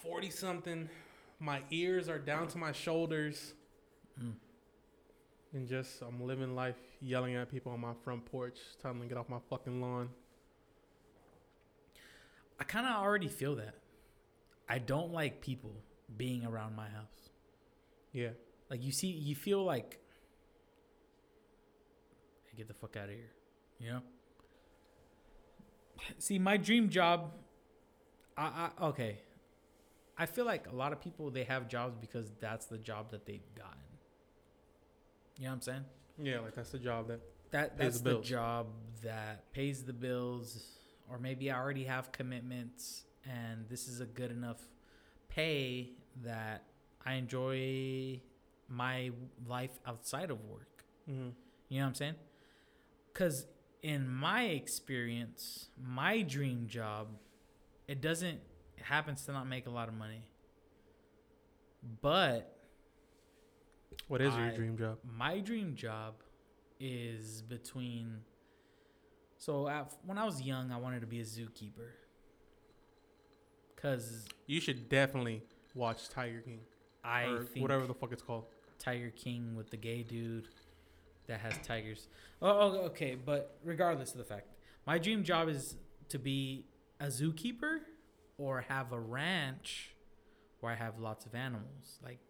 [0.03, 0.89] forty something.
[1.39, 3.55] My ears are down to my shoulders,
[4.23, 4.35] Mm.
[5.55, 9.15] and just I'm living life yelling at people on my front porch, telling them to
[9.15, 10.11] get off my fucking lawn.
[12.63, 13.75] I kind of already feel that.
[14.69, 15.73] I don't like people
[16.17, 17.31] being around my house.
[18.13, 18.29] Yeah,
[18.71, 19.99] Like you see, you feel like,
[22.45, 23.33] hey, get the fuck out of here,
[23.81, 24.01] you know.
[26.19, 27.33] See, my dream job.
[28.37, 29.19] I, I okay.
[30.17, 33.27] I feel like a lot of people they have jobs because that's the job that
[33.27, 33.81] they've gotten.
[35.37, 35.85] You know what I'm saying?
[36.23, 37.19] yeah, like that's the job that.
[37.51, 38.69] That that's the the, job
[39.03, 40.65] that pays the bills,
[41.11, 44.61] or maybe I already have commitments, and this is a good enough
[45.29, 45.91] pay
[46.25, 46.65] that
[47.05, 48.21] I enjoy
[48.69, 49.11] my
[49.47, 50.85] life outside of work.
[51.11, 51.31] Mm-hmm.
[51.69, 52.15] You know what I'm saying?
[53.13, 53.47] Because
[53.83, 57.09] in my experience, my dream job,
[57.89, 58.41] it doesn't
[58.77, 60.23] it happens to not make a lot of money,
[62.01, 62.57] but
[64.09, 64.99] What is your dream job?
[65.05, 66.15] my dream job
[66.81, 68.19] is between
[69.43, 69.69] so
[70.07, 71.91] when i was young i wanted to be a zookeeper.
[73.75, 75.43] Because You should definitely
[75.75, 76.61] watch Tiger King
[77.03, 78.45] i or whatever the fuck it's called.
[78.79, 80.47] tiger king with the gay dude
[81.27, 82.07] that has tigers.
[82.41, 84.47] Oh, oh okay but regardless of the fact
[84.87, 85.75] my dream job is
[86.11, 86.67] to be
[87.01, 87.79] a zookeeper
[88.39, 89.97] or have a ranch
[90.61, 92.21] where i have lots of animals like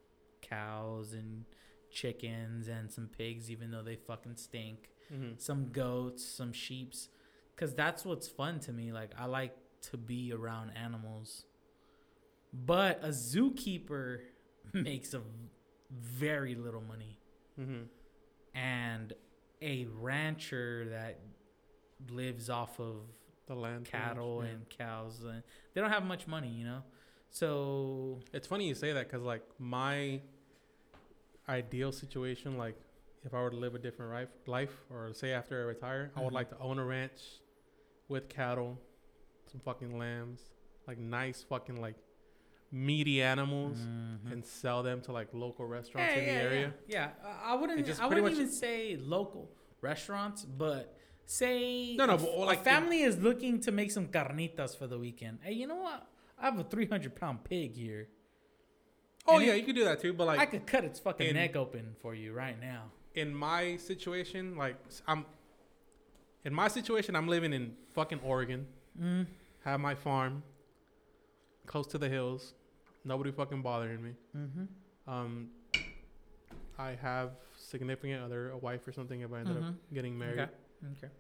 [0.40, 1.44] cows and
[1.90, 5.32] chickens and some pigs even though they fucking stink Mm-hmm.
[5.38, 7.08] some goats, some sheeps,
[7.54, 8.92] because that's what's fun to me.
[8.92, 9.54] Like I like
[9.90, 11.44] to be around animals,
[12.52, 14.20] but a zookeeper
[14.72, 15.20] makes a
[15.90, 17.18] very little money,
[17.60, 17.82] Mm-hmm.
[18.54, 19.12] and
[19.60, 21.18] a rancher that
[22.10, 22.96] lives off of
[23.46, 24.50] The land cattle yeah.
[24.52, 25.42] and cows, and
[25.74, 26.82] they don't have much money, you know.
[27.30, 30.20] So It's funny you say that because like my
[31.48, 32.76] ideal situation, like
[33.24, 36.20] if I were to live a different life, life or say after I retire, I
[36.22, 36.34] would Mhm.
[36.34, 37.20] like to own a ranch
[38.08, 38.80] with cattle,
[39.46, 40.50] some fucking lambs,
[40.86, 41.96] like nice fucking like
[42.70, 44.32] meaty animals, Mhm.
[44.32, 46.74] and sell them to like local restaurants Yeah, in the area.
[46.88, 47.28] Yeah, yeah.
[47.44, 48.00] I I wouldn't.
[48.00, 50.96] I wouldn't even say local restaurants, but
[51.26, 54.86] say No, no, but, a like in- family is looking to make some carnitas for
[54.86, 55.40] the weekend.
[55.42, 56.06] Hey, you know what?
[56.38, 58.08] I have a three hundred pound pig here.
[59.26, 60.12] Oh And yeah, it- you could do that too.
[60.14, 62.90] But like I could cut its fucking in- neck open for you right now.
[63.14, 64.76] In my situation, like
[65.06, 65.24] I'm
[66.44, 68.66] in my situation, I'm living in fucking Oregon.
[69.00, 69.26] Mm.
[69.64, 70.42] Have my farm
[71.66, 72.54] close to the hills.
[73.04, 74.10] Nobody fucking bothering me.
[74.36, 75.10] Mm-hmm.
[75.12, 75.48] Um,
[76.78, 79.20] I have significant other, a wife or something.
[79.20, 79.74] If I ended up Mhm.
[79.94, 80.50] getting married, Okay.
[80.96, 81.12] Okay.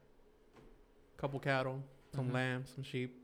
[1.16, 1.82] couple cattle,
[2.14, 2.34] some Mhm.
[2.34, 3.18] lambs, some sheep.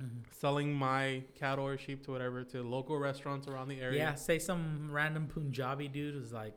[0.00, 0.18] Mm-hmm.
[0.30, 3.98] Selling my cattle or sheep to whatever to local restaurants around the area.
[3.98, 4.14] Yeah.
[4.14, 6.54] Say some random Punjabi dude is like,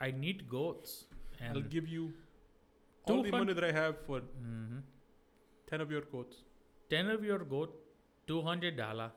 [0.00, 1.04] I need goats.
[1.42, 2.12] I'll give you
[3.04, 4.82] all the money that I have for Mhm.
[5.66, 6.36] ten of your goats.
[6.88, 7.72] ten of your goat,
[8.26, 9.12] two hundred dollar,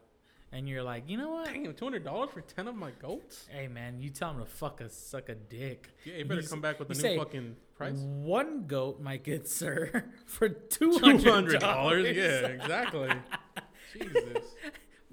[0.52, 1.46] and you're like, you know what?
[1.54, 3.48] Damn, two hundred dollars for ten of my goats?
[3.50, 5.90] Hey man, you tell him to fuck a suck a dick.
[6.06, 7.98] Yeah, you better You s- come back with a new say, fucking price.
[7.98, 12.16] One goat, my good sir, for two hundred dollars.
[12.16, 13.10] Yeah, exactly.
[13.94, 14.44] Jesus.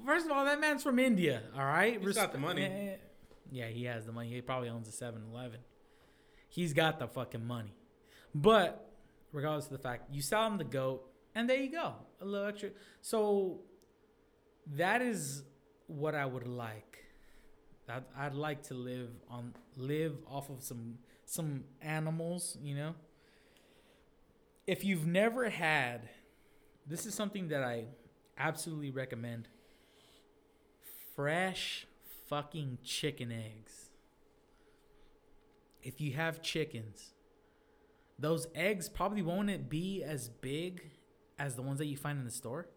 [0.05, 1.42] First of all, that man's from India.
[1.56, 2.97] All right, He's got the Respe- money.
[3.51, 4.31] Yeah, he has the money.
[4.31, 5.60] He probably owns a 7-Eleven.
[6.48, 7.74] He's got the fucking money.
[8.35, 8.93] But
[9.32, 11.05] regardless of the fact, you sell him the goat,
[11.35, 12.70] and there you go, a little extra.
[13.01, 13.60] So
[14.74, 15.44] that is
[15.86, 16.98] what I would like.
[17.89, 22.94] I'd, I'd like to live on live off of some some animals, you know.
[24.66, 26.09] If you've never had,
[26.86, 27.86] this is something that I
[28.39, 29.48] absolutely recommend.
[31.16, 31.86] Fresh
[32.31, 33.90] fucking chicken eggs.
[35.82, 37.11] If you have chickens,
[38.19, 40.90] those eggs probably won't be as big
[41.39, 42.69] as the ones that you find in the store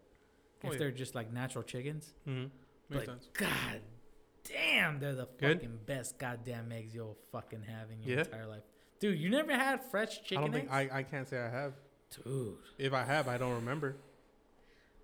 [0.62, 0.78] Oh, if yeah.
[0.78, 2.14] they're just like natural chickens.
[2.26, 2.46] Mm-hmm.
[2.88, 3.28] Makes But sense.
[3.34, 3.80] god
[4.44, 5.58] damn, they're the Good?
[5.60, 8.24] fucking best goddamn eggs you'll fucking have in your Yeah?
[8.24, 8.62] entire life.
[9.00, 10.70] Dude, you never had fresh chicken I don't eggs?
[10.70, 11.74] think I, I can't say I have.
[12.24, 13.96] Dude, If I have, I don't remember.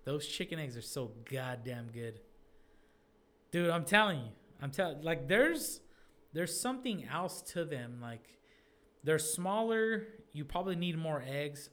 [0.05, 2.19] those chicken eggs are so goddamn good.
[3.51, 4.29] Dude, I'm telling you.
[4.61, 5.81] I'm telling like there's
[6.33, 8.37] there's something else to them like
[9.03, 11.69] they're smaller, you probably need more eggs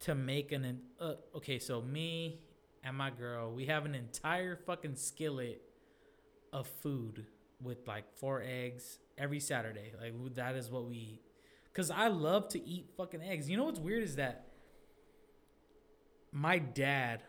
[0.00, 2.40] to make an uh, okay, so me
[2.82, 5.62] and my girl, we have an entire fucking skillet
[6.52, 7.26] of food
[7.62, 9.92] with like four eggs every Saturday.
[10.00, 11.22] Like that is what we eat.
[11.72, 13.48] Cause I love to eat fucking eggs.
[13.48, 14.46] You know what's weird is that
[16.32, 17.22] my dad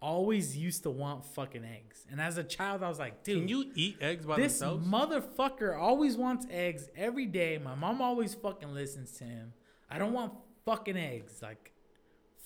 [0.00, 3.48] always used to want fucking eggs, and as a child, I was like, dude, Can
[3.48, 4.86] you eat eggs by this themselves?
[4.86, 7.58] motherfucker always wants eggs every day.
[7.58, 9.52] My mom always fucking listens to him.
[9.90, 10.32] I don't want
[10.64, 11.40] fucking eggs.
[11.42, 11.72] Like,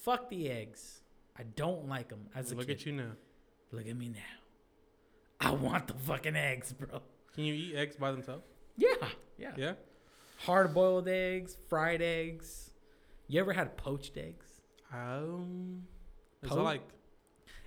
[0.01, 1.01] fuck the eggs.
[1.39, 2.27] I don't like them.
[2.35, 2.79] As a Look kid.
[2.79, 3.13] at you now.
[3.73, 4.19] Look at me now.
[5.41, 7.03] I want the fucking eggs, bro.
[7.35, 8.45] Can you eat eggs by themselves?
[8.77, 8.95] Yeah,
[9.39, 9.53] yeah.
[9.57, 9.73] Yeah.
[10.39, 12.71] Hard boiled eggs, fried eggs.
[13.29, 14.47] You ever had poached eggs?
[14.93, 15.83] Um.
[16.43, 16.83] Is Po- that like?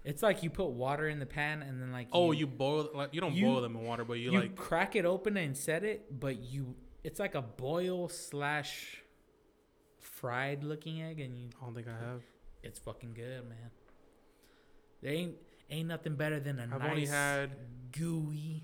[0.09, 3.13] It's like you put water in the pan and then like Oh, you boil like
[3.13, 5.55] you don't you- boil them in water, but you, you like crack it open and
[5.57, 9.03] set it, but you it's like a boil slash
[9.99, 12.21] fried looking egg, and you I don't think I have.
[12.63, 13.71] it's fucking good, man.
[15.01, 15.35] There ain't
[15.69, 17.51] ain't nothing better than a I've nice only had
[17.91, 18.63] gooey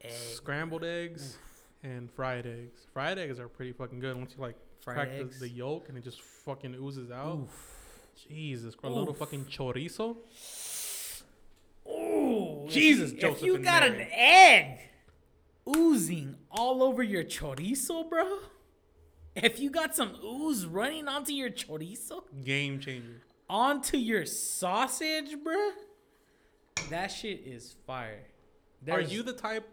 [0.00, 0.12] egg.
[0.12, 1.36] scrambled eggs
[1.82, 2.86] and fried eggs.
[2.92, 5.98] Fried eggs are pretty fucking good once you like fried crack the, the yolk and
[5.98, 7.40] it just fucking oozes out.
[7.40, 7.70] Oof.
[8.28, 10.16] Jesus, a little fucking chorizo.
[11.86, 14.78] Ooh, Jesus, if you, Joseph if you got an egg
[15.68, 18.38] oozing all over your chorizo, bro.
[19.36, 23.20] If you got some ooze running onto your chorizo, Game changer.
[23.50, 25.70] onto your sausage, bro,
[26.88, 28.22] that shit is fire.
[28.90, 29.68] Are you the type?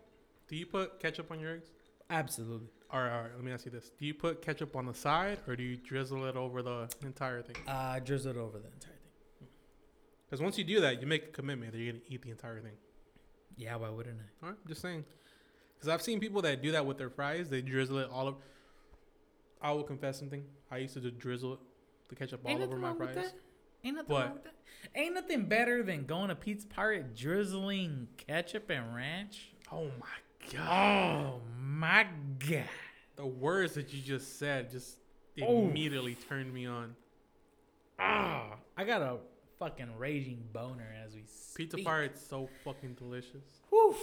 [0.47, 1.69] Do you put ketchup on your eggs?
[2.09, 2.67] absolutely?
[2.93, 3.31] All right, all right.
[3.35, 5.77] Let me ask you this: Do you put ketchup on the side, or do you
[5.77, 7.55] drizzle it over the entire thing?
[7.67, 8.91] Uh, drizzle it over the entire
[9.39, 9.47] thing.
[10.29, 12.59] Because once you do that, you make a commitment that you're gonna eat the entire
[12.59, 12.73] thing.
[13.55, 14.45] Yeah, why wouldn't I?
[14.45, 15.05] All right, just saying.
[15.75, 17.49] Because I've seen people that do that with their fries.
[17.49, 18.37] They drizzle it all over.
[19.61, 20.43] I will confess something.
[20.69, 21.59] I used to just drizzle
[22.09, 23.33] the ketchup all Ain't over my fries.
[23.83, 24.53] Ain't nothing But- wrong with that.
[24.95, 29.53] Ain't nothing better than going to Pizza Pirate drizzling ketchup and ranch.
[29.71, 30.07] Oh my
[30.53, 30.67] god!
[30.69, 32.07] Oh my
[32.39, 32.63] god.
[33.15, 34.97] The words that you just said just
[35.41, 35.67] Oh.
[35.69, 36.95] immediately turned me on.
[37.99, 39.17] Ah, I got a
[39.59, 41.71] fucking raging boner as we speak.
[41.71, 43.43] Pizza Pirate's so fucking delicious.
[43.69, 43.95] Whew.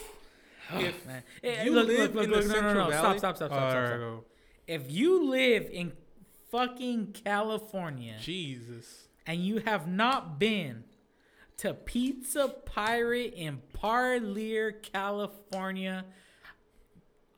[0.75, 1.23] If man.
[1.43, 3.37] Hey, you look, live look, look, in look, the no, no, no, Valley, Stop, stop,
[3.37, 4.25] stop, stop, right, stop.
[4.67, 5.93] If you live in
[6.51, 9.09] fucking California Jesus.
[9.27, 10.85] and you have not been
[11.59, 16.05] to Pizza Pirate in Parlier, California,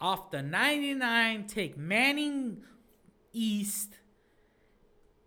[0.00, 2.62] off the 99, take Manning
[3.32, 3.98] East,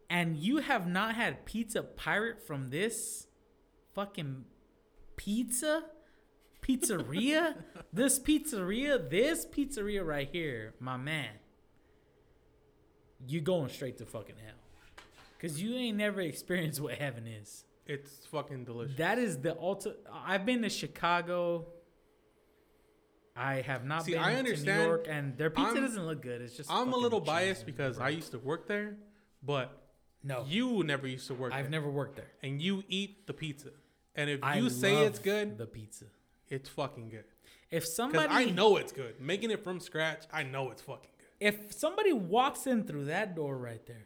[0.09, 3.27] and you have not had Pizza Pirate from this
[3.93, 4.45] fucking
[5.15, 5.83] pizza
[6.61, 7.55] pizzeria,
[7.93, 11.29] this pizzeria, this pizzeria right here, my man,
[13.27, 14.55] you going straight to fucking hell.
[15.39, 17.65] Cause you ain't never experienced what heaven is.
[17.85, 18.95] It's fucking delicious.
[18.95, 19.99] That is the ultimate.
[20.25, 21.67] I've been to Chicago.
[23.35, 24.83] I have not See, been I to New.
[24.83, 26.41] York, and their pizza I'm- doesn't look good.
[26.41, 26.71] It's just.
[26.71, 28.95] I'm a little biased because I used to work there,
[29.41, 29.75] but
[30.23, 31.59] no, you never used to work there.
[31.59, 31.71] I've there.
[31.71, 32.31] never worked there.
[32.43, 33.69] and you eat the pizza.
[34.15, 36.05] And if I you say it's good, the pizza.
[36.47, 37.23] it's fucking good.
[37.71, 39.19] If somebody, I know it's good.
[39.19, 41.47] Making it from scratch, I know it's fucking good.
[41.47, 44.05] if somebody walks in through that door right there,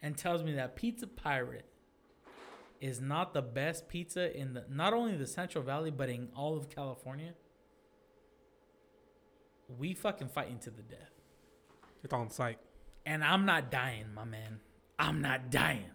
[0.00, 1.64] and tells me that Pizza Pirate
[2.80, 6.56] is not the best pizza in the not only the Central Valley but in all
[6.56, 7.32] of California,
[9.78, 11.10] we fucking fighting to the death.
[12.04, 12.58] It's on site.
[13.04, 14.60] And I'm not dying, my man.
[14.98, 15.90] I'm not dying.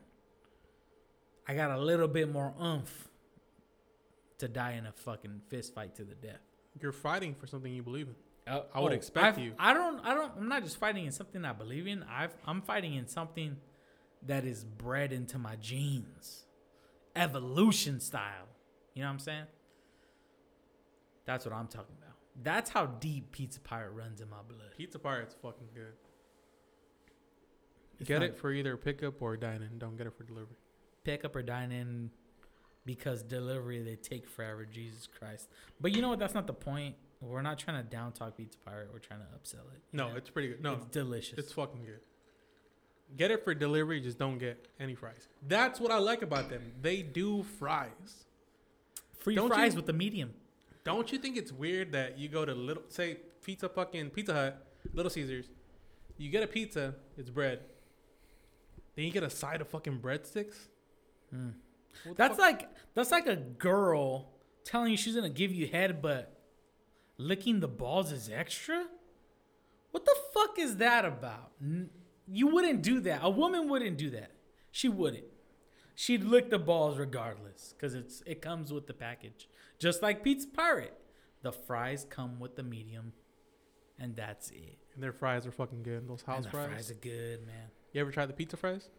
[1.47, 3.09] I got a little bit more oomph
[4.37, 6.39] to die in a fucking fist fight to the death.
[6.81, 8.15] You're fighting for something you believe in.
[8.51, 9.53] Uh, I would expect I've- you.
[9.59, 9.99] I don't.
[10.05, 10.31] I don't.
[10.37, 12.03] I'm not just fighting in something I believe in.
[12.03, 12.33] I've.
[12.45, 13.57] I'm fighting in something
[14.25, 16.45] that is bred into my genes,
[17.15, 18.47] evolution style.
[18.93, 19.43] You know what I'm saying?
[21.25, 22.00] That's what I'm talking about.
[22.43, 24.71] That's how deep Pizza Pirate runs in my blood.
[24.77, 25.93] Pizza Pirate's fucking good.
[27.99, 29.77] It's get not it for either pickup or dine in.
[29.77, 30.55] Don't get it for delivery.
[31.03, 32.09] Pickup or dine in
[32.85, 34.65] because delivery they take forever.
[34.65, 35.49] Jesus Christ!
[35.79, 36.19] But you know what?
[36.19, 36.95] That's not the point.
[37.21, 38.89] We're not trying to down talk Pizza Pirate.
[38.91, 39.81] We're trying to upsell it.
[39.93, 40.15] No, know?
[40.15, 40.63] it's pretty good.
[40.63, 41.37] No, it's delicious.
[41.37, 41.99] it's fucking good.
[43.15, 44.01] Get it for delivery.
[44.01, 45.27] Just don't get any fries.
[45.47, 46.71] That's what I like about them.
[46.81, 48.25] They do fries.
[49.19, 50.33] free don't fries you- with the medium.
[50.83, 54.67] Don't you think it's weird that you go to little say pizza fucking Pizza Hut,
[54.93, 55.49] Little Caesars,
[56.17, 57.59] you get a pizza, it's bread.
[58.95, 60.55] Then you get a side of fucking breadsticks.
[61.31, 61.49] Hmm.
[62.05, 62.39] The That's fuck?
[62.39, 64.29] like that's like a girl
[64.63, 66.39] telling you she's gonna give you head, but
[67.17, 68.85] licking the balls is extra.
[69.91, 71.51] What the fuck is that about?
[72.27, 73.19] You wouldn't do that.
[73.23, 74.31] A woman wouldn't do that.
[74.71, 75.25] She wouldn't.
[76.01, 79.47] She'd lick the balls regardless, cause it's it comes with the package,
[79.77, 80.97] just like Pizza Pirate.
[81.43, 83.13] The fries come with the medium,
[83.99, 84.79] and that's it.
[84.95, 86.09] And their fries are fucking good.
[86.09, 86.69] Those house and the fries.
[86.69, 87.67] fries are good, man.
[87.93, 88.89] You ever tried the pizza fries?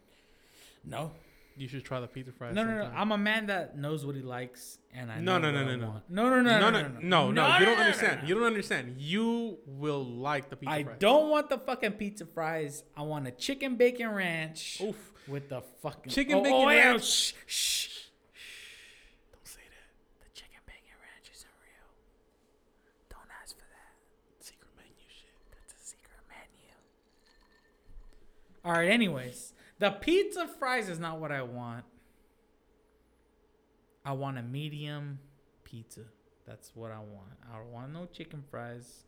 [0.85, 1.11] No,
[1.57, 2.55] You should try the pizza fries.
[2.55, 2.83] no, no, no.
[2.85, 3.01] sometime.
[3.01, 5.73] I'm a man that knows what he likes, and I No, know no, what no,
[5.73, 5.89] I no, no.
[5.91, 6.11] want.
[6.11, 8.29] no, no, no, no, no, no, no, no, You don't understand.
[8.29, 8.95] You don't understand.
[8.99, 10.81] You will like the pizza fries.
[10.81, 10.97] I fries.
[10.99, 12.85] don't want the fucking pizza fries.
[12.97, 14.97] I want a chicken bacon ranch Oof.
[15.29, 17.05] with the fucking Chicken oh, bacon oh, yeah, ranch?
[17.05, 17.89] Shh, shh.
[19.33, 20.25] Don't say that.
[20.25, 21.89] The chicken bacon ranch isn't real.
[23.11, 23.93] Don't ask for that.
[24.41, 25.37] Secret menu shit.
[25.53, 26.73] That's a secret menu.
[28.65, 28.91] All right.
[28.91, 29.53] Anyways,
[29.83, 31.85] the pizza fries is not what I want.
[34.05, 35.19] I want a medium
[35.65, 36.03] pizza.
[36.47, 37.33] That's what I want.
[37.53, 39.03] I don't want no chicken fries.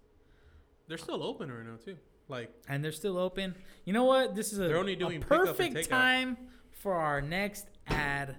[0.88, 1.96] They're still open right now too.
[2.26, 3.55] Like And they're still open.
[3.84, 4.34] You know what?
[4.34, 6.36] This is a, They're only doing perfect time
[6.72, 8.34] for our next ad.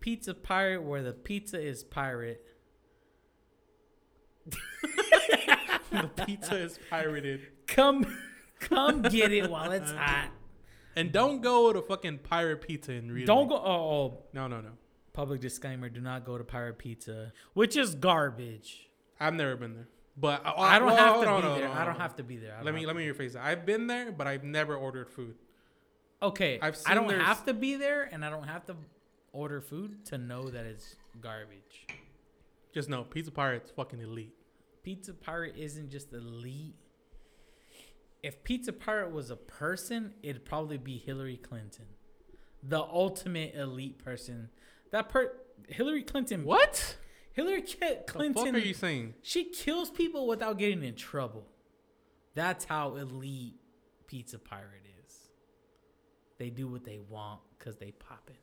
[0.00, 2.44] Pizza Pirate, where the pizza is pirate.
[5.92, 7.42] the pizza is pirated.
[7.68, 8.18] Come,
[8.58, 10.30] come get it while it's uh, hot.
[10.96, 13.26] And don't go to fucking pirate pizza in real.
[13.26, 13.56] Don't go.
[13.56, 14.70] Oh, oh, No, no, no.
[15.12, 18.88] public disclaimer: Do not go to Pirate Pizza, which is garbage.
[19.20, 19.88] I've never been there.
[20.16, 21.68] But uh, I don't well, have to be there.
[21.70, 22.00] I don't on.
[22.00, 22.58] have to be there.
[22.62, 23.42] Let me let me rephrase that.
[23.44, 25.34] I've been there, but I've never ordered food.
[26.22, 28.76] Okay, I've I don't have to be there, and I don't have to
[29.32, 31.86] order food to know that it's garbage.
[32.72, 34.34] Just know, Pizza Pirate's fucking elite.
[34.84, 36.74] Pizza Pirate isn't just elite.
[38.24, 41.84] If Pizza Pirate was a person, it'd probably be Hillary Clinton,
[42.62, 44.48] the ultimate elite person.
[44.92, 45.32] That per
[45.68, 46.42] Hillary Clinton.
[46.46, 46.96] What?
[47.32, 48.32] Hillary Clinton.
[48.32, 49.12] The fuck are you saying?
[49.20, 51.46] She kills people without getting in trouble.
[52.34, 53.56] That's how elite
[54.06, 55.28] Pizza Pirate is.
[56.38, 58.40] They do what they want because they pop it.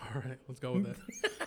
[0.00, 0.96] All right, let's go with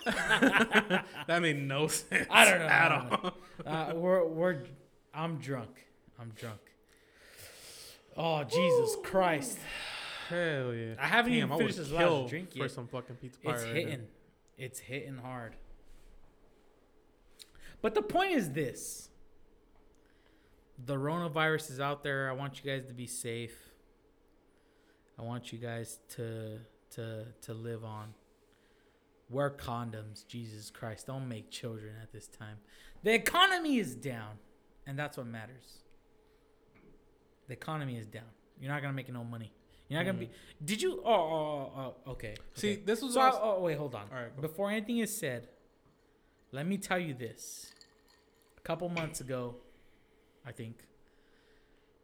[0.05, 1.05] that.
[1.27, 2.27] that made no sense.
[2.29, 2.65] I don't know.
[2.65, 3.33] at I don't all.
[3.65, 4.63] Uh, we're we're.
[5.11, 5.87] I'm drunk.
[6.21, 6.59] I'm drunk.
[8.15, 9.57] Oh Jesus Christ!
[10.29, 10.93] Hell yeah!
[10.99, 12.71] I haven't even Damn, I finished would this last kill drink for yet.
[12.71, 13.55] some fucking Pizza Pirate.
[13.55, 13.89] It's right now.
[13.89, 14.07] hitting.
[14.57, 15.55] It's hitting hard.
[17.81, 19.09] But the point is this.
[20.83, 22.29] The coronavirus is out there.
[22.29, 23.55] I want you guys to be safe.
[25.17, 26.59] I want you guys to
[26.91, 28.13] to to live on.
[29.29, 31.07] Wear condoms, Jesus Christ.
[31.07, 32.57] Don't make children at this time.
[33.01, 34.39] The economy is down,
[34.85, 35.80] and that's what matters.
[37.51, 38.23] The economy is down.
[38.61, 39.51] You're not gonna make no money.
[39.89, 40.29] You're not gonna be.
[40.63, 41.01] Did you?
[41.03, 42.35] Oh, oh, oh, oh, okay.
[42.53, 42.81] See, okay.
[42.85, 44.07] this was So, I- oh, wait, hold on.
[44.09, 44.41] All right, go.
[44.41, 45.49] Before anything is said,
[46.53, 47.73] let me tell you this.
[48.57, 49.55] A couple months ago,
[50.45, 50.77] I think,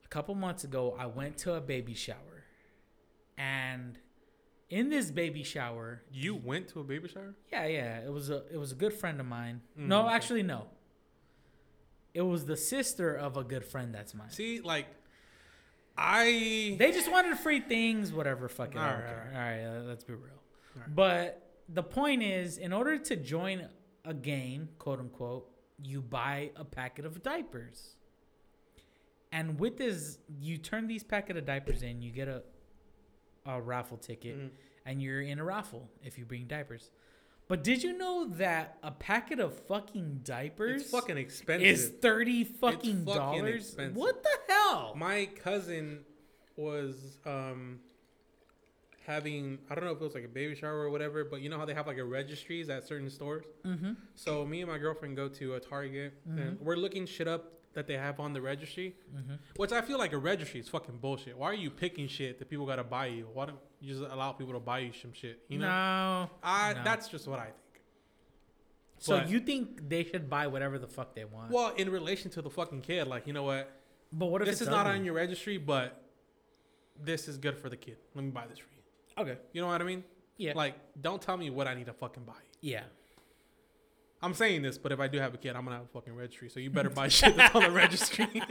[0.04, 2.44] a couple months ago, I went to a baby shower.
[3.38, 3.98] And
[4.70, 7.36] in this baby shower, You went to a baby shower?
[7.54, 9.62] yeah, yeah, it was a it was a good friend of mine.
[9.78, 10.14] no, Mm, okay.
[10.16, 10.68] actually no.
[12.14, 14.32] It was the sister of a good friend that's mine.
[14.32, 14.88] See, like,
[15.98, 18.48] I They just wanted free things, whatever.
[18.50, 18.78] Fuck it.
[18.78, 19.32] All right, don't care.
[19.34, 19.40] all
[19.72, 20.24] All right, let's be real.
[20.76, 20.96] All right.
[20.96, 23.68] But the point is, in order to join
[24.06, 25.50] a game, quote unquote,
[25.84, 27.96] you buy a packet of diapers.
[29.32, 32.44] And with this, you turn these packet of diapers in, you get a
[33.46, 34.50] a raffle ticket, Mhm.
[34.86, 36.92] and you're in a raffle if you bring diapers.
[37.48, 41.66] But did you know that a packet of fucking diapers it's fucking expensive.
[41.66, 43.68] is thirty fucking fucking dollars?
[43.68, 43.96] expensive.
[43.96, 44.57] What the hell?
[44.96, 46.00] My cousin
[46.56, 47.80] was um
[49.06, 51.50] having I don't know if it was like a baby shower or whatever, but you
[51.50, 53.46] know how they have like a registries at certain stores.
[53.66, 53.94] mm-hmm.
[54.16, 56.62] So me and my girlfriend go to a Target and Mhm.
[56.62, 59.36] we're looking shit up that they have on the registry, Mm-hmm.
[59.56, 61.38] which I feel like a registry is fucking bullshit.
[61.38, 63.30] Why are you picking shit that people gotta buy you?
[63.34, 65.40] Why don't you just allow people to buy you some shit?
[65.48, 66.30] You know, no.
[66.44, 66.84] I no.
[66.84, 67.82] that's just what I think.
[68.98, 71.52] So But- you think they should buy whatever the fuck they want?
[71.52, 73.70] Well, in relation to the fucking kid, like you know what,
[74.12, 76.02] but what if this is not on your registry, but
[77.04, 77.98] this is good for the kid.
[78.16, 79.24] Let me buy this for you.
[79.24, 79.40] Okay.
[79.54, 80.04] You know what I mean?
[80.38, 80.54] Yeah.
[80.56, 82.34] Like, don't tell me what I need to fucking buy.
[82.62, 82.84] yeah.
[84.20, 86.16] I'm saying this, but if I do have a kid, I'm gonna have a fucking
[86.16, 86.50] registry.
[86.50, 88.28] So you better buy shit that's on the registry.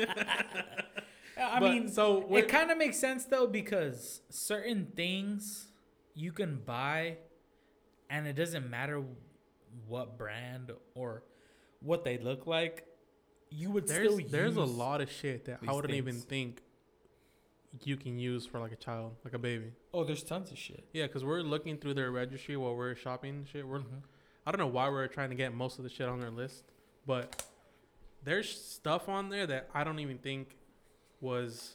[1.38, 5.66] I But, mean, so it kind of makes sense though because certain things
[6.14, 7.16] you can buy,
[8.08, 9.02] and it doesn't matter
[9.88, 11.24] what brand or
[11.80, 12.86] what they look like.
[13.50, 16.62] You would there's still there's a lot of shit that I wouldn't even think
[17.84, 19.72] you can use for like a child, like a baby.
[19.94, 20.84] Oh, there's tons of shit.
[20.92, 23.66] Yeah, because we're looking through their registry while we're shopping shit.
[23.66, 24.02] We're Mhm.
[24.46, 26.64] I don't know why we're trying to get most of the shit on their list,
[27.06, 27.44] but
[28.22, 30.56] there's stuff on there that I don't even think
[31.20, 31.74] was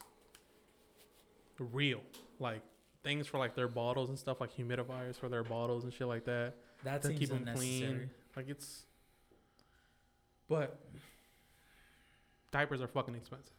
[1.60, 2.02] real.
[2.40, 2.62] Like
[3.04, 6.26] things for like their bottles and stuff, like humidifiers for their bottles and shit like
[6.26, 7.80] that That to seems keep them unnecessary.
[7.80, 8.10] clean.
[8.36, 8.86] Like it's
[10.48, 10.80] But
[12.52, 13.54] diapers are fucking expensive.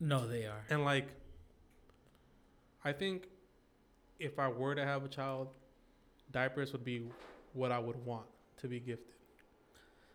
[0.00, 0.64] No, they are.
[0.70, 1.08] And like,
[2.84, 3.28] I think
[4.18, 5.48] if I were to have a child,
[6.30, 7.08] diapers would be
[7.52, 8.26] what I would want
[8.58, 9.14] to be gifted.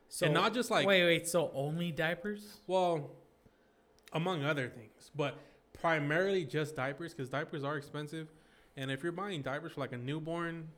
[0.10, 1.28] So and not just like, wait, wait.
[1.28, 2.58] So only diapers?
[2.68, 3.12] well,
[4.14, 5.38] among other things, but
[5.74, 8.28] primarily just diapers because diapers are expensive.
[8.78, 10.70] And if you're buying diapers for like a newborn,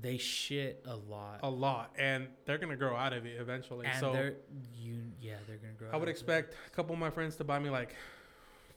[0.00, 1.40] They shit a lot.
[1.42, 3.86] a lot, and they're gonna grow out of it eventually.
[3.86, 4.34] and so they're
[4.74, 5.88] you yeah they're gonna grow.
[5.92, 6.12] I would of it.
[6.12, 7.94] expect a couple of my friends to buy me like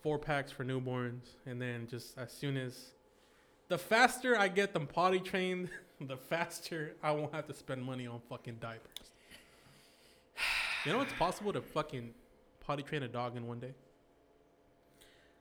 [0.01, 2.91] four packs for newborns, and then just as soon as
[3.69, 5.69] the faster I get them potty trained,
[6.01, 9.11] the faster I won't have to spend money on fucking diapers.
[10.85, 12.13] You know it's possible to fucking
[12.59, 13.73] potty train a dog in one day?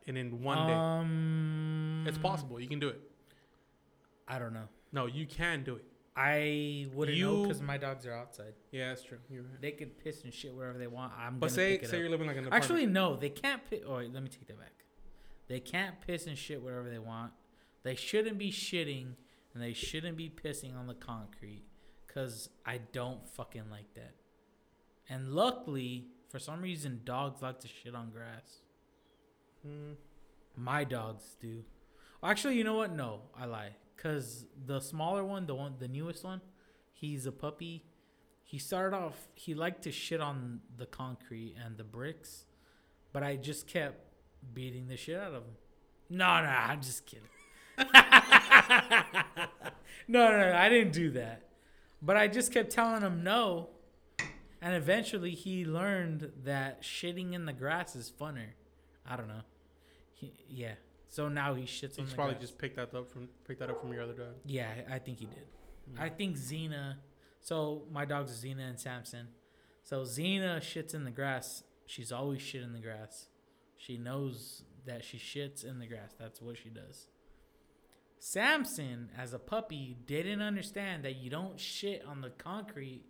[0.06, 2.10] And in one um, day.
[2.10, 2.60] It's possible.
[2.60, 3.01] You can do it.
[4.28, 4.68] I don't know.
[4.94, 5.84] No, you can do it.
[6.16, 8.54] I wouldn't know because my dogs are outside.
[8.70, 9.18] Yeah, that's true.
[9.28, 9.60] You're right.
[9.60, 11.12] They could piss and shit wherever they want.
[11.18, 12.64] I'm But say say you're living like an apartment.
[12.64, 13.68] Actually, no, they can't.
[13.68, 14.84] Pi- oh, wait, let me take that back.
[15.48, 17.32] They can't piss and shit wherever they want.
[17.82, 19.14] They shouldn't be shitting
[19.52, 21.64] and they shouldn't be pissing on the concrete
[22.06, 24.14] because I don't fucking like that.
[25.08, 28.60] And luckily, for some reason, dogs like to shit on grass.
[29.66, 29.96] Mm,
[30.56, 31.64] My dogs do.
[32.22, 32.94] Actually, you know what?
[32.94, 33.74] No, I lie.
[33.96, 36.40] Cause the smaller one, the one, the newest one,
[36.92, 37.84] he's a puppy.
[38.42, 39.28] He started off.
[39.34, 42.44] He liked to shit on the concrete and the bricks,
[43.12, 44.04] but I just kept
[44.52, 45.56] beating the shit out of him.
[46.10, 47.28] No, no, I'm just kidding.
[50.08, 51.48] no, no, no, I didn't do that.
[52.02, 53.70] But I just kept telling him no,
[54.60, 58.48] and eventually he learned that shitting in the grass is funner.
[59.08, 59.42] I don't know.
[60.12, 60.74] He, yeah.
[61.14, 62.42] So now he shits on the probably grass.
[62.42, 64.34] just picked that up from picked that up from your other dog.
[64.44, 65.46] Yeah, I think he did.
[65.88, 66.00] Mm.
[66.00, 66.96] I think Xena.
[67.38, 69.28] So my dogs are Xena and Samson.
[69.84, 71.62] So Xena shits in the grass.
[71.86, 73.28] She's always shit in the grass.
[73.76, 76.16] She knows that she shits in the grass.
[76.18, 77.06] That's what she does.
[78.18, 83.04] Samson, as a puppy, didn't understand that you don't shit on the concrete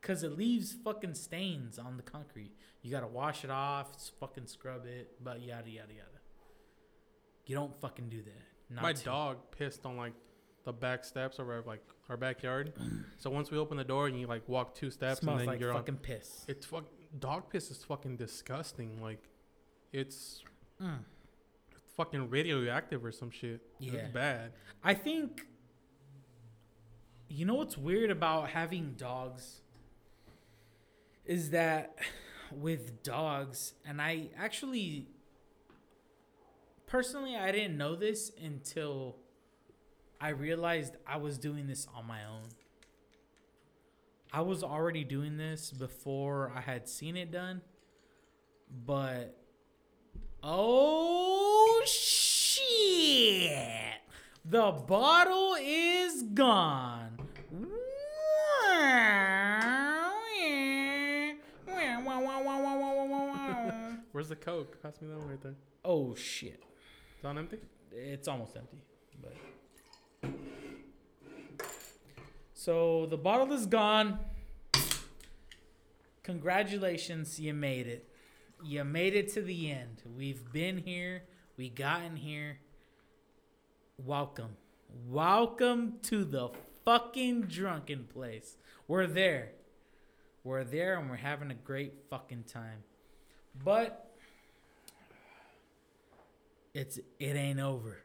[0.00, 2.52] because it leaves fucking stains on the concrete.
[2.80, 3.88] You gotta wash it off,
[4.20, 6.19] fucking scrub it, but yada yada yada.
[7.50, 8.42] You don't fucking do that.
[8.76, 9.04] Not My to.
[9.04, 10.12] dog pissed on like
[10.64, 12.72] the back steps of our like our backyard.
[13.18, 15.54] so once we open the door and you like walk two steps smells and then
[15.54, 16.44] like you're on, fucking piss.
[16.46, 16.84] it's fuck
[17.18, 19.02] dog piss is fucking disgusting.
[19.02, 19.18] Like
[19.92, 20.44] it's
[20.80, 21.00] Mm.
[21.96, 23.60] fucking radioactive or some shit.
[23.80, 23.94] Yeah.
[23.94, 24.52] It's bad.
[24.84, 25.48] I think
[27.28, 29.60] you know what's weird about having dogs
[31.24, 31.96] is that
[32.52, 35.08] with dogs and I actually
[36.90, 39.16] personally I didn't know this until
[40.20, 42.48] I realized I was doing this on my own.
[44.32, 47.62] I was already doing this before I had seen it done.
[48.84, 49.36] But
[50.42, 53.60] oh shit.
[54.44, 57.18] The bottle is gone.
[64.12, 64.82] Where's the coke?
[64.82, 65.54] Pass me that one right there.
[65.84, 66.62] oh shit.
[67.20, 67.58] It's on empty.
[67.92, 68.78] It's almost empty,
[69.20, 69.34] but
[72.54, 74.18] so the bottle is gone.
[76.22, 78.08] Congratulations, you made it.
[78.64, 80.00] You made it to the end.
[80.16, 81.24] We've been here.
[81.58, 82.60] We gotten here.
[83.98, 84.56] Welcome.
[85.06, 86.48] Welcome to the
[86.86, 88.56] fucking drunken place.
[88.88, 89.50] We're there.
[90.42, 92.82] We're there and we're having a great fucking time.
[93.62, 94.09] But
[96.74, 97.98] it's it ain't over.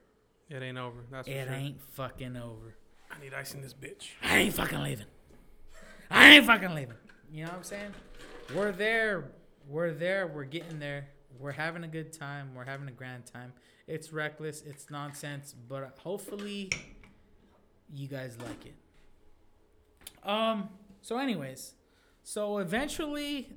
[0.49, 1.05] It ain't over.
[1.11, 1.53] That's It sure.
[1.53, 2.75] ain't fucking over.
[3.11, 4.09] I need ice in this bitch.
[4.23, 5.05] I ain't fucking leaving.
[6.11, 6.97] I ain't fucking leaving.
[7.31, 7.93] You know what I'm saying?
[8.55, 9.31] We're there.
[9.67, 10.27] We're there.
[10.27, 11.07] We're getting there.
[11.39, 12.53] We're having a good time.
[12.55, 13.53] We're having a grand time.
[13.87, 14.61] It's reckless.
[14.61, 15.53] It's nonsense.
[15.67, 16.71] But hopefully,
[17.93, 18.75] you guys like it.
[20.27, 20.69] Um.
[21.01, 21.73] So, anyways,
[22.23, 23.49] so eventually,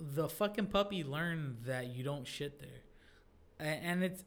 [0.00, 4.24] the fucking puppy learned that you don't shit there, and it's.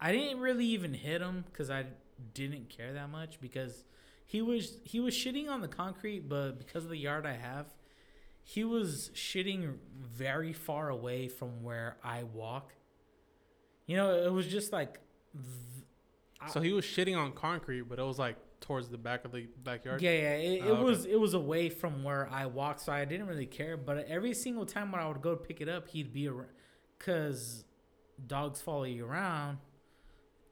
[0.00, 1.86] I didn't really even hit him because I
[2.34, 3.84] didn't care that much because
[4.26, 7.66] he was he was shitting on the concrete, but because of the yard I have,
[8.42, 12.72] he was shitting very far away from where I walk.
[13.86, 15.00] You know, it was just like,
[15.34, 19.32] th- So he was shitting on concrete, but it was like towards the back of
[19.32, 20.00] the backyard.
[20.00, 20.30] yeah, yeah.
[20.36, 20.82] It, Oh, it okay.
[20.84, 23.76] was it was away from where I walk, so I didn't really care.
[23.76, 26.48] But every single time when I would go to pick it up, he'd be around,
[26.98, 27.64] cause
[28.26, 29.58] dogs follow you around.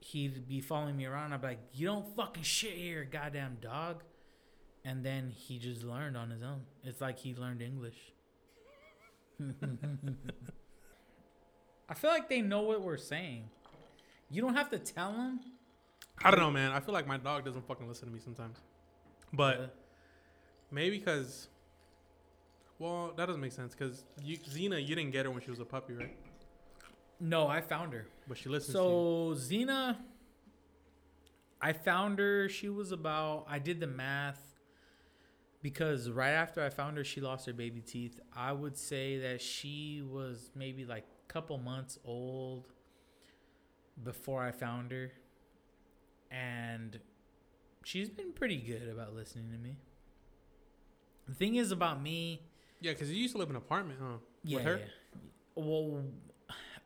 [0.01, 1.33] He'd be following me around.
[1.33, 4.03] I'd be like, "You don't fucking shit here, goddamn dog."
[4.85, 6.63] And then he just learned on his own.
[6.85, 7.97] It's like he learned English.
[11.89, 13.45] I feel like they know what we're saying.
[14.31, 15.41] You don't have to tell them.
[16.23, 16.73] I don't know, man.
[16.73, 18.59] I feel like my dog doesn't fucking listen to me sometimes.
[19.33, 19.75] But
[20.71, 21.49] maybe because,
[22.79, 23.75] well, that doesn't make sense.
[23.75, 26.17] Because you, Xena, you didn't get her when she was a puppy, right?
[27.21, 28.07] No, I found her.
[28.27, 29.35] But she listens to you.
[29.35, 29.97] So Xena,
[31.61, 32.49] I found her.
[32.49, 33.47] She was about.
[33.49, 34.49] I did the math
[35.63, 38.21] because right after I found her, she lost her baby teeth.
[38.35, 42.69] I would say that she was maybe like a couple months old
[44.03, 45.11] before I found her,
[46.31, 47.01] and
[47.85, 49.77] she's been pretty good about listening to me.
[51.27, 52.43] The thing is about me.
[52.81, 54.19] Yeah, because you used to live in an apartment, huh?
[54.45, 54.57] Yeah.
[54.57, 54.79] With her?
[54.79, 54.87] yeah.
[55.57, 56.05] Well,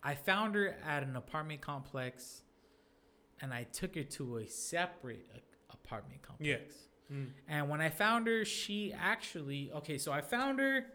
[0.03, 2.43] I found her at an apartment complex,
[3.41, 5.27] and I took her to a separate
[5.71, 6.75] apartment complex.
[7.11, 7.17] Yeah.
[7.17, 7.29] Mm.
[7.49, 9.99] And when I found her, she actually okay.
[9.99, 10.87] So I found her.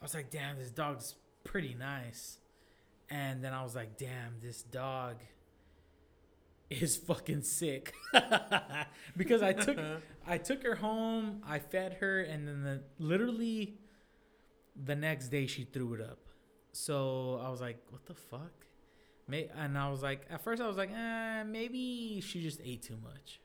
[0.00, 2.38] I was like, "Damn, this dog's pretty nice."
[3.10, 5.16] And then I was like, "Damn, this dog
[6.70, 7.94] is fucking sick."
[9.16, 9.78] because I took
[10.26, 13.78] I took her home, I fed her, and then the literally
[14.76, 16.18] the next day she threw it up.
[16.74, 18.52] So I was like, "What the fuck?"
[19.26, 22.82] May and I was like, at first I was like, eh, maybe she just ate
[22.82, 23.40] too much.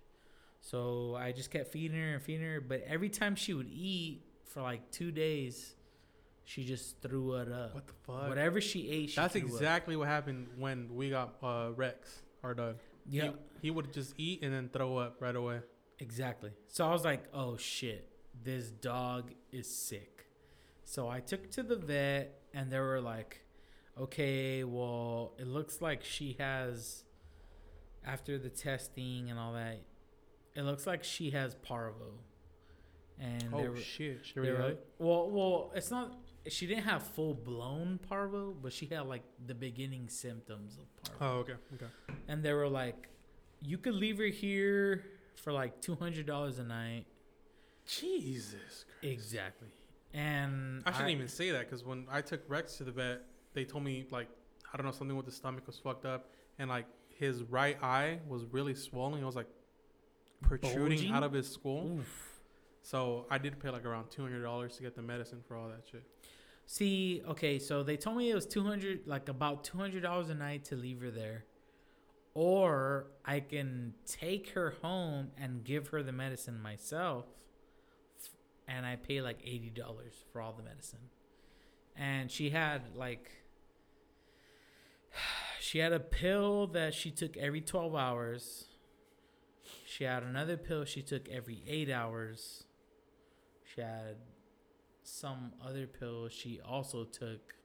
[0.61, 4.23] So I just kept feeding her and feeding her, but every time she would eat
[4.43, 5.75] for like two days,
[6.43, 7.73] she just threw it up.
[7.75, 8.27] What the fuck?
[8.27, 9.47] Whatever she ate, she That's threw up.
[9.47, 12.75] exactly what happened when we got uh, Rex, our dog.
[13.09, 13.23] Yeah,
[13.61, 15.61] He, he would just eat and then throw up right away.
[15.99, 16.51] exactly.
[16.67, 18.09] So I was like, oh shit,
[18.43, 20.25] this dog is sick.
[20.83, 23.41] So I took to the vet, and they were like,
[23.99, 27.03] okay, well, it looks like she has,
[28.05, 29.81] after the testing and all that,
[30.55, 32.13] it looks like she has parvo.
[33.19, 34.21] And they Oh were, shit!
[34.23, 36.15] She they were well, well, it's not.
[36.47, 41.35] She didn't have full blown parvo, but she had like the beginning symptoms of parvo.
[41.35, 41.91] Oh, okay, okay.
[42.29, 43.09] And they were like,
[43.61, 45.03] you could leave her here
[45.35, 47.07] for like two hundred dollars a night.
[47.85, 48.85] Jesus.
[49.01, 49.13] Christ.
[49.13, 49.67] Exactly.
[50.13, 53.21] And I shouldn't even say that because when I took Rex to the vet,
[53.53, 54.27] they told me like
[54.73, 58.19] I don't know something with the stomach was fucked up and like his right eye
[58.27, 59.21] was really swollen.
[59.21, 59.49] It was like
[60.41, 61.11] protruding Bulging?
[61.11, 61.99] out of his skull.
[61.99, 62.41] Oof.
[62.81, 65.67] So I did pay like around two hundred dollars to get the medicine for all
[65.67, 66.03] that shit.
[66.65, 70.29] See, okay, so they told me it was two hundred, like about two hundred dollars
[70.29, 71.45] a night to leave her there,
[72.33, 77.25] or I can take her home and give her the medicine myself,
[78.69, 81.09] and I pay like eighty dollars for all the medicine.
[81.95, 83.29] And she had like,
[85.59, 88.65] she had a pill that she took every twelve hours.
[89.85, 92.63] She had another pill she took every eight hours.
[93.63, 94.17] She had
[95.09, 97.55] some other pill she also took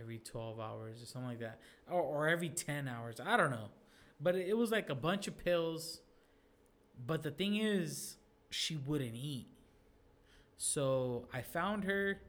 [0.00, 1.58] every 12 hours or something like that
[1.90, 3.68] or, or every 10 hours i don't know
[4.20, 6.00] but it, it was like a bunch of pills
[7.06, 8.16] but the thing is
[8.50, 9.48] she wouldn't eat
[10.58, 12.20] so i found her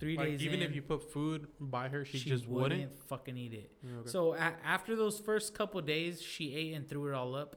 [0.00, 2.90] three Like days even in, if you put food by her, she, just wouldn't.
[3.08, 3.70] fucking eat it
[4.00, 4.08] okay.
[4.10, 7.56] so a- after those first couple days, she ate and threw it all up.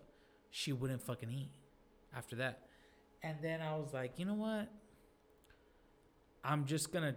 [0.52, 1.52] She wouldn't fucking eat
[2.15, 2.68] after that.
[3.23, 4.68] And then I was like, you know what?
[6.44, 7.15] I'm just gonna,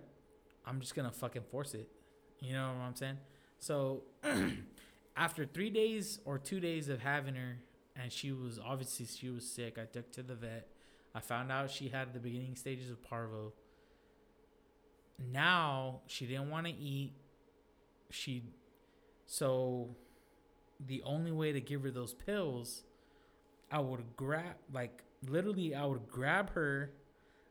[0.64, 1.88] I'm just gonna fucking force it.
[2.40, 3.18] You know what I'm saying?
[3.58, 4.04] So
[5.16, 7.58] after three days or two days of having her,
[8.00, 9.76] and she was obviously she was sick.
[9.76, 10.68] I took to the vet.
[11.16, 13.54] I found out she had the beginning stages of parvo.
[15.32, 17.14] Now she didn't want to eat.
[18.10, 18.44] She,
[19.24, 19.96] so
[20.78, 22.82] the only way to give her those pills,
[23.72, 26.92] I would grab like literally I would grab her,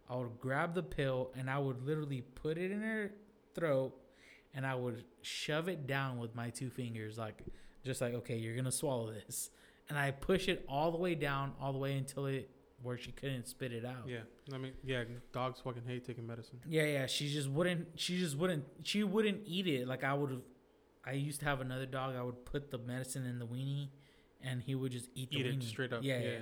[0.08, 3.14] I would grab the pill and I would literally put it in her
[3.56, 3.94] throat
[4.54, 7.42] and I would shove it down with my two fingers like
[7.84, 9.50] just like okay, you're going to swallow this.
[9.90, 12.48] And I push it all the way down all the way until it
[12.86, 14.08] where she couldn't spit it out.
[14.08, 14.20] Yeah,
[14.54, 15.04] I mean, yeah,
[15.34, 16.60] dogs fucking hate taking medicine.
[16.68, 17.06] Yeah, yeah.
[17.08, 17.88] She just wouldn't.
[17.96, 18.64] She just wouldn't.
[18.84, 19.88] She wouldn't eat it.
[19.88, 20.42] Like I would have.
[21.06, 22.16] I used to have another dog.
[22.16, 23.90] I would put the medicine in the weenie,
[24.42, 26.02] and he would just eat the Eat it weenie straight up.
[26.04, 26.38] Yeah, yeah, Yeah.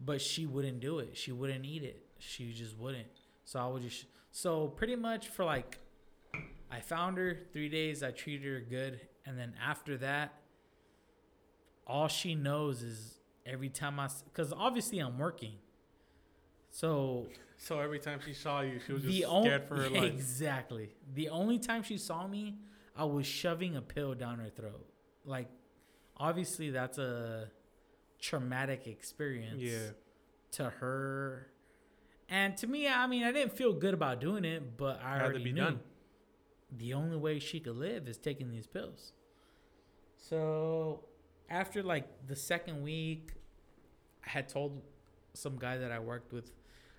[0.00, 1.16] But she wouldn't do it.
[1.16, 2.02] She wouldn't eat it.
[2.18, 3.08] She just wouldn't.
[3.44, 4.06] So I would just.
[4.32, 5.78] So pretty much for like,
[6.70, 8.02] I found her three days.
[8.02, 10.32] I treated her good, and then after that,
[11.86, 13.19] all she knows is
[13.50, 15.54] every time I, because obviously I'm working.
[16.70, 20.04] So So every time she saw you, she was just on- scared for her life.
[20.04, 20.90] Exactly.
[21.14, 22.58] The only time she saw me,
[22.96, 24.86] I was shoving a pill down her throat.
[25.24, 25.48] Like,
[26.16, 27.50] obviously, that's a
[28.20, 29.90] traumatic experience Yeah.
[30.52, 31.48] to her.
[32.28, 35.18] And to me, I mean, I didn't feel good about doing it, but I Had
[35.18, 35.80] to already be knew done.
[36.70, 39.12] the only way she could live is taking these pills.
[40.16, 41.04] So
[41.48, 43.32] after like the second week,
[44.22, 44.82] had told
[45.34, 46.50] some guy that I worked with,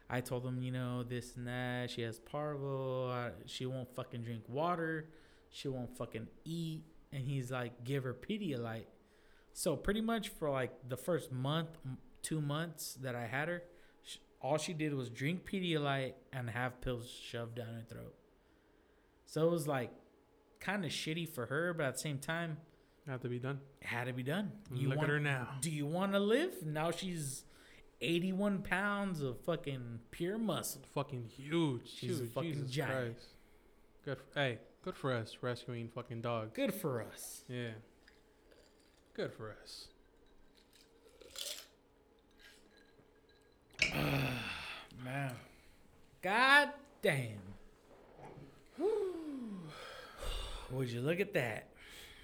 [0.10, 1.89] I told him, you know, this and that.
[1.89, 3.31] She has parvo.
[3.45, 5.07] She won't fucking drink water.
[5.49, 6.84] She won't fucking eat.
[7.14, 8.85] And he's like, give her Pedialyte.
[9.53, 11.69] So pretty much for like the first month,
[12.22, 13.64] two months that I had her,
[14.03, 18.15] sh- all she did was drink Pedialyte and have pills shoved down her throat.
[19.26, 19.91] So it was like
[20.60, 22.57] kind of shitty for her, but at the same time,
[23.07, 23.59] Had to be done.
[23.81, 24.51] had to be done.
[24.73, 25.49] You Look want, at her now.
[25.61, 26.63] Do you want to live?
[26.65, 27.43] Now she's
[27.99, 30.81] 81 pounds of fucking pure muscle.
[30.93, 31.89] Fucking huge.
[31.89, 32.33] She's a huge.
[32.33, 33.15] fucking Jesus giant.
[33.15, 33.27] Christ.
[34.05, 34.17] Good.
[34.17, 36.51] f- hey, good for us rescuing fucking dogs.
[36.53, 37.41] Good for us.
[37.47, 37.71] Yeah.
[39.15, 39.87] Good for us.
[45.03, 45.33] Man.
[46.21, 46.69] God
[47.01, 47.39] damn.
[50.71, 51.70] Would you look at that?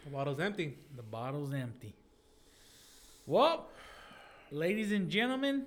[0.05, 0.77] The bottle's empty.
[0.95, 1.95] The bottle's empty.
[3.25, 3.67] Well,
[4.51, 5.65] ladies and gentlemen,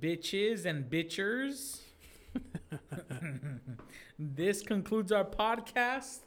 [0.00, 1.80] bitches and bitchers,
[4.18, 6.18] this concludes our podcast.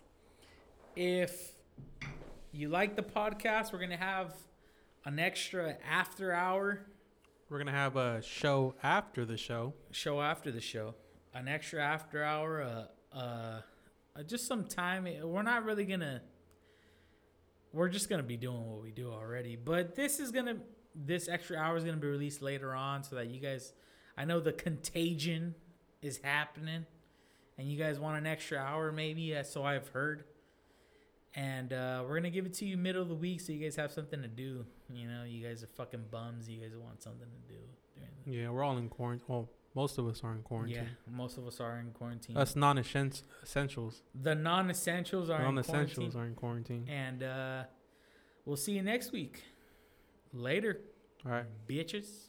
[0.96, 1.54] If
[2.52, 4.36] you like the podcast, we're going to have
[5.06, 6.82] an extra after hour
[7.50, 9.74] We're gonna have a show after the show.
[9.92, 10.94] show after the show,
[11.34, 13.62] an extra after hour, uh, uh,
[14.18, 15.08] uh, just some time.
[15.24, 16.22] We're not really gonna.
[17.74, 20.58] We're just gonna be doing what we do already, but this is gonna.
[20.94, 23.74] This extra hour is gonna be released later on, so that you guys.
[24.18, 25.56] I know the contagion
[26.02, 26.86] is happening,
[27.58, 29.36] and you guys want an extra hour, maybe.
[29.36, 30.26] uh, So I've heard.
[31.34, 33.78] And uh, we're gonna give it to you middle of the week, so you guys
[33.78, 34.66] have something to do.
[34.94, 36.50] You know, you guys are fucking bums.
[36.50, 37.60] You guys want something to do
[37.96, 39.24] during the Yeah, we're all in quarantine.
[39.30, 40.76] Well, most of us are in quarantine.
[40.76, 42.36] yeah, most of us are in quarantine.
[42.38, 44.02] Us non-essentials.
[44.14, 46.86] the non-essentials are in Non-essentials quarantine, are in quarantine.
[46.90, 47.64] and uh,
[48.46, 49.44] we'll see you next week.
[50.34, 50.80] Later,
[51.26, 51.46] All right.
[51.68, 52.28] bitches.